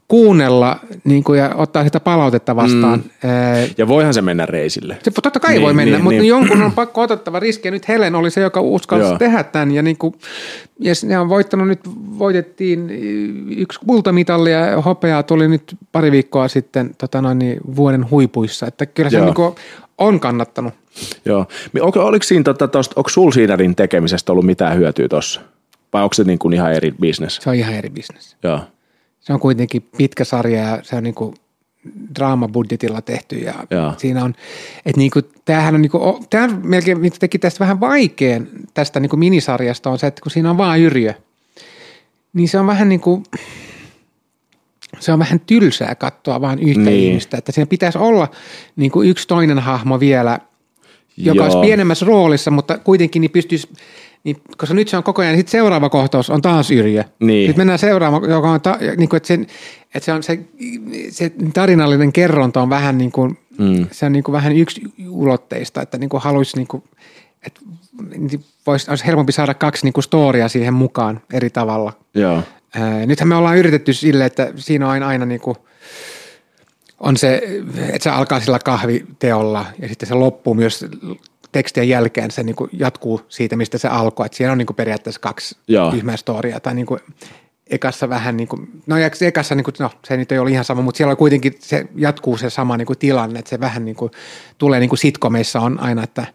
kuunnella 0.08 0.80
niin 1.04 1.24
kuin, 1.24 1.38
ja 1.38 1.54
ottaa 1.54 1.84
sitä 1.84 2.00
palautetta 2.00 2.56
vastaan. 2.56 2.98
Mm. 2.98 3.70
Ja 3.78 3.88
voihan 3.88 4.14
se 4.14 4.22
mennä 4.22 4.46
reisille. 4.46 4.96
Se 5.02 5.10
totta 5.10 5.40
kai 5.40 5.50
Niin, 5.50 5.56
niin, 5.56 5.64
voi 5.64 5.74
mennä, 5.74 5.84
niin, 5.84 5.92
niin, 5.92 6.02
mutta 6.02 6.10
niin. 6.10 6.20
niin. 6.20 6.28
jonkun 6.28 6.62
on 6.62 6.72
pakko 6.72 7.00
otettava 7.00 7.40
riski. 7.40 7.68
Ja 7.68 7.72
nyt 7.72 7.88
Helen 7.88 8.14
oli 8.14 8.30
se, 8.30 8.40
joka 8.40 8.60
uskalsi 8.60 9.08
Joo. 9.08 9.18
Tehdä 9.18 9.44
tämän. 9.44 9.70
Ja, 9.70 9.82
niin 9.82 9.96
kuin, 9.96 10.14
ja 10.78 10.92
ne 11.04 11.18
on 11.18 11.28
voittanut 11.28 11.68
nyt, 11.68 11.80
voitettiin 12.18 12.90
yksi 13.56 13.80
kultamitalia 13.86 14.58
ja 14.58 14.80
hopeaa 14.80 15.22
tuli 15.22 15.48
nyt 15.48 15.76
pari 15.92 16.12
viikkoa 16.12 16.48
sitten 16.48 16.94
tota 16.98 17.22
noin, 17.22 17.38
niin 17.38 17.60
vuoden 17.76 18.10
huipuissa. 18.10 18.66
Että 18.66 18.86
kyllä 18.86 19.10
se 19.10 19.20
niin 19.20 19.34
kuin, 19.34 19.54
on 19.98 20.20
kannattanut. 20.20 20.74
Joo. 21.24 21.46
Onko, 21.80 22.04
oliko 22.04 22.22
siinä, 22.22 22.44
tota, 22.44 22.68
tosta, 22.68 22.94
onko 22.96 23.08
sul 23.08 23.30
siiderin 23.30 23.76
tekemisestä 23.76 24.32
ollut 24.32 24.46
mitään 24.46 24.76
hyötyä 24.76 25.08
tuossa? 25.08 25.40
Vai 25.92 26.02
onko 26.02 26.14
se 26.14 26.24
niin 26.24 26.38
kuin 26.38 26.54
ihan 26.54 26.72
eri 26.72 26.94
business? 27.00 27.38
Se 27.42 27.50
on 27.50 27.56
ihan 27.56 27.74
eri 27.74 27.90
bisnes. 27.90 28.36
Joo. 28.42 28.60
Se 29.28 29.32
on 29.34 29.40
kuitenkin 29.40 29.88
pitkä 29.96 30.24
sarja 30.24 30.62
ja 30.62 30.78
se 30.82 30.96
on 30.96 31.02
niin 31.02 31.14
kuin 31.14 31.34
draamabudjetilla 32.14 33.02
tehty 33.02 33.36
ja 33.36 33.54
Joo. 33.70 33.94
siinä 33.96 34.24
on, 34.24 34.34
että 34.86 34.98
niin 34.98 35.10
kuin, 35.10 35.24
tämähän 35.44 35.74
on 35.74 35.82
niin 35.82 35.90
kuin, 35.90 36.26
tämä 36.30 36.48
melkein 36.62 37.00
mitä 37.00 37.16
teki 37.20 37.38
tästä 37.38 37.60
vähän 37.60 37.80
vaikean 37.80 38.48
tästä 38.74 39.00
niin 39.00 39.10
kuin 39.10 39.20
minisarjasta 39.20 39.90
on 39.90 39.98
se, 39.98 40.06
että 40.06 40.22
kun 40.22 40.30
siinä 40.30 40.50
on 40.50 40.58
vaan 40.58 40.80
Yrjö, 40.80 41.14
niin 42.32 42.48
se 42.48 42.58
on 42.58 42.66
vähän 42.66 42.88
niin 42.88 43.00
kuin, 43.00 43.22
se 44.98 45.12
on 45.12 45.18
vähän 45.18 45.40
tylsää 45.40 45.94
katsoa 45.94 46.40
vaan 46.40 46.58
yhtä 46.58 46.82
niin. 46.82 47.08
ihmistä, 47.08 47.36
että 47.36 47.52
siinä 47.52 47.66
pitäisi 47.66 47.98
olla 47.98 48.28
niin 48.76 48.90
kuin 48.90 49.08
yksi 49.08 49.28
toinen 49.28 49.58
hahmo 49.58 50.00
vielä, 50.00 50.38
joka 51.16 51.36
Joo. 51.36 51.44
olisi 51.44 51.58
pienemmässä 51.66 52.06
roolissa, 52.06 52.50
mutta 52.50 52.78
kuitenkin 52.78 53.20
niin 53.20 53.30
pystyisi, 53.30 53.68
niin, 54.28 54.42
koska 54.56 54.74
nyt 54.74 54.88
se 54.88 54.96
on 54.96 55.02
koko 55.02 55.22
ajan, 55.22 55.36
sitten 55.36 55.50
seuraava 55.52 55.88
kohtaus 55.88 56.30
on 56.30 56.42
taas 56.42 56.70
Yrjö. 56.70 57.04
Niin. 57.20 57.48
Sitten 57.48 57.60
mennään 57.60 57.78
seuraava, 57.78 58.26
joka 58.26 58.50
on, 58.50 58.60
ta, 58.60 58.78
niin 58.96 59.08
kuin, 59.08 59.16
että, 59.16 59.26
sen, 59.26 59.46
että 59.94 60.04
se 60.04 60.12
on 60.12 60.22
se, 60.22 60.38
se 61.10 61.32
tarinallinen 61.54 62.12
kerronta 62.12 62.62
on 62.62 62.70
vähän 62.70 62.98
niin 62.98 63.12
kuin, 63.12 63.38
mm. 63.58 63.86
se 63.90 64.06
on 64.06 64.12
niin 64.12 64.24
kuin 64.24 64.32
vähän 64.32 64.56
yksi 64.56 64.82
ulotteista, 65.08 65.82
että 65.82 65.98
niin 65.98 66.10
kuin 66.10 66.22
haluaisi 66.22 66.56
niin 66.56 66.66
kuin, 66.66 66.82
että 67.46 67.60
vois, 68.66 68.88
olisi 68.88 69.06
helpompi 69.06 69.32
saada 69.32 69.54
kaksi 69.54 69.86
niin 69.86 69.92
kuin 69.92 70.04
storia 70.04 70.48
siihen 70.48 70.74
mukaan 70.74 71.20
eri 71.32 71.50
tavalla. 71.50 71.92
Joo. 72.14 72.42
Ää, 72.74 73.06
nythän 73.06 73.28
me 73.28 73.34
ollaan 73.34 73.56
yritetty 73.56 73.92
sille, 73.92 74.24
että 74.24 74.52
siinä 74.56 74.86
on 74.86 74.92
aina, 74.92 75.08
aina 75.08 75.26
niin 75.26 75.40
kuin, 75.40 75.56
on 77.00 77.16
se, 77.16 77.42
että 77.78 78.02
se 78.02 78.10
alkaa 78.10 78.40
sillä 78.40 78.58
kahviteolla 78.58 79.66
ja 79.78 79.88
sitten 79.88 80.08
se 80.08 80.14
loppuu 80.14 80.54
myös 80.54 80.86
tekstien 81.58 81.88
jälkeen, 81.88 82.30
se 82.30 82.42
niin 82.42 82.56
kuin 82.56 82.70
jatkuu 82.72 83.20
siitä, 83.28 83.56
mistä 83.56 83.78
se 83.78 83.88
alkoi. 83.88 84.26
Että 84.26 84.36
siinä 84.36 84.52
on 84.52 84.58
niin 84.58 84.66
kuin 84.66 84.76
periaatteessa 84.76 85.20
kaksi 85.20 85.56
Joo. 85.68 85.90
tyhmää 85.90 86.16
storia. 86.16 86.60
Tai 86.60 86.74
niin 86.74 86.86
kuin 86.86 87.00
ekassa 87.66 88.08
vähän 88.08 88.36
niin 88.36 88.48
kuin, 88.48 88.82
no 88.86 88.96
ekassa 89.26 89.54
niin 89.54 89.64
kuin, 89.64 89.74
no 89.78 89.90
se 90.04 90.16
nyt 90.16 90.32
ei 90.32 90.38
ole 90.38 90.50
ihan 90.50 90.64
sama, 90.64 90.82
mutta 90.82 90.98
siellä 90.98 91.10
on 91.10 91.16
kuitenkin 91.16 91.54
se 91.58 91.86
jatkuu 91.96 92.36
se 92.36 92.50
sama 92.50 92.76
niin 92.76 92.86
kuin 92.86 92.98
tilanne, 92.98 93.38
että 93.38 93.48
se 93.50 93.60
vähän 93.60 93.84
niin 93.84 93.96
kuin 93.96 94.10
tulee 94.58 94.80
niin 94.80 94.88
kuin 94.88 94.98
sitcomeissa 94.98 95.60
on 95.60 95.80
aina, 95.80 96.02
että 96.02 96.26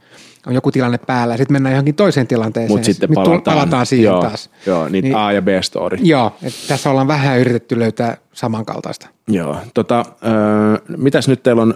on 0.47 0.53
joku 0.53 0.71
tilanne 0.71 0.97
päällä 0.97 1.33
ja 1.33 1.37
sitten 1.37 1.53
mennään 1.53 1.73
johonkin 1.73 1.95
toiseen 1.95 2.27
tilanteeseen. 2.27 2.71
Mutta 2.71 2.85
sitten 2.85 3.09
Nyt 3.09 3.19
tull- 3.19 3.23
palataan, 3.23 3.57
palataan 3.57 3.85
siihen 3.85 4.05
joo, 4.05 4.21
taas. 4.21 4.49
Joo, 4.65 4.89
niin, 4.89 5.03
Niin- 5.03 5.15
A- 5.15 5.31
ja 5.31 5.41
B-story. 5.41 5.97
Joo, 6.01 6.35
että 6.43 6.59
tässä 6.67 6.89
ollaan 6.89 7.07
vähän 7.07 7.39
yritetty 7.39 7.79
löytää 7.79 8.17
samankaltaista. 8.33 9.07
Joo. 9.27 9.57
Tota, 9.73 10.05
öö, 10.25 10.95
mitäs 10.97 11.27
nyt 11.27 11.43
teillä 11.43 11.61
on, 11.61 11.73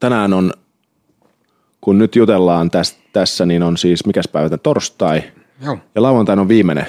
tänään 0.00 0.32
on, 0.32 0.52
kun 1.86 1.98
nyt 1.98 2.16
jutellaan 2.16 2.70
täs, 2.70 2.96
tässä, 3.12 3.46
niin 3.46 3.62
on 3.62 3.76
siis, 3.76 4.06
mikäs 4.06 4.28
päivä, 4.28 4.58
torstai. 4.58 5.22
Joo. 5.64 5.78
Ja 5.94 6.02
lauantaina 6.02 6.42
on 6.42 6.48
viimeinen, 6.48 6.86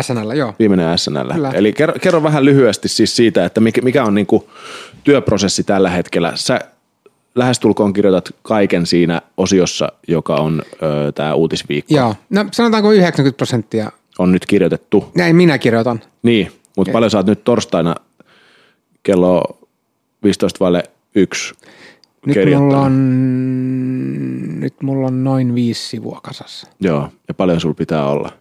SNL, 0.00 0.32
joo. 0.32 0.54
viimeinen 0.58 0.98
SNL. 0.98 1.32
Kyllä. 1.34 1.50
Eli 1.50 1.72
kerro, 1.72 1.94
kerro 2.00 2.22
vähän 2.22 2.44
lyhyesti 2.44 2.88
siis 2.88 3.16
siitä, 3.16 3.44
että 3.44 3.60
mikä, 3.60 3.80
mikä 3.82 4.04
on 4.04 4.14
niinku 4.14 4.50
työprosessi 5.04 5.64
tällä 5.64 5.90
hetkellä. 5.90 6.32
Sä 6.34 6.60
lähestulkoon 7.34 7.92
kirjoitat 7.92 8.34
kaiken 8.42 8.86
siinä 8.86 9.22
osiossa, 9.36 9.92
joka 10.08 10.34
on 10.34 10.62
tämä 11.14 11.34
uutisviikko. 11.34 11.94
Joo, 11.94 12.14
no 12.30 12.44
sanotaanko 12.52 12.92
90 12.92 13.36
prosenttia. 13.36 13.92
On 14.18 14.32
nyt 14.32 14.46
kirjoitettu. 14.46 15.10
Näin 15.14 15.36
minä 15.36 15.58
kirjoitan. 15.58 16.00
Niin, 16.22 16.52
mutta 16.76 16.92
paljon 16.92 17.10
sä 17.10 17.18
oot 17.18 17.26
nyt 17.26 17.44
torstaina 17.44 17.94
kello 19.02 19.58
15 20.24 20.60
vaille 20.60 20.82
yksi 21.14 21.54
Nyt 22.26 22.34
kirjoittanut? 22.34 22.68
mulla, 22.72 22.80
on, 22.80 24.60
nyt 24.60 24.74
mulla 24.82 25.06
on 25.06 25.24
noin 25.24 25.54
viisi 25.54 25.88
sivua 25.88 26.20
kasassa. 26.22 26.66
Joo, 26.80 27.08
ja 27.28 27.34
paljon 27.34 27.60
sulla 27.60 27.74
pitää 27.74 28.06
olla. 28.06 28.32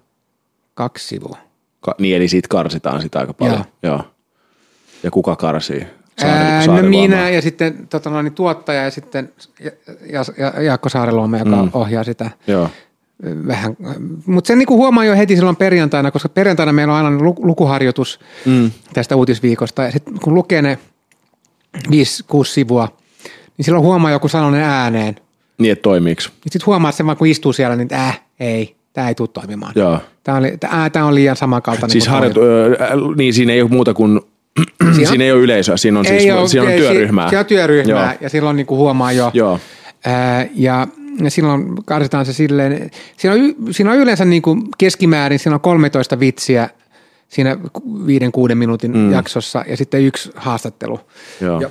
Kaksi 0.74 1.08
sivua. 1.08 1.38
Ka- 1.82 1.96
niin, 2.00 2.16
eli 2.16 2.28
siitä 2.28 2.48
karsitaan 2.48 3.02
sitä 3.02 3.20
aika 3.20 3.34
paljon. 3.34 3.64
Joo. 3.84 3.94
Joo. 3.94 4.02
Ja 5.04 5.12
kuka 5.12 5.36
karsii? 5.36 5.86
Saari, 6.20 6.34
Ää, 6.40 6.60
no 6.60 6.66
Saariluoma. 6.66 6.90
minä 7.08 7.30
ja 7.30 7.42
sitten 7.42 7.88
tota 7.88 8.10
noin, 8.10 8.24
niin 8.24 8.34
tuottaja 8.34 8.84
ja 8.84 8.92
sitten 8.92 9.32
Ja- 9.60 9.72
Ja- 10.12 10.24
Ja- 10.38 10.62
Jaakko 10.62 10.90
Saariluoma, 10.90 11.38
joka 11.38 11.64
mm. 11.64 11.70
ohjaa 11.74 12.04
sitä 12.04 12.30
Joo, 12.48 12.70
vähän. 13.48 13.76
Mutta 14.26 14.48
sen 14.48 14.58
niinku 14.58 14.78
huomaa 14.78 15.06
jo 15.06 15.16
heti 15.16 15.36
silloin 15.36 15.56
perjantaina, 15.56 16.12
koska 16.12 16.30
perjantaina 16.30 16.74
meillä 16.74 16.94
on 16.98 17.06
aina 17.06 17.24
lu- 17.24 17.36
lukuharjoitus 17.40 18.20
mm. 18.46 18.72
tästä 18.94 19.16
uutisviikosta. 19.16 19.84
Ja 19.84 19.92
sitten 19.92 20.20
kun 20.24 20.34
lukee 20.34 20.62
ne 20.62 20.78
viisi, 21.92 22.24
kuusi 22.28 22.54
sivua, 22.54 22.98
niin 23.62 23.66
silloin 23.66 23.86
huomaa 23.86 24.12
joku 24.12 24.28
sanonen 24.28 24.64
ääneen. 24.64 25.16
niin 25.57 25.72
että 25.72 25.82
toimiiks? 25.84 26.24
Sitten 26.49 26.66
huomaa 26.66 26.89
että 26.89 26.97
sen 26.97 27.05
vaan, 27.05 27.18
kun 27.18 27.28
istuu 27.28 27.53
siellä, 27.53 27.76
niin 27.76 27.93
äh, 27.93 28.22
ei, 28.39 28.76
tämä 28.93 29.07
ei 29.07 29.16
tule 29.16 29.30
toimimaan. 29.34 29.74
Joo. 29.76 29.99
Tämä, 30.24 30.38
oli, 30.38 30.57
tämä, 30.59 30.89
tämä 30.89 31.05
on 31.05 31.16
liian 31.16 31.36
samankaltainen. 31.36 31.89
Siis 31.91 32.03
kuin 32.03 32.14
harjoitu, 32.14 32.41
öö, 32.41 32.78
äh, 32.82 32.89
niin 33.16 33.34
siinä 33.34 33.53
ei 33.53 33.62
ole 33.62 33.70
muuta 33.70 33.93
kuin, 33.93 34.22
Siinä 34.80 34.93
siinä, 34.95 35.12
on- 35.12 35.22
ei 35.22 35.32
ole 35.32 35.41
yleisöä, 35.41 35.78
siinä 35.78 35.99
on, 35.99 36.05
siis, 36.05 36.34
oo- 36.34 36.47
siinä 36.47 36.68
on 36.68 36.74
työryhmää. 36.74 37.26
Si- 37.26 37.30
siinä 37.30 37.39
on 37.39 37.45
työryhmää 37.45 38.05
Joo. 38.05 38.18
ja 38.22 38.30
silloin 38.30 38.55
niin 38.55 38.66
kuin 38.66 38.78
huomaa 38.78 39.12
jo. 39.12 39.32
Joo. 39.34 39.59
Ää, 40.05 40.47
ja, 40.55 40.88
ja 41.24 41.32
silloin 41.32 41.76
karsitaan 41.86 42.26
se 42.26 42.34
silleen, 42.34 42.91
siinä 43.18 43.34
on, 43.34 43.41
y- 43.41 43.55
siinä 43.72 43.91
on 43.91 43.97
yleensä 43.97 44.26
niin 44.26 44.41
kuin 44.41 44.62
keskimäärin, 44.78 45.39
siinä 45.39 45.55
on 45.55 45.62
13 45.62 46.20
vitsiä 46.20 46.70
siinä 47.30 47.57
viiden, 48.05 48.32
kuuden 48.32 48.57
minuutin 48.57 48.97
mm. 48.97 49.12
jaksossa 49.12 49.64
ja 49.68 49.78
sitten 49.78 50.01
yksi 50.01 50.32
haastattelu. 50.36 50.99
Joo. 51.41 51.62
Ja 51.62 51.70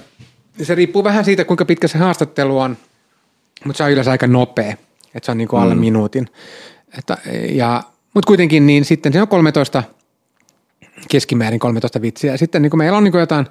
se 0.63 0.75
riippuu 0.75 1.05
vähän 1.05 1.25
siitä, 1.25 1.45
kuinka 1.45 1.65
pitkä 1.65 1.89
se 1.89 1.99
haastattelu 1.99 2.59
on, 2.59 2.77
mutta 3.65 3.79
se 3.79 3.85
on 3.85 3.91
yleensä 3.91 4.11
aika 4.11 4.27
nopea, 4.27 4.73
että 5.15 5.27
se 5.27 5.31
on 5.31 5.39
niin 5.39 5.49
kuin 5.49 5.63
alle 5.63 5.75
mm. 5.75 5.81
minuutin. 5.81 6.29
Että, 6.99 7.19
ja, 7.51 7.83
mutta 8.15 8.27
kuitenkin 8.27 8.67
niin 8.67 8.85
sitten 8.85 9.13
se 9.13 9.23
on 9.23 9.29
13 9.29 9.83
keskimäärin 11.11 11.61
13 11.61 12.03
vitsiä. 12.03 12.37
Sitten 12.37 12.63
niin 12.63 12.71
kuin 12.71 12.79
meillä 12.79 12.99
on 12.99 13.05
niin 13.05 13.13
kuin 13.13 13.21
jotain 13.21 13.47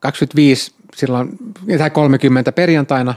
25 0.00 0.72
silloin, 0.96 1.38
tai 1.78 1.90
30 1.90 2.52
perjantaina, 2.52 3.14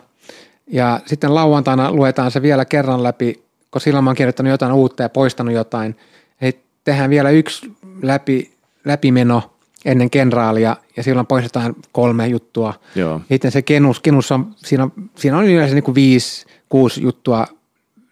ja 0.67 0.99
sitten 1.05 1.35
lauantaina 1.35 1.91
luetaan 1.91 2.31
se 2.31 2.41
vielä 2.41 2.65
kerran 2.65 3.03
läpi, 3.03 3.43
kun 3.71 3.81
silloin 3.81 4.03
mä 4.03 4.09
oon 4.09 4.15
kirjoittanut 4.15 4.51
jotain 4.51 4.73
uutta 4.73 5.03
ja 5.03 5.09
poistanut 5.09 5.53
jotain. 5.53 5.95
Eli 6.41 6.59
tehdään 6.83 7.09
vielä 7.09 7.29
yksi 7.29 7.71
läpi, 8.01 8.51
läpimeno, 8.85 9.53
ennen 9.85 10.09
kenraalia 10.09 10.75
ja 10.97 11.03
silloin 11.03 11.27
poistetaan 11.27 11.75
kolme 11.91 12.27
juttua. 12.27 12.73
Joo. 12.95 13.21
Sitten 13.31 13.51
se 13.51 13.61
kenus, 13.61 13.99
kenus 13.99 14.31
on, 14.31 14.53
siinä 14.55 14.83
on, 14.83 14.91
siinä 15.15 15.37
on 15.37 15.45
yleensä 15.45 15.75
niin 15.75 15.83
kuin 15.83 15.95
viisi, 15.95 16.45
kuusi 16.69 17.01
juttua 17.03 17.45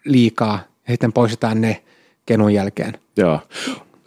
liikaa 0.04 0.60
ja 0.86 0.92
sitten 0.92 1.12
poistetaan 1.12 1.60
ne 1.60 1.82
kenun 2.26 2.54
jälkeen. 2.54 2.92
Joo. 3.16 3.40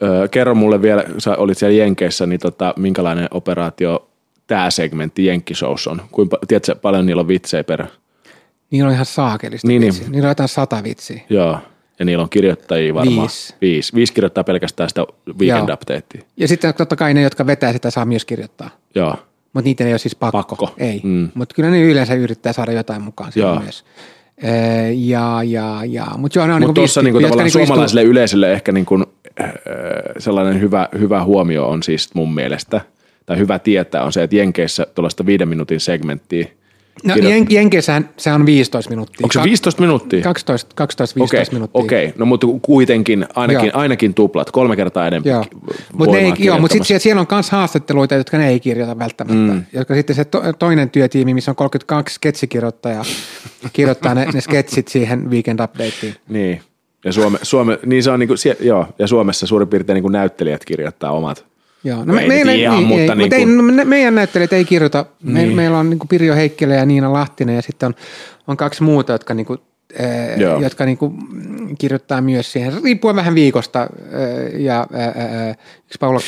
Öö, 0.04 0.28
kerro 0.28 0.56
mulle 0.56 0.82
vielä, 0.82 1.04
sä 1.18 1.36
olit 1.36 1.58
siellä 1.58 1.78
Jenkeissä, 1.78 2.26
niin 2.26 2.40
tota, 2.40 2.74
minkälainen 2.78 3.28
operaatio 3.32 4.08
tämä 4.48 4.72
segmentti 4.72 5.26
Jenkkishows 5.26 5.88
on? 5.88 6.02
Kuinka, 6.12 6.38
tiedätkö, 6.48 6.76
paljon 6.76 7.06
niillä 7.06 7.20
on 7.20 7.28
vitsejä 7.28 7.64
per? 7.64 7.86
Niillä 8.72 8.88
on 8.88 8.94
ihan 8.94 9.06
saakelista 9.06 9.68
Niin, 9.68 9.82
niin. 9.82 9.94
vitsiä. 9.94 10.10
Niillä 10.10 10.26
on 10.26 10.32
jotain 10.32 10.50
sata 10.50 10.84
vitsiä. 10.84 11.22
Joo. 11.30 11.58
Ja 12.02 12.06
niillä 12.06 12.22
on 12.22 12.30
kirjoittajia 12.30 12.94
varmaan. 12.94 13.28
Viisi. 13.28 13.56
Viisi. 13.62 13.96
Viisi 13.96 14.14
kirjoittaa 14.14 14.44
pelkästään 14.44 14.90
sitä 14.90 15.06
weekend 15.40 15.70
updatea. 15.70 16.22
Ja 16.38 16.48
sitten 16.48 16.74
totta 16.74 16.96
kai 16.96 17.14
ne, 17.14 17.22
jotka 17.22 17.46
vetää 17.46 17.74
sitä, 17.74 17.92
saa 17.92 18.06
myös 18.06 18.26
kirjoittaa. 18.26 18.70
Joo. 18.96 19.16
Mutta 19.54 19.66
niitä 19.68 19.84
ei 19.84 19.94
ole 19.94 19.98
siis 19.98 20.16
pakko. 20.16 20.38
Pakko. 20.38 20.74
Ei. 20.78 21.02
Mm. 21.04 21.30
Mutta 21.34 21.56
kyllä 21.56 21.70
ne 21.70 21.82
yleensä 21.82 22.14
yrittää 22.14 22.54
saada 22.54 22.72
jotain 22.72 23.02
mukaan 23.02 23.32
siihen 23.32 23.50
Joo. 23.50 23.60
myös. 23.60 23.86
Ja, 24.96 25.44
ja, 25.44 25.82
ja. 25.86 26.06
Mutta 26.18 26.40
joo, 26.40 26.48
ne 26.48 26.54
on 26.54 26.62
Mutta 26.62 26.68
niinku 26.68 26.74
tuossa 26.74 27.02
niinku 27.02 27.22
tavallaan 27.22 27.46
niinku 27.46 27.66
suomalaiselle 27.66 28.04
yleisölle 28.04 28.54
ehkä 28.54 28.72
niinku, 28.72 29.04
äh, 29.42 29.52
sellainen 30.18 30.62
hyvä, 30.62 30.90
hyvä 31.00 31.24
huomio 31.24 31.70
on 31.70 31.84
siis 31.84 32.14
mun 32.14 32.34
mielestä, 32.34 32.82
tai 33.26 33.38
hyvä 33.38 33.60
tietää 33.60 34.04
on 34.04 34.14
se, 34.14 34.24
että 34.24 34.36
Jenkeissä 34.36 34.88
tuollaista 34.96 35.26
viiden 35.26 35.48
minuutin 35.48 35.80
segmenttiä. 35.80 36.48
No, 37.04 37.16
Jen- 37.16 37.46
Jenkeissähän 37.50 38.10
se 38.18 38.34
on 38.34 38.46
15 38.46 38.90
minuuttia. 38.90 39.20
Onko 39.26 39.34
se 39.34 39.40
Ka- 39.40 39.44
15 39.44 39.82
minuuttia? 39.82 40.22
12, 40.24 40.72
12 40.76 41.14
Okei, 41.14 41.22
15 41.40 41.54
minuuttia. 41.54 41.82
okei. 41.84 42.14
No 42.18 42.26
mutta 42.26 42.48
kuitenkin 42.62 43.26
ainakin, 43.36 43.68
Joo. 43.74 43.80
ainakin 43.82 44.14
tuplat, 44.14 44.52
kolme 44.52 44.76
kertaa 44.76 45.08
enemmän 45.08 45.30
Joo, 45.32 45.46
mutta 45.94 46.60
mut 46.60 46.72
sitten 46.72 46.86
siellä, 46.86 47.00
siellä 47.00 47.20
on 47.20 47.28
myös 47.32 47.50
haastatteluita, 47.52 48.16
jotka 48.16 48.38
ne 48.38 48.50
ei 48.50 48.60
kirjoita 48.60 49.00
välttämättä. 49.00 49.54
Mm. 49.54 49.64
Jotka 49.74 49.96
sitten 49.96 50.16
se 50.16 50.26
to, 50.26 50.44
toinen 50.60 50.90
työtiimi, 50.90 51.34
missä 51.34 51.52
on 51.52 51.56
32 51.56 52.16
sketsikirjoittajaa, 52.16 53.04
kirjoittaa 53.74 54.14
ne, 54.16 54.26
ne 54.34 54.42
sketsit 54.42 54.88
siihen 54.88 55.30
weekend 55.32 55.60
updateen. 55.60 56.16
Niin. 56.30 56.62
Ja, 57.06 57.14
Suome, 57.14 57.38
Suome, 57.42 57.80
niin 57.86 58.04
se 58.04 58.12
on 58.12 58.20
niinku, 58.20 58.38
sie- 58.38 58.58
joo, 58.60 58.86
ja 59.00 59.08
Suomessa 59.08 59.48
suurin 59.48 59.68
piirtein 59.68 59.96
niinku 59.96 60.10
näyttelijät 60.10 60.66
kirjoittaa 60.66 61.12
omat. 61.12 61.46
Joo, 61.84 62.06
No 62.06 62.18
ei 62.20 62.44
nyt 62.46 62.56
ihan, 62.56 62.84
mutta 62.84 63.02
ei, 63.02 63.08
niin 63.08 63.18
mutta 63.18 63.36
ei, 63.36 63.44
kuin- 63.46 63.58
no, 63.58 63.64
me- 63.64 63.86
meidän 63.86 64.16
näyttelijät 64.16 64.54
ei 64.54 64.66
kirjoita. 64.66 65.06
Me, 65.24 65.44
Niin. 65.44 65.56
meillä 65.56 65.78
on 65.78 65.90
niin 65.90 66.00
Pirjo 66.10 66.36
Heikkilä 66.36 66.74
ja 66.76 66.86
Niina 66.86 67.14
Lahtinen 67.14 67.56
ja 67.56 67.62
sitten 67.62 67.88
on, 67.88 67.96
on 68.48 68.58
kaksi 68.58 68.84
muuta, 68.84 69.12
jotka, 69.12 69.34
niin 69.34 69.46
kuin, 69.46 69.60
Joo. 70.38 70.56
äh, 70.56 70.62
jotka 70.62 70.86
niin 70.86 70.98
kuin, 70.98 71.14
kirjoittaa 71.80 72.22
myös 72.22 72.52
siihen. 72.52 72.74
Riippuen 72.84 73.16
vähän 73.16 73.36
viikosta 73.36 73.82
äh, 73.82 74.62
ja 74.62 74.88
äh, 74.96 75.08
äh, 75.08 75.58
yksi 75.86 75.98
Paula 76.00 76.20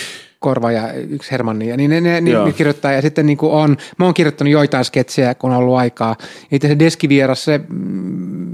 Korva 0.44 0.72
ja 0.72 0.94
yksi 0.94 1.32
Hermanni, 1.32 1.68
ja 1.70 1.78
niin 1.78 1.90
ne, 1.90 2.02
ne, 2.02 2.22
ne, 2.22 2.32
Joo. 2.32 2.46
ne 2.46 2.52
kirjoittaa, 2.52 2.92
ja 2.92 3.02
sitten 3.02 3.26
niin 3.26 3.38
kuin 3.38 3.52
on, 3.52 3.78
mä 3.98 4.06
oon 4.06 4.14
kirjoittanut 4.14 4.52
joitain 4.52 4.86
sketsejä, 4.86 5.36
kun 5.36 5.52
on 5.52 5.58
ollut 5.58 5.78
aikaa. 5.78 6.16
Itse 6.52 6.68
se 6.68 6.80
deskivieras, 6.80 7.46
se, 7.46 7.58
mm, 7.70 7.76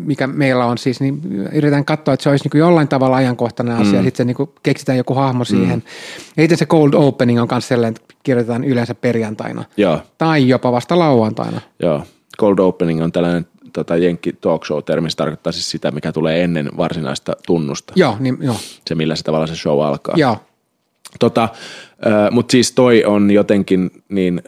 mikä 0.05 0.27
meillä 0.27 0.65
on 0.65 0.77
siis, 0.77 1.01
niin 1.01 1.21
yritän 1.53 1.85
katsoa, 1.85 2.13
että 2.13 2.23
se 2.23 2.29
olisi 2.29 2.45
niin 2.45 2.51
kuin 2.51 2.59
jollain 2.59 2.87
tavalla 2.87 3.15
ajankohtainen 3.15 3.75
asia, 3.75 3.99
mm. 3.99 4.03
sitten 4.03 4.17
se 4.17 4.25
niin 4.25 4.35
kuin 4.35 4.49
keksitään 4.63 4.97
joku 4.97 5.13
hahmo 5.13 5.45
siihen. 5.45 5.83
Ja 6.37 6.43
itse 6.43 6.55
se 6.55 6.65
cold 6.65 6.93
opening 6.93 7.41
on 7.41 7.47
myös 7.51 7.67
sellainen, 7.67 7.95
että 8.01 8.15
kirjoitetaan 8.23 8.63
yleensä 8.63 8.95
perjantaina. 8.95 9.63
Joo, 9.77 9.99
Tai 10.17 10.47
jopa 10.47 10.71
vasta 10.71 10.99
lauantaina. 10.99 11.61
joo. 11.83 12.03
Cold 12.39 12.59
opening 12.59 13.03
on 13.03 13.11
tällainen 13.11 13.47
tota, 13.73 13.97
jenkki 13.97 14.33
talk 14.33 14.65
show 14.65 14.83
termi, 14.83 15.09
se 15.09 15.17
tarkoittaa 15.17 15.53
siis 15.53 15.71
sitä, 15.71 15.91
mikä 15.91 16.11
tulee 16.11 16.43
ennen 16.43 16.69
varsinaista 16.77 17.33
tunnusta. 17.47 17.93
Joo, 17.95 18.15
niin, 18.19 18.37
joo. 18.41 18.55
Se, 18.87 18.95
millä 18.95 19.15
se 19.15 19.23
tavallaan 19.23 19.47
se 19.47 19.55
show 19.55 19.81
alkaa. 19.85 20.15
joo. 20.17 20.37
Tota, 21.19 21.49
mutta 22.31 22.51
siis 22.51 22.71
toi 22.71 23.05
on 23.05 23.31
jotenkin 23.31 23.91
niin 24.09 24.41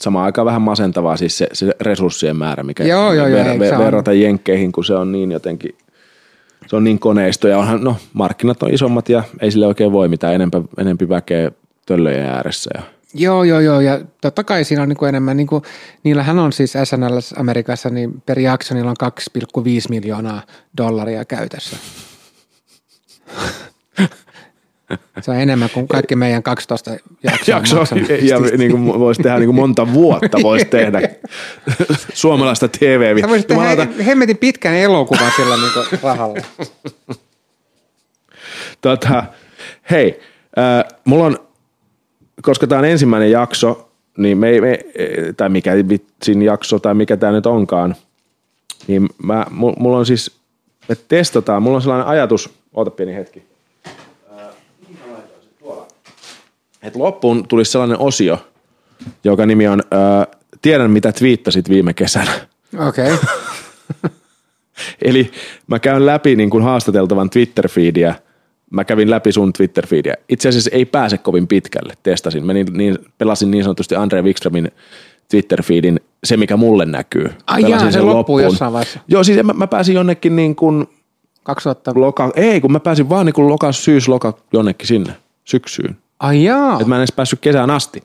samaan 0.00 0.24
aikaan 0.24 0.46
vähän 0.46 0.62
masentavaa 0.62 1.16
siis 1.16 1.38
se, 1.38 1.48
se 1.52 1.72
resurssien 1.80 2.36
määrä, 2.36 2.62
mikä 2.62 2.84
Joo, 2.84 3.12
joo, 3.12 3.26
joo, 3.26 3.50
on? 3.50 3.58
verrata 3.58 4.12
jenkkeihin, 4.12 4.72
kun 4.72 4.84
se 4.84 4.94
on 4.94 5.12
niin 5.12 5.32
jotenkin, 5.32 5.74
se 6.66 6.76
on 6.76 6.84
niin 6.84 6.98
koneisto 6.98 7.48
ja 7.48 7.58
onhan, 7.58 7.84
no 7.84 7.96
markkinat 8.12 8.62
on 8.62 8.74
isommat 8.74 9.08
ja 9.08 9.22
ei 9.40 9.50
sille 9.50 9.66
oikein 9.66 9.92
voi 9.92 10.08
mitään, 10.08 10.34
enempä, 10.34 10.62
enempi 10.78 11.08
väkeä 11.08 11.50
töllöjen 11.86 12.26
ääressä 12.26 12.70
ja 12.74 12.82
Joo, 13.18 13.44
joo, 13.44 13.60
joo, 13.60 13.80
ja 13.80 14.00
totta 14.20 14.44
kai 14.44 14.64
siinä 14.64 14.82
on 14.82 14.88
niin 14.88 14.96
kuin 14.96 15.08
enemmän, 15.08 15.36
niin 15.36 15.46
kuin, 15.46 15.62
niillähän 16.02 16.38
on 16.38 16.52
siis 16.52 16.72
SNL 16.84 17.18
Amerikassa, 17.36 17.90
niin 17.90 18.22
per 18.26 18.38
jakso 18.38 18.74
niillä 18.74 18.90
on 18.90 19.10
2,5 19.58 19.62
miljoonaa 19.90 20.42
dollaria 20.76 21.24
käytössä. 21.24 21.76
Se 25.20 25.30
on 25.30 25.36
enemmän 25.36 25.70
kuin 25.74 25.88
kaikki 25.88 26.16
meidän 26.16 26.42
12 26.42 26.90
jaksoa. 27.22 27.54
jakso 27.56 27.76
ja 28.22 28.40
niin 28.40 28.70
kuin 28.70 28.86
voisi 28.86 29.22
tehdä 29.22 29.38
niin 29.38 29.46
kuin 29.46 29.56
monta 29.56 29.92
vuotta 29.92 30.38
voisi 30.42 30.64
tehdä 30.76 31.00
suomalaista 32.14 32.68
tv 32.68 33.20
Sä 33.20 33.28
voisit 33.28 33.46
tehdä 33.46 34.04
hemmetin 34.04 34.38
pitkän 34.38 34.74
elokuvan 34.74 35.32
sillä 35.36 35.56
niin 35.56 35.72
kuin 35.74 35.86
rahalla. 36.02 36.40
Tota, 38.80 39.24
hei, 39.90 40.20
äh, 40.58 40.84
mulla 41.04 41.24
on, 41.24 41.38
koska 42.42 42.66
tämä 42.66 42.78
on 42.78 42.84
ensimmäinen 42.84 43.30
jakso, 43.30 43.88
niin 44.16 44.38
me, 44.38 44.60
me 44.60 44.78
tai 45.36 45.48
mikä 45.48 45.72
vitsin 45.88 46.42
jakso 46.42 46.78
tai 46.78 46.94
mikä 46.94 47.16
tämä 47.16 47.32
nyt 47.32 47.46
onkaan, 47.46 47.96
niin 48.86 49.08
mä, 49.22 49.46
mu- 49.48 49.78
mulla 49.78 49.98
on 49.98 50.06
siis, 50.06 50.36
me 50.88 50.96
testataan, 51.08 51.62
mulla 51.62 51.76
on 51.76 51.82
sellainen 51.82 52.06
ajatus, 52.06 52.50
oota 52.74 52.90
pieni 52.90 53.14
hetki. 53.14 53.42
Äh, 53.86 54.48
että 56.86 56.98
loppuun 56.98 57.48
tulisi 57.48 57.72
sellainen 57.72 57.98
osio, 57.98 58.38
joka 59.24 59.46
nimi 59.46 59.68
on 59.68 59.80
äh, 59.80 60.36
Tiedän 60.62 60.90
mitä 60.90 61.12
twiittasit 61.12 61.68
viime 61.68 61.94
kesänä. 61.94 62.30
Okei. 62.88 63.12
Okay. 63.12 63.26
Eli 65.02 65.30
mä 65.66 65.78
käyn 65.78 66.06
läpi 66.06 66.36
niin 66.36 66.50
kuin 66.50 66.64
haastateltavan 66.64 67.30
Twitter-feediä. 67.30 68.14
Mä 68.70 68.84
kävin 68.84 69.10
läpi 69.10 69.32
sun 69.32 69.52
Twitter-feediä. 69.52 70.14
Itse 70.28 70.48
asiassa 70.48 70.70
ei 70.72 70.84
pääse 70.84 71.18
kovin 71.18 71.48
pitkälle. 71.48 71.94
Testasin. 72.02 72.46
Menin, 72.46 72.66
niin, 72.72 72.98
pelasin 73.18 73.50
niin 73.50 73.64
sanotusti 73.64 73.94
Andre 73.94 74.22
Wikströmin 74.22 74.70
Twitter-feedin, 75.28 76.00
se 76.24 76.36
mikä 76.36 76.56
mulle 76.56 76.86
näkyy. 76.86 77.30
Ai 77.46 77.62
Pelasin 77.62 77.86
jaa, 77.86 77.92
se 77.92 78.00
loppuu 78.00 78.38
jossain 78.38 78.72
vaiheessa. 78.72 79.00
Joo, 79.08 79.24
siis 79.24 79.42
mä, 79.42 79.52
mä 79.52 79.66
pääsin 79.66 79.94
jonnekin 79.94 80.36
niin 80.36 80.56
kuin 80.56 80.86
2000. 81.42 81.92
loka, 81.94 82.30
ei 82.34 82.60
kun 82.60 82.72
mä 82.72 82.80
pääsin 82.80 83.08
vaan 83.08 83.26
niin 83.26 83.34
kuin 83.34 83.48
loka, 83.48 83.72
syys, 83.72 84.08
loka 84.08 84.38
jonnekin 84.52 84.88
sinne 84.88 85.12
syksyyn. 85.44 85.96
Ai 86.20 86.44
jaa. 86.44 86.78
Et 86.80 86.86
mä 86.86 86.94
en 86.94 87.00
edes 87.00 87.12
päässyt 87.12 87.40
kesään 87.40 87.70
asti. 87.70 88.02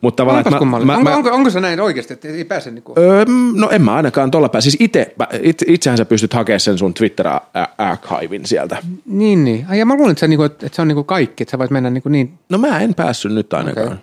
Mutta 0.00 0.20
tavallaan, 0.20 0.40
että 0.40 0.64
mä, 0.64 0.78
mä, 0.78 0.84
mä, 0.84 0.96
onko, 0.96 1.10
mä, 1.10 1.16
onko, 1.16 1.30
onko, 1.30 1.50
se 1.50 1.60
näin 1.60 1.80
oikeasti, 1.80 2.12
että 2.14 2.28
ei 2.28 2.44
pääse 2.44 2.70
niin 2.70 2.82
kuin... 2.82 2.98
Öö, 2.98 3.24
no 3.54 3.70
en 3.70 3.82
mä 3.82 3.94
ainakaan 3.94 4.30
tuolla 4.30 4.48
pääse. 4.48 4.70
Siis 4.70 4.80
ite, 4.80 5.14
it, 5.42 5.62
itsehän 5.66 5.98
sä 5.98 6.04
pystyt 6.04 6.34
hakemaan 6.34 6.60
sen 6.60 6.78
sun 6.78 6.94
Twitter-archivin 6.94 8.46
sieltä. 8.46 8.76
Niin, 9.06 9.44
niin. 9.44 9.66
Ai, 9.68 9.78
ja 9.78 9.86
mä 9.86 9.94
luulen, 9.94 10.10
että 10.10 10.20
se, 10.20 10.26
on, 10.26 10.30
niin 10.30 10.38
kuin, 10.38 10.46
että 10.46 10.68
se 10.72 10.82
on 10.82 10.88
niin 10.88 10.96
kuin 10.96 11.04
kaikki, 11.04 11.42
että 11.42 11.50
sä 11.50 11.58
voit 11.58 11.70
mennä 11.70 11.90
niin, 11.90 12.02
kuin 12.02 12.12
niin. 12.12 12.38
No 12.48 12.58
mä 12.58 12.78
en 12.78 12.94
päässyt 12.94 13.32
nyt 13.32 13.52
ainakaan. 13.52 13.86
Okay. 13.86 13.98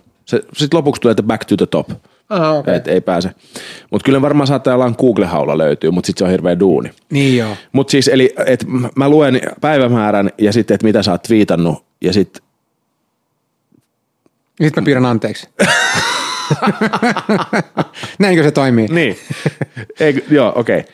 Sitten 0.54 0.78
lopuksi 0.78 1.02
tulee, 1.02 1.12
että 1.12 1.24
back 1.24 1.46
to 1.46 1.58
the 1.58 1.66
top. 1.66 1.90
Aha, 2.30 2.52
okay. 2.52 2.76
Et 2.76 2.88
ei 2.88 3.02
pääse. 3.02 3.32
Mutta 3.92 4.06
kyllä 4.06 4.22
varmaan 4.22 4.48
saattaa 4.48 4.74
jollain 4.74 4.96
Google-haulla 4.98 5.58
löytyy, 5.58 5.92
mutta 5.92 6.08
sitten 6.08 6.20
se 6.20 6.26
on 6.26 6.32
hirveä 6.32 6.60
duuni. 6.60 6.92
Niin 7.12 7.38
joo. 7.38 7.56
Mutta 7.72 7.92
siis, 7.92 8.08
eli 8.08 8.34
et 8.46 8.66
mä 8.96 9.10
luen 9.10 9.42
päivämäärän 9.62 10.30
ja 10.38 10.54
sitten, 10.54 10.76
että 10.76 10.88
mitä 10.88 11.04
sä 11.04 11.12
oot 11.12 11.24
twiitannut 11.24 11.86
ja 12.02 12.14
sitten 12.14 12.47
Nyt 14.60 14.76
mä 14.76 14.82
pyydän 14.82 15.06
anteeksi. 15.06 15.50
Näinkö 18.20 18.44
se 18.44 18.52
toimii? 18.52 18.88
Niin. 18.88 19.18
Ei, 20.00 20.26
joo, 20.30 20.54
okei. 20.56 20.80
Okay. 20.80 20.94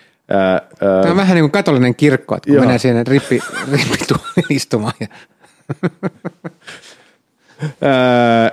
Tämä 0.80 1.12
on 1.12 1.18
vähän 1.18 1.36
niin 1.36 1.44
kuin 1.44 1.52
katolinen 1.52 1.96
kirkko, 1.96 2.36
että 2.36 2.48
kun 2.48 2.56
Joo. 2.56 2.66
menee 2.66 2.78
siihen 2.78 3.08
rippi, 3.08 3.40
rippituoliin 3.72 4.46
istumaan. 4.50 4.94
Ja... 5.00 5.08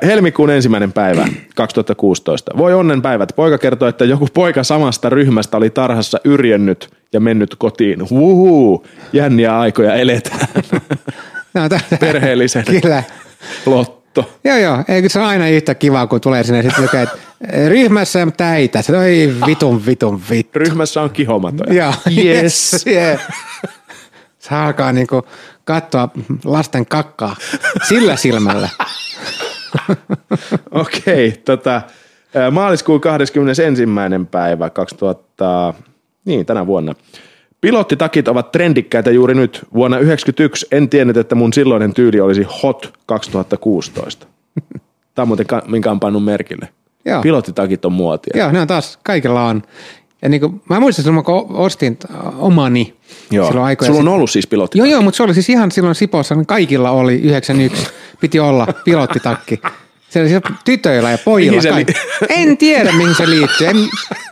helmikuun 0.07 0.51
ensimmäinen 0.51 0.93
päivä 0.93 1.29
2016. 1.57 2.53
Voi 2.57 2.75
onnen 2.75 3.03
päivät. 3.03 3.33
Poika 3.37 3.59
kertoi, 3.59 3.89
että 3.89 4.05
joku 4.05 4.29
poika 4.35 4.65
samasta 4.65 5.09
ryhmästä 5.09 5.57
oli 5.57 5.71
tarhassa 5.71 6.21
yrjennyt 6.25 6.91
ja 7.13 7.21
mennyt 7.21 7.55
kotiin. 7.59 8.11
Huhuu, 8.11 8.87
jänniä 9.13 9.59
aikoja 9.59 9.95
eletään. 9.95 10.49
No, 11.55 11.63
Perheellisen 12.01 12.65
Kyllä. 12.83 13.03
Lotto. 14.17 14.39
Joo, 14.45 14.57
joo. 14.57 14.85
Eikö 14.89 15.09
se 15.09 15.19
ole 15.19 15.29
aina 15.29 15.49
yhtä 15.49 15.75
kivaa, 15.75 16.07
kun 16.07 16.21
tulee 16.21 16.45
sinne 16.45 16.63
sitten 16.63 16.85
lukee, 16.85 17.03
että 17.03 17.19
ryhmässä 17.69 18.23
on 18.23 18.33
täitä. 18.33 18.83
Se 18.83 19.05
ei 19.05 19.35
vitun, 19.47 19.87
vitun, 19.87 20.23
vittu. 20.31 20.59
Ryhmässä 20.59 21.03
on 21.03 21.11
kihomatoja. 21.11 21.75
Joo. 21.75 21.95
Yes. 22.25 22.87
yeah. 22.87 23.21
Se 24.39 24.55
alkaa 24.55 24.93
niinku 24.93 25.23
katsoa 25.65 26.09
lasten 26.45 26.87
kakkaa 26.87 27.37
sillä 27.89 28.17
silmällä. 28.17 28.69
Okei, 30.71 31.29
okay, 31.29 31.43
tota, 31.45 31.83
maaliskuun 32.51 33.01
21. 33.01 33.83
päivä 34.31 34.71
2000, 34.71 35.75
niin 36.25 36.47
tänä 36.47 36.67
vuonna. 36.67 36.95
Pilottitakit 37.61 38.29
ovat 38.29 38.53
trendikkäitä 38.53 39.11
juuri 39.11 39.35
nyt. 39.35 39.67
Vuonna 39.75 39.97
1991 39.97 40.67
en 40.71 40.89
tiennyt, 40.89 41.17
että 41.17 41.35
mun 41.35 41.53
silloinen 41.53 41.95
tyyli 41.95 42.21
olisi 42.21 42.47
hot 42.63 42.93
2016. 43.07 44.27
Tämä 45.15 45.23
on 45.23 45.29
muuten, 45.29 45.47
ka- 45.47 45.63
minkä 45.67 45.91
on 45.91 46.01
pannut 46.01 46.25
merkille. 46.25 46.69
Joo. 47.05 47.23
Pilottitakit 47.23 47.85
on 47.85 47.93
muotia. 47.93 48.33
Joo, 48.39 48.53
ne 48.53 48.61
on 48.61 48.67
taas, 48.67 48.99
kaikilla 49.03 49.47
on. 49.47 49.63
Ja 50.23 50.29
niin 50.29 50.41
kuin, 50.41 50.63
mä 50.69 50.81
muistan 50.81 51.05
silloin, 51.05 51.25
kun 51.25 51.47
ostin 51.51 51.99
äh, 52.15 52.43
omani 52.43 52.95
Joo. 53.31 53.47
silloin 53.47 53.67
aikoja 53.67 53.87
Sulla 53.87 53.99
on 53.99 54.03
sitten. 54.03 54.15
ollut 54.15 54.31
siis 54.31 54.47
pilotti. 54.47 54.79
Joo, 54.79 54.87
joo, 54.87 55.03
mutta 55.03 55.17
se 55.17 55.23
oli 55.23 55.35
siis 55.35 55.49
ihan 55.51 55.71
silloin 55.71 55.95
Sipossa, 55.95 56.35
niin 56.35 56.47
kaikilla 56.47 56.91
oli 56.91 57.15
91, 57.15 57.87
piti 58.21 58.41
olla 58.41 58.67
pilottitakki. 58.85 59.61
Se 60.09 60.21
oli 60.21 60.29
siis 60.29 60.43
tytöillä 60.65 61.11
ja 61.11 61.19
pojilla. 61.25 61.51
Mihin 61.51 61.63
se 61.63 61.69
kaikki. 61.71 61.93
En 62.29 62.57
tiedä, 62.57 62.93
mihin 62.93 63.15
se 63.15 63.31
liittyy. 63.31 63.67
En, 63.67 63.77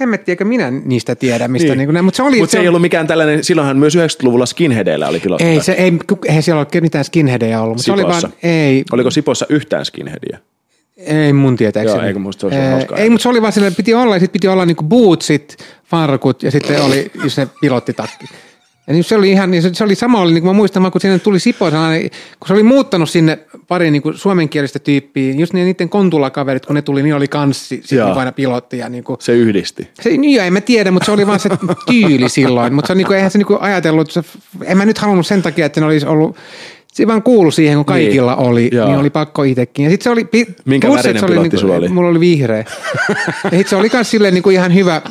hemmetti, 0.00 0.32
eikö 0.32 0.44
minä 0.44 0.70
niistä 0.70 1.14
tiedä, 1.14 1.48
mistä 1.48 1.74
niin. 1.74 1.88
Niin 1.88 2.04
mutta 2.04 2.16
se 2.16 2.22
oli... 2.22 2.38
Mutta 2.38 2.52
se 2.52 2.58
ei 2.58 2.68
ollut 2.68 2.82
mikään 2.82 3.06
tällainen, 3.06 3.44
silloinhan 3.44 3.78
myös 3.78 3.96
90-luvulla 3.96 4.46
skinheadeillä 4.46 5.08
oli 5.08 5.20
pilotti. 5.20 5.44
Ei, 5.44 5.60
se, 5.60 5.72
ei, 5.72 5.92
eihän 6.26 6.42
siellä 6.42 6.60
ole 6.60 6.80
mitään 6.80 7.04
skinheadeja 7.04 7.60
ollut, 7.60 7.76
mutta 7.76 7.84
se 7.84 7.92
oli 7.92 8.02
vaan, 8.02 8.22
ei, 8.42 8.84
Oliko 8.92 9.10
Sipossa 9.10 9.46
yhtään 9.48 9.84
skinheadia? 9.84 10.38
ei 10.98 11.32
mun 11.32 11.56
tietääkseni. 11.56 11.98
Joo, 11.98 12.06
eikö 12.06 12.18
musta 12.18 12.40
se 12.40 12.46
olisi 12.46 12.70
hauskaa. 12.70 12.98
Ei, 12.98 13.10
mutta 13.10 13.22
se 13.22 13.28
oli 13.28 13.42
vaan 13.42 13.52
silleen, 13.52 13.74
piti 13.74 13.94
olla, 13.94 14.16
ja 14.16 14.20
sitten 14.20 14.32
piti 14.32 14.48
olla 14.48 14.66
niinku 14.66 14.84
bootsit, 14.84 15.56
farkut 15.84 16.42
ja 16.42 16.50
sitten 16.50 16.82
oli 16.82 17.10
just 17.22 17.34
se 17.34 17.48
pilottitakki. 17.60 18.24
Ja 18.88 18.94
niin 18.94 19.04
se 19.04 19.16
oli 19.16 19.30
ihan, 19.30 19.50
niin 19.50 19.62
se, 19.62 19.70
se 19.74 19.84
oli 19.84 19.94
sama, 19.94 20.20
oli, 20.20 20.32
niin 20.32 20.42
kuin 20.42 20.50
mä 20.50 20.56
muistan, 20.56 20.90
kun 20.92 21.00
sinne 21.00 21.18
tuli 21.18 21.40
Sipo, 21.40 21.70
sellainen, 21.70 22.10
kun 22.40 22.48
se 22.48 22.52
oli 22.52 22.62
muuttanut 22.62 23.10
sinne 23.10 23.38
pari 23.68 23.90
niin 23.90 24.02
kuin 24.02 24.14
suomenkielistä 24.18 24.78
tyyppiä, 24.78 25.34
just 25.34 25.52
ne, 25.52 25.64
niiden 25.64 25.88
kontulakaverit, 25.88 26.66
kun 26.66 26.74
ne 26.74 26.82
tuli, 26.82 27.02
niin 27.02 27.14
oli 27.14 27.28
kanssi, 27.28 27.66
sitten 27.84 28.06
niin 28.06 28.18
aina 28.18 28.32
pilotti 28.32 28.78
ja 28.78 28.88
niin 28.88 29.04
kuin, 29.04 29.16
Se 29.20 29.32
yhdisti. 29.32 29.88
se, 30.00 30.10
niin 30.10 30.34
joo, 30.34 30.44
en 30.44 30.52
mä 30.52 30.60
tiedä, 30.60 30.90
mutta 30.90 31.06
se 31.06 31.12
oli 31.12 31.26
vaan 31.26 31.40
se 31.40 31.48
tyyli 31.86 32.28
silloin. 32.28 32.74
Mutta 32.74 32.86
se 32.86 32.92
on 32.92 32.96
niinku, 32.96 33.12
eihän 33.12 33.30
se 33.30 33.38
niinku 33.38 33.56
ajatellut, 33.60 34.10
se, 34.10 34.22
en 34.64 34.78
mä 34.78 34.84
nyt 34.84 34.98
halunnut 34.98 35.26
sen 35.26 35.42
takia, 35.42 35.66
että 35.66 35.80
ne 35.80 35.86
olisi 35.86 36.06
ollut, 36.06 36.36
se 36.92 37.06
vaan 37.06 37.22
kuulu 37.22 37.50
siihen, 37.50 37.76
kun 37.76 37.84
kaikilla 37.84 38.34
Niin. 38.36 38.46
oli, 38.48 38.70
Joo. 38.72 38.86
niin 38.88 38.98
oli 38.98 39.10
pakko 39.10 39.42
itsekin. 39.42 39.84
Ja 39.84 39.90
sitten 39.90 40.04
se 40.04 40.10
oli, 40.10 40.24
pi- 40.24 40.46
Minkä 40.64 40.86
plus, 40.88 40.96
värinen 40.98 41.20
se 41.20 41.26
pilotti 41.26 41.42
niinku, 41.42 41.58
sulla 41.58 41.74
oli? 41.74 41.88
Mulla 41.88 42.08
oli 42.08 42.20
vihreä. 42.20 42.64
ja 43.08 43.14
sitten 43.50 43.68
se 43.68 43.76
oli 43.76 43.90
myös 43.92 44.10
silleen 44.10 44.34
niinku 44.34 44.50
ihan 44.50 44.74
hyvä, 44.74 45.02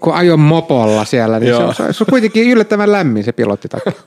kun 0.00 0.14
ajoin 0.14 0.40
mopolla 0.40 1.04
siellä, 1.04 1.40
niin 1.40 1.56
se, 1.56 1.62
on- 1.62 1.74
se, 1.74 1.82
on- 1.82 1.94
kuitenkin 2.10 2.50
yllättävän 2.50 2.92
lämmin 2.92 3.24
se 3.24 3.32
pilottitakki. 3.32 3.90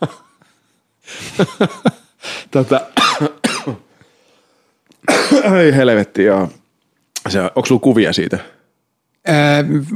Tota, 2.51 2.81
Ai 5.51 5.75
helvetti, 5.75 6.23
joo. 6.23 6.49
Se, 7.29 7.41
onko 7.41 7.65
sulla 7.65 7.81
kuvia 7.81 8.13
siitä? 8.13 8.39
Öö, 9.29 9.35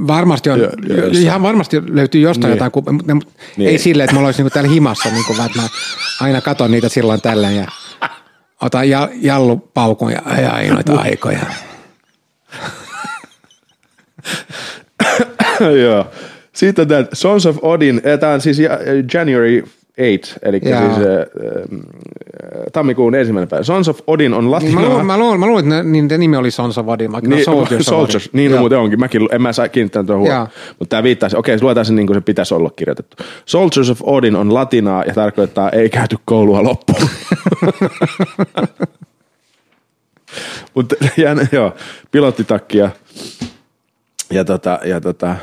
varmasti 0.07 0.49
on, 0.49 0.59
joo, 0.59 0.69
jossain. 0.87 1.23
ihan 1.23 1.43
varmasti 1.43 1.81
löytyy 1.95 2.21
jostain 2.21 2.49
Niin. 2.49 2.55
jotain, 2.57 2.71
ku- 2.71 2.83
mutta 2.91 3.13
Niin. 3.57 3.69
ei 3.69 3.77
silleen, 3.77 4.05
että 4.05 4.13
mulla 4.15 4.27
olisi 4.27 4.41
niinku 4.41 4.53
täällä 4.53 4.69
himassa, 4.69 5.09
niinku, 5.09 5.37
vaan 5.37 5.45
että 5.49 5.61
mä 5.61 5.67
aina 6.21 6.41
katon 6.41 6.71
niitä 6.71 6.89
silloin 6.89 7.21
tällöin 7.21 7.55
ja 7.55 7.67
otan 8.61 8.89
ja, 8.89 9.09
jallupaukun 9.21 10.11
ja 10.11 10.21
ajaa 10.25 10.61
noita 10.73 10.93
aikoja. 10.95 11.39
Joo. 15.83 16.05
Sitten 16.53 16.87
tämä 16.87 17.05
Sons 17.13 17.45
of 17.45 17.57
Odin, 17.61 18.01
tämä 18.19 18.33
on 18.33 18.41
siis 18.41 18.59
ja- 18.59 18.79
January 19.13 19.63
8, 19.97 20.39
eli 20.41 20.61
Joo. 20.63 20.79
siis 20.79 20.91
äh, 20.97 21.03
tammikuun 22.73 23.15
ensimmäinen 23.15 23.49
päivä. 23.49 23.63
Sons 23.63 23.87
of 23.89 23.99
Odin 24.07 24.33
on 24.33 24.43
Niin, 24.43 24.51
latinaa. 24.51 24.81
mä, 24.81 24.87
luulen, 24.89 25.05
mä, 25.05 25.17
luulen, 25.17 25.39
mä 25.39 25.47
luulen, 25.47 25.71
että 25.71 25.83
niiden 25.83 26.19
nimi 26.19 26.37
oli 26.37 26.51
Sonsa 26.51 26.85
Vadin, 26.85 27.11
vaikka 27.11 27.29
Niin, 27.29 27.35
niin, 27.35 27.45
Soldiers, 27.45 27.87
of 27.87 27.95
Soldiers, 27.95 28.23
Odin. 28.27 28.37
niin 28.37 28.51
no, 28.51 28.57
muuten 28.57 28.79
onkin. 28.79 28.99
Mäkin, 28.99 29.29
en 29.31 29.41
mä 29.41 29.53
saa 29.53 29.69
kiinnittää 29.69 30.03
tuohon 30.03 30.19
huomioon. 30.21 30.47
Mutta 30.79 30.89
tämä 30.89 31.03
viittaa, 31.03 31.29
se- 31.29 31.37
okei, 31.37 31.57
se 31.57 31.63
luetaan 31.63 31.85
sen 31.85 31.95
niin 31.95 32.07
kuin 32.07 32.17
se 32.17 32.21
pitäisi 32.21 32.53
olla 32.53 32.69
kirjoitettu. 32.75 33.17
Soldiers 33.45 33.89
of 33.89 33.99
Odin 34.03 34.35
on 34.35 34.53
latinaa 34.53 35.03
ja 35.03 35.13
tarkoittaa 35.13 35.69
ei 35.69 35.89
käyty 35.89 36.17
koulua 36.25 36.63
loppuun. 36.63 37.09
Mutta 40.73 40.95
joo, 41.51 41.73
pilottitakki 42.11 42.77
ja, 44.33 44.39
ja, 44.39 44.45
tota, 44.45 44.79
ja 44.85 45.01
tota, 45.01 45.35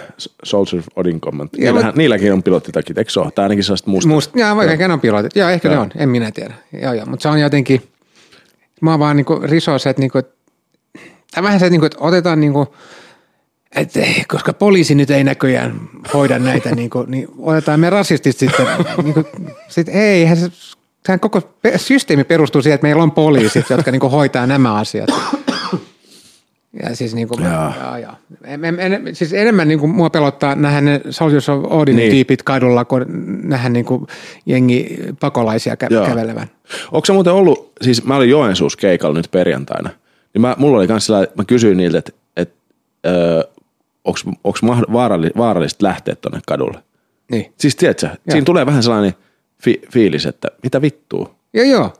Soldiers 0.44 0.86
of 0.86 0.98
Odin 0.98 1.20
kommentti. 1.20 1.64
Joo, 1.64 1.72
Niillähän, 1.72 1.94
niilläkin 1.96 2.32
on 2.32 2.42
pilottitakit, 2.42 2.98
eikö 2.98 3.10
se 3.10 3.20
ole? 3.20 3.30
Tai 3.30 3.42
ainakin 3.42 3.64
sellaista 3.64 3.90
musta. 3.90 4.08
Musta, 4.08 4.38
joo, 4.38 4.56
vaikka 4.56 4.92
on 4.92 5.00
pilotit. 5.00 5.36
Joo, 5.36 5.48
ehkä 5.48 5.68
ne 5.68 5.78
on, 5.78 5.90
en 5.96 6.08
minä 6.08 6.30
tiedä. 6.30 6.54
Joo, 6.82 6.92
joo, 6.92 7.06
mutta 7.06 7.22
se 7.22 7.28
on 7.28 7.40
jotenkin, 7.40 7.82
mä 8.80 8.90
oon 8.90 9.00
vaan 9.00 9.16
niinku 9.16 9.40
riso 9.42 9.78
se, 9.78 9.90
että 9.90 10.00
niinku, 10.00 10.22
tai 11.34 11.42
vähän 11.42 11.60
se, 11.60 11.66
että, 11.66 11.70
niinku, 11.70 11.86
että 11.86 11.98
otetaan 12.00 12.40
niinku, 12.40 12.74
ei, 13.76 14.24
koska 14.28 14.52
poliisi 14.52 14.94
nyt 14.94 15.10
ei 15.10 15.24
näköjään 15.24 15.80
hoida 16.14 16.38
näitä, 16.38 16.74
niinku, 16.74 17.04
niin 17.08 17.28
otetaan 17.38 17.80
me 17.80 17.90
rasistit 17.90 18.36
sitten. 18.36 18.66
niinku, 19.04 19.24
sit, 19.68 19.88
ei, 19.88 19.94
eihän 19.96 20.36
se, 20.36 20.50
sehän 21.06 21.20
koko 21.20 21.42
systeemi 21.76 22.24
perustuu 22.24 22.62
siihen, 22.62 22.74
että 22.74 22.86
meillä 22.86 23.02
on 23.02 23.12
poliisit, 23.12 23.70
jotka 23.70 23.90
niinku 23.90 24.08
hoitaa 24.08 24.46
nämä 24.46 24.74
asiat. 24.74 25.10
Ja 26.82 26.96
siis, 26.96 27.14
niinku, 27.14 27.36
Joo. 27.40 27.72
joo, 27.84 27.96
joo. 27.96 28.12
En, 28.44 28.64
en, 28.64 28.80
en, 28.80 29.14
siis 29.16 29.32
enemmän 29.32 29.68
niinku 29.68 29.86
mua 29.86 30.10
pelottaa 30.10 30.54
nähdä 30.54 30.80
ne 30.80 31.00
Soldiers 31.10 31.48
of 31.48 31.64
Odin 31.72 31.96
Niin. 31.96 32.02
niin. 32.04 32.12
tyypit 32.12 32.42
kadulla, 32.42 32.84
kun 32.84 33.04
nähdä 33.44 33.68
niinku 33.68 34.06
jengi 34.46 34.98
pakolaisia 35.20 35.74
kä- 35.74 36.06
kävelevän. 36.08 36.46
Onko 36.92 37.06
se 37.06 37.12
muuten 37.12 37.32
ollut, 37.32 37.72
siis 37.82 38.04
mä 38.04 38.16
olin 38.16 38.30
Joensuussa 38.30 38.78
keikalla 38.78 39.14
nyt 39.16 39.28
perjantaina, 39.30 39.90
niin 40.34 40.42
mä, 40.42 40.54
mulla 40.58 40.78
oli 40.78 40.88
kans 40.88 41.06
sellainen, 41.06 41.32
mä 41.36 41.44
kysyin 41.44 41.76
niiltä, 41.76 41.98
että 41.98 42.12
et, 42.36 42.52
öö, 43.06 43.42
onko 44.04 44.18
vaaralli, 44.92 45.30
vaarallista 45.36 45.86
lähteä 45.86 46.14
tonne 46.14 46.40
kadulle. 46.46 46.78
Niin. 47.30 47.52
Siis 47.58 47.76
tiedätkö, 47.76 48.08
siinä 48.30 48.44
tulee 48.44 48.66
vähän 48.66 48.82
sellainen 48.82 49.14
fi- 49.62 49.80
fiilis, 49.92 50.26
että 50.26 50.48
mitä 50.62 50.82
vittua. 50.82 51.34
Joo, 51.54 51.64
joo. 51.66 51.92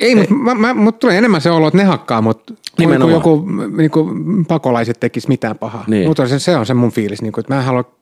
Ei, 0.00 0.14
mutta 0.14 0.34
mä, 0.34 0.54
mä, 0.54 0.74
mut 0.74 0.98
tulee 0.98 1.18
enemmän 1.18 1.40
se 1.40 1.50
olo, 1.50 1.66
että 1.66 1.78
ne 1.78 1.84
hakkaa, 1.84 2.22
mutta 2.22 2.54
kun 2.54 2.58
Nimenomaan. 2.78 3.14
joku 3.14 3.48
niin 3.76 3.90
kuin, 3.90 4.46
pakolaiset 4.46 5.00
tekis 5.00 5.28
mitään 5.28 5.58
pahaa. 5.58 5.84
Niin. 5.86 6.08
Mutta 6.08 6.28
se, 6.28 6.38
se 6.38 6.56
on 6.56 6.66
se 6.66 6.74
mun 6.74 6.92
fiilis, 6.92 7.22
niin 7.22 7.32
kuin, 7.32 7.42
että 7.42 7.54
mä 7.54 7.60
en 7.60 7.66
halua 7.66 7.96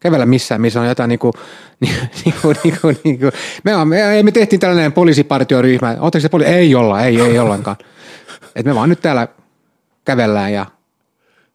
kävellä 0.00 0.26
missään, 0.26 0.60
missä 0.60 0.80
on 0.80 0.88
jotain 0.88 1.08
niin 1.08 1.18
kuin, 1.18 1.32
niin, 1.80 1.94
niin 2.24 2.34
kuin, 2.42 2.56
niin 2.64 2.78
kuin, 2.80 2.98
niin 3.04 3.18
kuin. 3.18 3.32
Me, 3.64 3.76
on, 3.76 3.88
me, 3.88 4.22
me 4.22 4.32
tehtiin 4.32 4.60
tällainen 4.60 4.92
poliisipartioryhmä. 4.92 5.96
Oletteko 6.00 6.20
se 6.20 6.28
poliisi? 6.28 6.52
Ei 6.52 6.74
olla, 6.74 7.02
ei, 7.02 7.20
ei 7.20 7.38
ollenkaan. 7.38 7.76
Et 8.56 8.66
me 8.66 8.74
vaan 8.74 8.88
nyt 8.88 9.00
täällä 9.00 9.28
kävellään 10.04 10.52
ja 10.52 10.66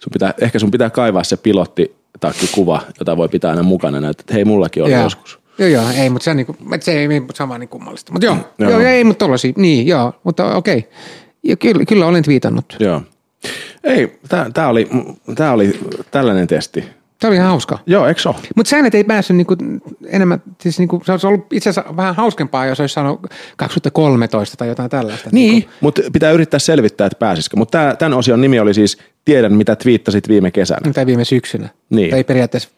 Sun 0.03 0.11
pitää, 0.13 0.33
ehkä 0.41 0.59
sun 0.59 0.71
pitää 0.71 0.89
kaivaa 0.89 1.23
se 1.23 1.37
pilottitakkikuva, 1.37 2.81
jota 2.99 3.17
voi 3.17 3.29
pitää 3.29 3.49
aina 3.49 3.63
mukana, 3.63 4.09
että 4.09 4.33
hei 4.33 4.45
mullakin 4.45 4.83
oli 4.83 4.91
Joo. 4.91 5.03
joskus. 5.03 5.39
Joo, 5.57 5.69
joo, 5.69 5.83
ei, 5.97 6.09
mutta 6.09 6.23
se, 6.23 6.29
on 6.29 6.37
niinku, 6.37 6.55
et 6.73 6.83
se, 6.83 6.91
ei, 6.91 7.07
vaan 7.47 7.59
niin 7.59 7.69
kummallista. 7.69 8.11
Mutta 8.11 8.25
joo, 8.25 8.35
Joo. 8.35 8.69
joo. 8.69 8.79
joo, 8.79 8.89
ei, 8.89 9.03
mutta 9.03 9.25
tollasia, 9.25 9.53
niin, 9.55 9.87
joo, 9.87 10.13
mutta 10.23 10.55
okei. 10.55 10.89
Ja 11.43 11.55
kyllä, 11.55 11.85
kyllä 11.85 12.05
olen 12.05 12.23
twiitannut. 12.23 12.75
Joo. 12.79 13.01
Ei, 13.83 14.19
tää, 14.53 14.67
oli, 14.67 14.89
tää 15.35 15.53
oli 15.53 15.79
tällainen 16.11 16.47
testi. 16.47 16.83
Tämä 17.19 17.29
oli 17.29 17.35
ihan 17.35 17.49
hauska. 17.49 17.79
Joo, 17.85 18.07
eikö 18.07 18.21
ole? 18.25 18.35
Mutta 18.55 18.69
säännöt 18.69 18.95
ei 18.95 19.03
päässyt 19.03 19.37
niinku 19.37 19.55
enemmän, 20.07 20.41
siis 20.61 20.79
niinku, 20.79 21.01
se 21.05 21.11
olisi 21.11 21.27
ollut 21.27 21.53
itse 21.53 21.69
asiassa 21.69 21.97
vähän 21.97 22.15
hauskempaa, 22.15 22.65
jos 22.65 22.79
olisi 22.79 22.93
saanut 22.93 23.21
2013 23.57 24.57
tai 24.57 24.67
jotain 24.67 24.89
tällaista. 24.89 25.29
Niin, 25.31 25.69
mutta 25.81 26.01
pitää 26.13 26.31
yrittää 26.31 26.59
selvittää, 26.59 27.07
että 27.07 27.19
pääsisikö. 27.19 27.57
Mutta 27.57 27.95
tämän 27.99 28.13
osion 28.13 28.41
nimi 28.41 28.59
oli 28.59 28.73
siis 28.73 28.97
Tiedän, 29.25 29.53
mitä 29.53 29.75
twiittasit 29.75 30.27
viime 30.27 30.51
kesänä. 30.51 30.79
Niinku, 30.83 30.93
tai 30.93 31.05
viime 31.05 31.25
syksynä. 31.25 31.69
Niin. 31.89 32.11
Tai 32.11 32.23
periaatteessa 32.23 32.69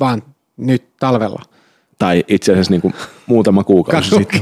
vaan 0.00 0.22
nyt 0.56 0.84
talvella. 1.00 1.42
Tai 1.98 2.24
itse 2.28 2.52
asiassa 2.52 2.70
niin 2.70 2.80
kuin 2.80 2.94
muutama 3.26 3.64
kuukausi 3.64 4.10
sitten. 4.10 4.40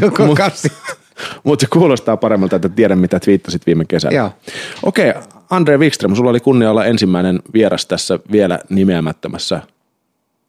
Mutta 1.45 1.63
se 1.65 1.67
kuulostaa 1.71 2.17
paremmalta, 2.17 2.57
että 2.57 2.69
tiedän, 2.69 2.99
mitä 2.99 3.21
twiittasit 3.21 3.67
viime 3.67 3.85
kesänä. 3.85 4.17
Joo. 4.17 4.31
Okei, 4.83 5.15
Andre 5.51 5.79
Wikström, 5.79 6.15
sulla 6.15 6.31
oli 6.31 6.41
kunnia 6.41 6.71
olla 6.71 6.85
ensimmäinen 6.85 7.41
vieras 7.53 7.87
tässä 7.87 8.19
vielä 8.33 8.59
nimeämättömässä 8.69 9.61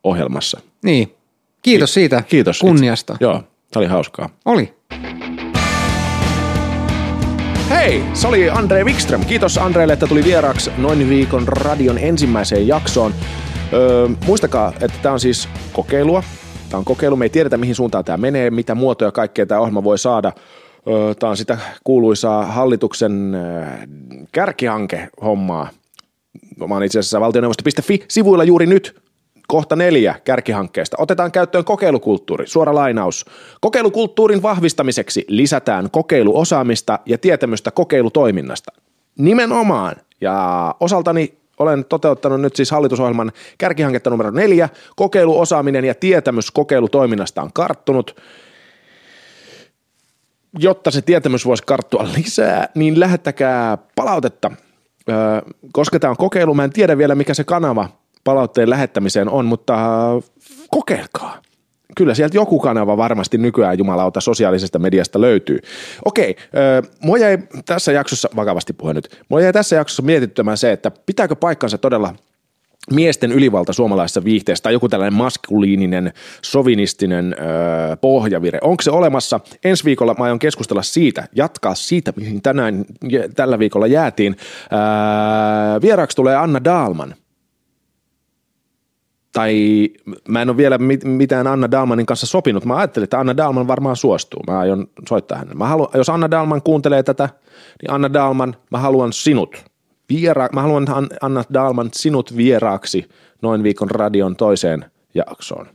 ohjelmassa. 0.03 0.59
Niin. 0.83 1.15
Kiitos 1.61 1.93
siitä 1.93 2.23
Kiitos. 2.27 2.59
kunniasta. 2.59 3.13
Itse. 3.13 3.25
Joo, 3.25 3.33
tämä 3.71 3.81
oli 3.81 3.87
hauskaa. 3.87 4.29
Oli. 4.45 4.73
Hei, 7.69 8.03
se 8.13 8.27
oli 8.27 8.49
Andre 8.49 8.83
Wikström. 8.83 9.25
Kiitos 9.25 9.57
Andreelle, 9.57 9.93
että 9.93 10.07
tuli 10.07 10.23
vieraaksi 10.23 10.71
noin 10.77 11.09
viikon 11.09 11.47
radion 11.47 11.97
ensimmäiseen 11.97 12.67
jaksoon. 12.67 13.13
Öö, 13.73 14.07
muistakaa, 14.25 14.73
että 14.81 14.97
tämä 15.01 15.13
on 15.13 15.19
siis 15.19 15.49
kokeilua. 15.73 16.23
Tämä 16.73 16.79
on 16.79 16.85
kokeilu. 16.85 17.15
Me 17.15 17.25
ei 17.25 17.29
tiedetä, 17.29 17.57
mihin 17.57 17.75
suuntaan 17.75 18.05
tämä 18.05 18.17
menee, 18.17 18.49
mitä 18.49 18.75
muotoja 18.75 19.11
kaikkea 19.11 19.45
tämä 19.45 19.61
ohjelma 19.61 19.83
voi 19.83 19.97
saada. 19.97 20.31
Tämä 21.19 21.29
on 21.29 21.37
sitä 21.37 21.57
kuuluisaa 21.83 22.45
hallituksen 22.45 23.37
kärkihanke-hommaa. 24.31 25.69
Mä 26.67 26.75
oon 26.75 26.83
itse 26.83 26.99
asiassa 26.99 27.19
valtioneuvosto.fi 27.19 28.05
sivuilla 28.07 28.43
juuri 28.43 28.65
nyt 28.65 29.01
kohta 29.47 29.75
neljä 29.75 30.15
kärkihankkeesta. 30.23 30.97
Otetaan 30.99 31.31
käyttöön 31.31 31.65
kokeilukulttuuri. 31.65 32.47
Suora 32.47 32.75
lainaus. 32.75 33.25
Kokeilukulttuurin 33.61 34.41
vahvistamiseksi 34.43 35.25
lisätään 35.27 35.91
kokeiluosaamista 35.91 36.99
ja 37.05 37.17
tietämystä 37.17 37.71
kokeilutoiminnasta. 37.71 38.71
Nimenomaan. 39.17 39.95
Ja 40.21 40.75
osaltani 40.79 41.37
olen 41.59 41.85
toteuttanut 41.85 42.41
nyt 42.41 42.55
siis 42.55 42.71
hallitusohjelman 42.71 43.31
kärkihanketta 43.57 44.09
numero 44.09 44.31
neljä. 44.31 44.69
Kokeiluosaaminen 44.95 45.85
ja 45.85 45.95
tietämys 45.95 46.51
kokeilutoiminnasta 46.51 47.41
on 47.41 47.53
karttunut. 47.53 48.21
jotta 50.59 50.91
se 50.91 51.01
tietämys 51.01 51.45
voisi 51.45 51.63
karttua 51.65 52.07
lisää, 52.17 52.69
niin 52.75 52.99
lähettäkää 52.99 53.77
palautetta. 53.95 54.51
Koska 55.71 55.99
tämä 55.99 56.11
on 56.11 56.17
kokeilu, 56.17 56.53
mä 56.53 56.63
en 56.63 56.73
tiedä 56.73 56.97
vielä 56.97 57.15
mikä 57.15 57.33
se 57.33 57.43
kanava 57.43 57.89
palautteen 58.23 58.69
lähettämiseen 58.69 59.29
on, 59.29 59.45
mutta 59.45 59.75
kokeilkaa. 60.69 61.41
Kyllä 61.95 62.15
sieltä 62.15 62.37
joku 62.37 62.59
kanava 62.59 62.97
varmasti 62.97 63.37
nykyään 63.37 63.77
jumalauta 63.77 64.21
sosiaalisesta 64.21 64.79
mediasta 64.79 65.21
löytyy. 65.21 65.59
Okei, 66.05 66.35
öö, 66.55 66.81
mua 66.99 67.17
jäi 67.17 67.37
tässä 67.65 67.91
jaksossa, 67.91 68.29
vakavasti 68.35 68.73
puhuen 68.73 68.95
nyt, 68.95 69.21
mua 69.29 69.41
jäi 69.41 69.53
tässä 69.53 69.75
jaksossa 69.75 70.01
mietittämään 70.01 70.57
se, 70.57 70.71
että 70.71 70.91
pitääkö 71.05 71.35
paikkansa 71.35 71.77
todella 71.77 72.15
miesten 72.91 73.31
ylivalta 73.31 73.73
suomalaisessa 73.73 74.23
viihteessä 74.23 74.63
tai 74.63 74.73
joku 74.73 74.89
tällainen 74.89 75.17
maskuliininen, 75.17 76.13
sovinistinen 76.41 77.35
öö, 77.39 77.95
pohjavire. 77.95 78.59
Onko 78.61 78.81
se 78.81 78.91
olemassa? 78.91 79.39
Ensi 79.63 79.85
viikolla 79.85 80.15
mä 80.17 80.23
aion 80.23 80.39
keskustella 80.39 80.83
siitä, 80.83 81.27
jatkaa 81.35 81.75
siitä, 81.75 82.13
mihin 82.15 82.41
tänään 82.41 82.85
tällä 83.35 83.59
viikolla 83.59 83.87
jäätiin. 83.87 84.35
Öö, 84.73 85.81
vieraaksi 85.81 86.15
tulee 86.15 86.35
Anna 86.35 86.63
Daalman. 86.63 87.15
Tai 89.33 89.89
mä 90.27 90.41
en 90.41 90.49
ole 90.49 90.57
vielä 90.57 90.77
mit, 90.77 91.03
mitään 91.03 91.47
Anna 91.47 91.71
Dalmanin 91.71 92.05
kanssa 92.05 92.25
sopinut. 92.25 92.65
Mä 92.65 92.77
ajattelin, 92.77 93.03
että 93.03 93.19
Anna 93.19 93.37
Dalman 93.37 93.67
varmaan 93.67 93.95
suostuu. 93.95 94.43
Mä 94.47 94.59
aion 94.59 94.87
soittaa 95.09 95.37
hänelle. 95.37 95.57
Mä 95.57 95.67
haluan, 95.67 95.89
jos 95.93 96.09
Anna 96.09 96.31
Dalman 96.31 96.61
kuuntelee 96.61 97.03
tätä, 97.03 97.29
niin 97.81 97.91
Anna 97.91 98.13
Dalman, 98.13 98.55
mä 98.71 98.77
haluan 98.77 99.13
sinut 99.13 99.65
viera- 100.13 100.49
mä 100.53 100.61
haluan 100.61 100.87
Anna 101.21 101.43
Dalman 101.53 101.89
sinut 101.93 102.37
vieraaksi 102.37 103.09
noin 103.41 103.63
viikon 103.63 103.91
radion 103.91 104.35
toiseen 104.35 104.85
jaksoon. 105.15 105.67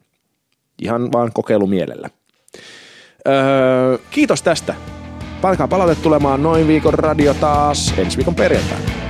Ihan 0.83 1.13
vaan 1.13 1.31
kokeilumielellä. 1.35 2.11
Öö, 3.29 3.99
kiitos 4.11 4.43
tästä. 4.43 4.75
Palkaa 5.41 5.69
palaute 5.69 5.95
tulemaan 5.95 6.43
noin 6.43 6.69
viikon 6.69 6.95
radio 6.95 7.35
taas 7.35 7.95
ensi 7.99 8.17
viikon 8.17 8.35
perjantaina. 8.35 9.08